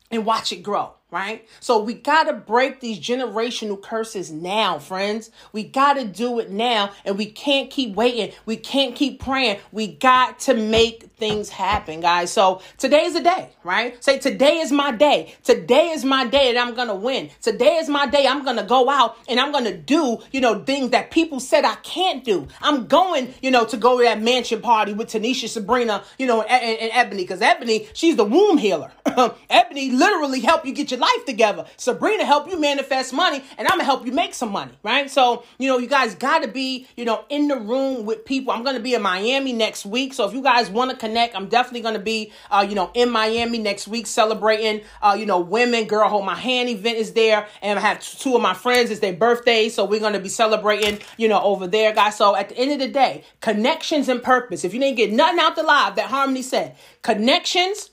and 0.10 0.26
watch 0.26 0.52
it 0.52 0.64
grow 0.64 0.96
right? 1.14 1.48
So 1.60 1.80
we 1.80 1.94
got 1.94 2.24
to 2.24 2.34
break 2.34 2.80
these 2.80 3.00
generational 3.00 3.80
curses 3.80 4.32
now, 4.32 4.80
friends. 4.80 5.30
We 5.52 5.64
got 5.64 5.94
to 5.94 6.06
do 6.06 6.40
it 6.40 6.50
now 6.50 6.92
and 7.06 7.20
we 7.20 7.28
can't 7.28 7.70
keep 7.70 7.96
waiting. 7.96 8.34
We 8.48 8.58
can't 8.58 8.96
keep 8.96 9.22
praying. 9.22 9.60
We 9.72 9.88
got 9.88 10.40
to 10.40 10.56
make 10.56 11.12
things 11.18 11.50
happen, 11.50 12.02
guys. 12.02 12.32
So 12.32 12.64
today's 12.80 13.14
the 13.14 13.22
day, 13.22 13.52
right? 13.64 14.04
Say 14.04 14.18
today 14.18 14.58
is 14.58 14.72
my 14.72 14.92
day. 14.92 15.36
Today 15.44 15.90
is 15.90 16.04
my 16.04 16.26
day 16.26 16.52
that 16.52 16.60
I'm 16.60 16.74
going 16.74 16.88
to 16.88 16.96
win. 16.96 17.30
Today 17.42 17.76
is 17.76 17.88
my 17.88 18.08
day 18.08 18.26
I'm 18.26 18.44
going 18.44 18.58
to 18.58 18.64
go 18.64 18.90
out 18.90 19.16
and 19.30 19.40
I'm 19.40 19.52
going 19.52 19.66
to 19.66 19.78
do, 19.78 20.18
you 20.32 20.42
know, 20.42 20.64
things 20.64 20.90
that 20.90 21.12
people 21.12 21.40
said 21.40 21.64
I 21.64 21.76
can't 21.76 22.24
do. 22.24 22.48
I'm 22.60 22.88
going, 22.88 23.36
you 23.40 23.52
know, 23.52 23.66
to 23.66 23.78
go 23.78 24.00
to 24.00 24.04
that 24.04 24.20
mansion 24.20 24.62
party 24.62 24.94
with 24.94 25.10
Tanisha, 25.10 25.48
Sabrina, 25.48 26.04
you 26.18 26.26
know, 26.26 26.42
and, 26.42 26.80
and 26.80 26.92
Ebony 26.92 27.22
because 27.22 27.42
Ebony, 27.42 27.88
she's 27.94 28.16
the 28.16 28.26
womb 28.26 28.58
healer. 28.58 28.92
Ebony 29.50 29.92
literally 29.92 30.40
help 30.40 30.66
you 30.66 30.74
get 30.74 30.90
your 30.90 31.03
life 31.04 31.26
together. 31.26 31.66
Sabrina 31.78 32.26
help 32.26 32.50
you 32.50 32.60
manifest 32.60 33.14
money, 33.14 33.44
and 33.58 33.68
I'm 33.68 33.78
gonna 33.78 33.84
help 33.84 34.06
you 34.06 34.12
make 34.12 34.34
some 34.34 34.52
money, 34.52 34.74
right? 34.84 35.10
So, 35.10 35.44
you 35.58 35.68
know, 35.68 35.78
you 35.78 35.88
guys 35.88 36.16
gotta 36.16 36.48
be, 36.48 36.88
you 36.96 37.06
know, 37.06 37.26
in 37.30 37.48
the 37.48 37.58
room 37.58 38.06
with 38.06 38.26
people. 38.26 38.54
I'm 38.54 38.64
gonna 38.64 38.80
be 38.80 38.94
in 38.94 39.02
Miami 39.02 39.54
next 39.54 39.86
week. 39.86 40.14
So 40.14 40.28
if 40.28 40.34
you 40.34 40.42
guys 40.42 40.70
want 40.70 40.92
to 40.92 40.98
connect, 40.98 41.36
I'm 41.36 41.48
definitely 41.48 41.82
gonna 41.82 42.00
be 42.00 42.32
uh, 42.52 42.66
you 42.68 42.76
know, 42.76 42.92
in 42.94 43.10
Miami 43.10 43.58
next 43.58 43.88
week 43.88 44.08
celebrating 44.08 44.82
uh, 45.02 45.16
you 45.20 45.26
know, 45.26 45.40
women, 45.40 45.86
girl, 45.86 46.08
hold 46.10 46.26
my 46.26 46.36
hand 46.36 46.70
event 46.70 46.98
is 46.98 47.14
there. 47.14 47.48
And 47.62 47.78
I 47.78 47.82
have 47.82 48.02
two 48.02 48.36
of 48.36 48.42
my 48.42 48.54
friends, 48.54 48.92
it's 48.92 49.00
their 49.00 49.14
birthday. 49.14 49.70
So 49.70 49.86
we're 49.86 50.00
gonna 50.00 50.20
be 50.20 50.30
celebrating, 50.30 51.00
you 51.18 51.28
know, 51.28 51.42
over 51.42 51.68
there, 51.68 51.94
guys. 51.94 52.18
So 52.18 52.36
at 52.36 52.50
the 52.50 52.58
end 52.58 52.72
of 52.72 52.80
the 52.80 52.88
day, 52.88 53.24
connections 53.42 54.10
and 54.10 54.22
purpose. 54.22 54.64
If 54.64 54.74
you 54.74 54.80
didn't 54.80 54.98
get 54.98 55.12
nothing 55.12 55.40
out 55.40 55.56
the 55.56 55.64
live 55.64 55.96
that 55.96 56.08
Harmony 56.08 56.42
said, 56.42 56.76
connections 57.02 57.90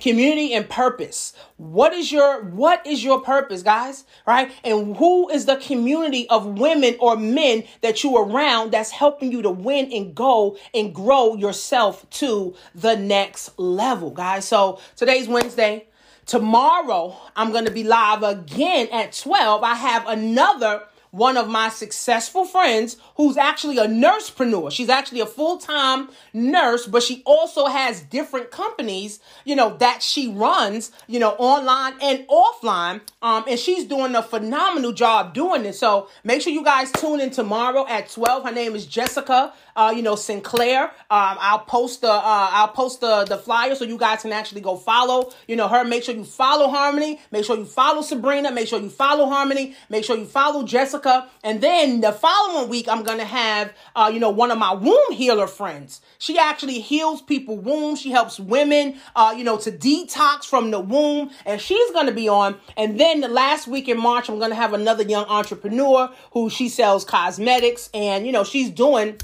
community 0.00 0.52
and 0.52 0.68
purpose. 0.68 1.32
What 1.56 1.92
is 1.92 2.12
your 2.12 2.42
what 2.44 2.86
is 2.86 3.02
your 3.02 3.20
purpose 3.20 3.62
guys? 3.62 4.04
Right? 4.26 4.50
And 4.64 4.96
who 4.96 5.28
is 5.30 5.46
the 5.46 5.56
community 5.56 6.28
of 6.28 6.58
women 6.58 6.96
or 7.00 7.16
men 7.16 7.64
that 7.80 8.04
you 8.04 8.16
around 8.16 8.72
that's 8.72 8.90
helping 8.90 9.32
you 9.32 9.42
to 9.42 9.50
win 9.50 9.92
and 9.92 10.14
go 10.14 10.56
and 10.74 10.94
grow 10.94 11.34
yourself 11.34 12.08
to 12.10 12.54
the 12.74 12.96
next 12.96 13.58
level 13.58 14.10
guys? 14.10 14.44
So 14.44 14.80
today's 14.96 15.28
wednesday. 15.28 15.86
Tomorrow 16.26 17.16
i'm 17.36 17.52
going 17.52 17.66
to 17.66 17.70
be 17.70 17.84
live 17.84 18.24
again 18.24 18.88
at 18.90 19.12
12 19.12 19.62
i 19.62 19.74
have 19.76 20.08
another 20.08 20.82
one 21.16 21.38
of 21.38 21.48
my 21.48 21.70
successful 21.70 22.44
friends 22.44 22.98
who's 23.16 23.38
actually 23.38 23.78
a 23.78 23.86
nursepreneur. 23.86 24.70
She's 24.70 24.90
actually 24.90 25.20
a 25.20 25.26
full-time 25.26 26.10
nurse, 26.34 26.86
but 26.86 27.02
she 27.02 27.22
also 27.24 27.66
has 27.66 28.02
different 28.02 28.50
companies, 28.50 29.18
you 29.44 29.56
know, 29.56 29.76
that 29.78 30.02
she 30.02 30.28
runs, 30.28 30.92
you 31.06 31.18
know, 31.18 31.30
online 31.38 31.94
and 32.02 32.26
offline. 32.28 33.00
Um, 33.22 33.44
and 33.48 33.58
she's 33.58 33.84
doing 33.84 34.14
a 34.14 34.22
phenomenal 34.22 34.92
job 34.92 35.32
doing 35.32 35.62
this. 35.62 35.78
So 35.78 36.08
make 36.22 36.42
sure 36.42 36.52
you 36.52 36.62
guys 36.62 36.92
tune 36.92 37.20
in 37.20 37.30
tomorrow 37.30 37.86
at 37.88 38.10
12. 38.10 38.44
Her 38.44 38.52
name 38.52 38.74
is 38.74 38.84
Jessica 38.84 39.54
uh, 39.76 39.92
you 39.94 40.02
know, 40.02 40.16
Sinclair. 40.16 40.84
Um, 40.84 41.36
I'll 41.38 41.60
post 41.60 42.00
the 42.00 42.10
uh, 42.10 42.20
I'll 42.24 42.68
post 42.68 43.00
the 43.00 43.24
the 43.24 43.38
flyer 43.38 43.74
so 43.74 43.84
you 43.84 43.98
guys 43.98 44.22
can 44.22 44.32
actually 44.32 44.62
go 44.62 44.76
follow, 44.76 45.32
you 45.46 45.54
know, 45.54 45.68
her. 45.68 45.84
Make 45.84 46.02
sure 46.02 46.14
you 46.14 46.24
follow 46.24 46.68
Harmony. 46.68 47.20
Make 47.30 47.44
sure 47.44 47.56
you 47.56 47.64
follow 47.64 48.02
Sabrina. 48.02 48.50
Make 48.50 48.68
sure 48.68 48.80
you 48.80 48.90
follow 48.90 49.26
Harmony. 49.26 49.76
Make 49.88 50.04
sure 50.04 50.16
you 50.16 50.24
follow 50.24 50.64
Jessica. 50.64 51.28
And 51.44 51.60
then 51.60 52.00
the 52.00 52.12
following 52.12 52.68
week, 52.68 52.88
I'm 52.88 53.04
gonna 53.04 53.24
have 53.24 53.72
uh, 53.94 54.10
you 54.12 54.20
know, 54.20 54.30
one 54.30 54.50
of 54.50 54.58
my 54.58 54.72
womb 54.72 55.12
healer 55.12 55.46
friends. 55.46 56.00
She 56.18 56.38
actually 56.38 56.80
heals 56.80 57.22
people 57.22 57.56
womb. 57.56 57.96
She 57.96 58.10
helps 58.10 58.40
women, 58.40 58.96
uh, 59.14 59.34
you 59.36 59.44
know, 59.44 59.56
to 59.58 59.70
detox 59.70 60.44
from 60.44 60.70
the 60.70 60.80
womb, 60.80 61.30
and 61.44 61.60
she's 61.60 61.90
gonna 61.92 62.12
be 62.12 62.28
on. 62.28 62.56
And 62.76 62.98
then 62.98 63.20
the 63.20 63.28
last 63.28 63.66
week 63.66 63.88
in 63.88 63.98
March, 63.98 64.28
I'm 64.28 64.38
gonna 64.38 64.54
have 64.54 64.72
another 64.72 65.02
young 65.02 65.26
entrepreneur 65.26 66.10
who 66.32 66.50
she 66.50 66.68
sells 66.68 67.04
cosmetics, 67.04 67.90
and 67.92 68.26
you 68.26 68.32
know, 68.32 68.44
she's 68.44 68.70
doing 68.70 69.18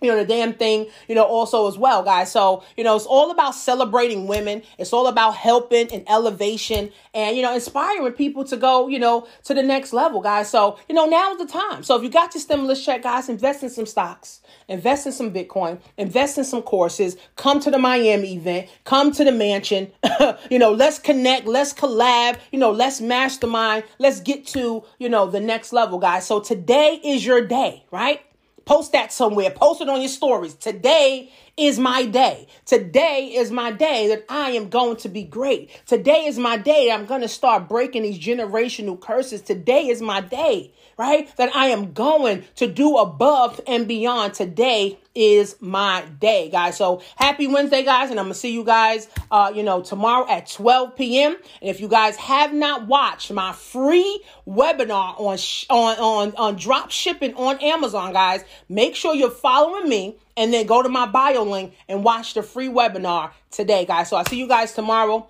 you 0.00 0.10
know, 0.10 0.16
the 0.16 0.24
damn 0.24 0.54
thing, 0.54 0.86
you 1.08 1.14
know, 1.14 1.24
also 1.24 1.68
as 1.68 1.78
well, 1.78 2.02
guys. 2.02 2.30
So, 2.30 2.62
you 2.76 2.84
know, 2.84 2.96
it's 2.96 3.06
all 3.06 3.30
about 3.30 3.54
celebrating 3.54 4.26
women. 4.26 4.62
It's 4.78 4.92
all 4.92 5.06
about 5.06 5.36
helping 5.36 5.92
and 5.92 6.08
elevation 6.08 6.90
and, 7.14 7.36
you 7.36 7.42
know, 7.42 7.54
inspiring 7.54 8.12
people 8.12 8.44
to 8.44 8.56
go, 8.56 8.88
you 8.88 8.98
know, 8.98 9.26
to 9.44 9.54
the 9.54 9.62
next 9.62 9.92
level, 9.92 10.20
guys. 10.20 10.50
So, 10.50 10.78
you 10.88 10.94
know, 10.94 11.06
now's 11.06 11.38
the 11.38 11.46
time. 11.46 11.82
So 11.82 11.96
if 11.96 12.02
you 12.02 12.10
got 12.10 12.34
your 12.34 12.40
stimulus 12.40 12.84
check, 12.84 13.02
guys, 13.02 13.28
invest 13.28 13.62
in 13.62 13.70
some 13.70 13.86
stocks, 13.86 14.40
invest 14.68 15.06
in 15.06 15.12
some 15.12 15.32
Bitcoin, 15.32 15.80
invest 15.96 16.38
in 16.38 16.44
some 16.44 16.62
courses, 16.62 17.16
come 17.36 17.60
to 17.60 17.70
the 17.70 17.78
Miami 17.78 18.34
event, 18.34 18.68
come 18.84 19.12
to 19.12 19.24
the 19.24 19.32
mansion, 19.32 19.90
you 20.50 20.58
know, 20.58 20.72
let's 20.72 20.98
connect, 20.98 21.46
let's 21.46 21.72
collab, 21.72 22.38
you 22.52 22.58
know, 22.58 22.70
let's 22.70 23.00
mastermind, 23.00 23.84
let's 23.98 24.20
get 24.20 24.46
to, 24.48 24.84
you 24.98 25.08
know, 25.08 25.26
the 25.26 25.40
next 25.40 25.72
level, 25.72 25.98
guys. 25.98 26.26
So 26.26 26.40
today 26.40 27.00
is 27.04 27.24
your 27.24 27.46
day, 27.46 27.84
right? 27.90 28.20
Post 28.64 28.92
that 28.92 29.12
somewhere. 29.12 29.50
Post 29.50 29.80
it 29.80 29.88
on 29.88 30.00
your 30.00 30.08
stories. 30.08 30.54
Today 30.54 31.30
is 31.56 31.78
my 31.78 32.06
day. 32.06 32.46
Today 32.64 33.32
is 33.34 33.50
my 33.50 33.72
day 33.72 34.08
that 34.08 34.24
I 34.28 34.50
am 34.52 34.68
going 34.68 34.96
to 34.98 35.08
be 35.08 35.24
great. 35.24 35.70
Today 35.86 36.26
is 36.26 36.38
my 36.38 36.56
day 36.56 36.90
I'm 36.90 37.06
going 37.06 37.20
to 37.22 37.28
start 37.28 37.68
breaking 37.68 38.02
these 38.02 38.18
generational 38.18 39.00
curses. 39.00 39.42
Today 39.42 39.88
is 39.88 40.00
my 40.00 40.20
day, 40.20 40.72
right? 41.00 41.34
That 41.38 41.56
I 41.56 41.68
am 41.68 41.94
going 41.94 42.44
to 42.56 42.66
do 42.66 42.98
above 42.98 43.58
and 43.66 43.88
beyond. 43.88 44.34
Today 44.34 44.98
is 45.14 45.56
my 45.58 46.04
day, 46.20 46.50
guys. 46.50 46.76
So 46.76 47.00
happy 47.16 47.46
Wednesday, 47.46 47.82
guys, 47.82 48.10
and 48.10 48.20
I'm 48.20 48.26
gonna 48.26 48.34
see 48.34 48.52
you 48.52 48.64
guys, 48.64 49.08
uh, 49.30 49.50
you 49.54 49.62
know, 49.62 49.80
tomorrow 49.80 50.28
at 50.28 50.50
12 50.50 50.94
p.m. 50.96 51.36
And 51.62 51.70
if 51.70 51.80
you 51.80 51.88
guys 51.88 52.16
have 52.16 52.52
not 52.52 52.86
watched 52.86 53.32
my 53.32 53.54
free 53.54 54.22
webinar 54.46 55.18
on 55.18 55.38
sh- 55.38 55.64
on 55.70 55.96
on 55.96 56.34
on 56.36 56.56
drop 56.56 56.90
shipping 56.90 57.32
on 57.32 57.58
Amazon, 57.60 58.12
guys, 58.12 58.44
make 58.68 58.94
sure 58.94 59.14
you're 59.14 59.30
following 59.30 59.88
me 59.88 60.18
and 60.36 60.52
then 60.52 60.66
go 60.66 60.82
to 60.82 60.90
my 60.90 61.06
bio 61.06 61.44
link 61.44 61.72
and 61.88 62.04
watch 62.04 62.34
the 62.34 62.42
free 62.42 62.68
webinar 62.68 63.30
today, 63.50 63.86
guys. 63.86 64.10
So 64.10 64.18
I'll 64.18 64.26
see 64.26 64.38
you 64.38 64.46
guys 64.46 64.74
tomorrow 64.74 65.26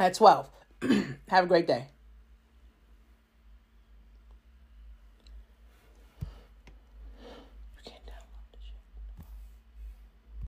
at 0.00 0.14
12. 0.14 0.50
have 1.28 1.44
a 1.44 1.46
great 1.46 1.68
day. 1.68 1.86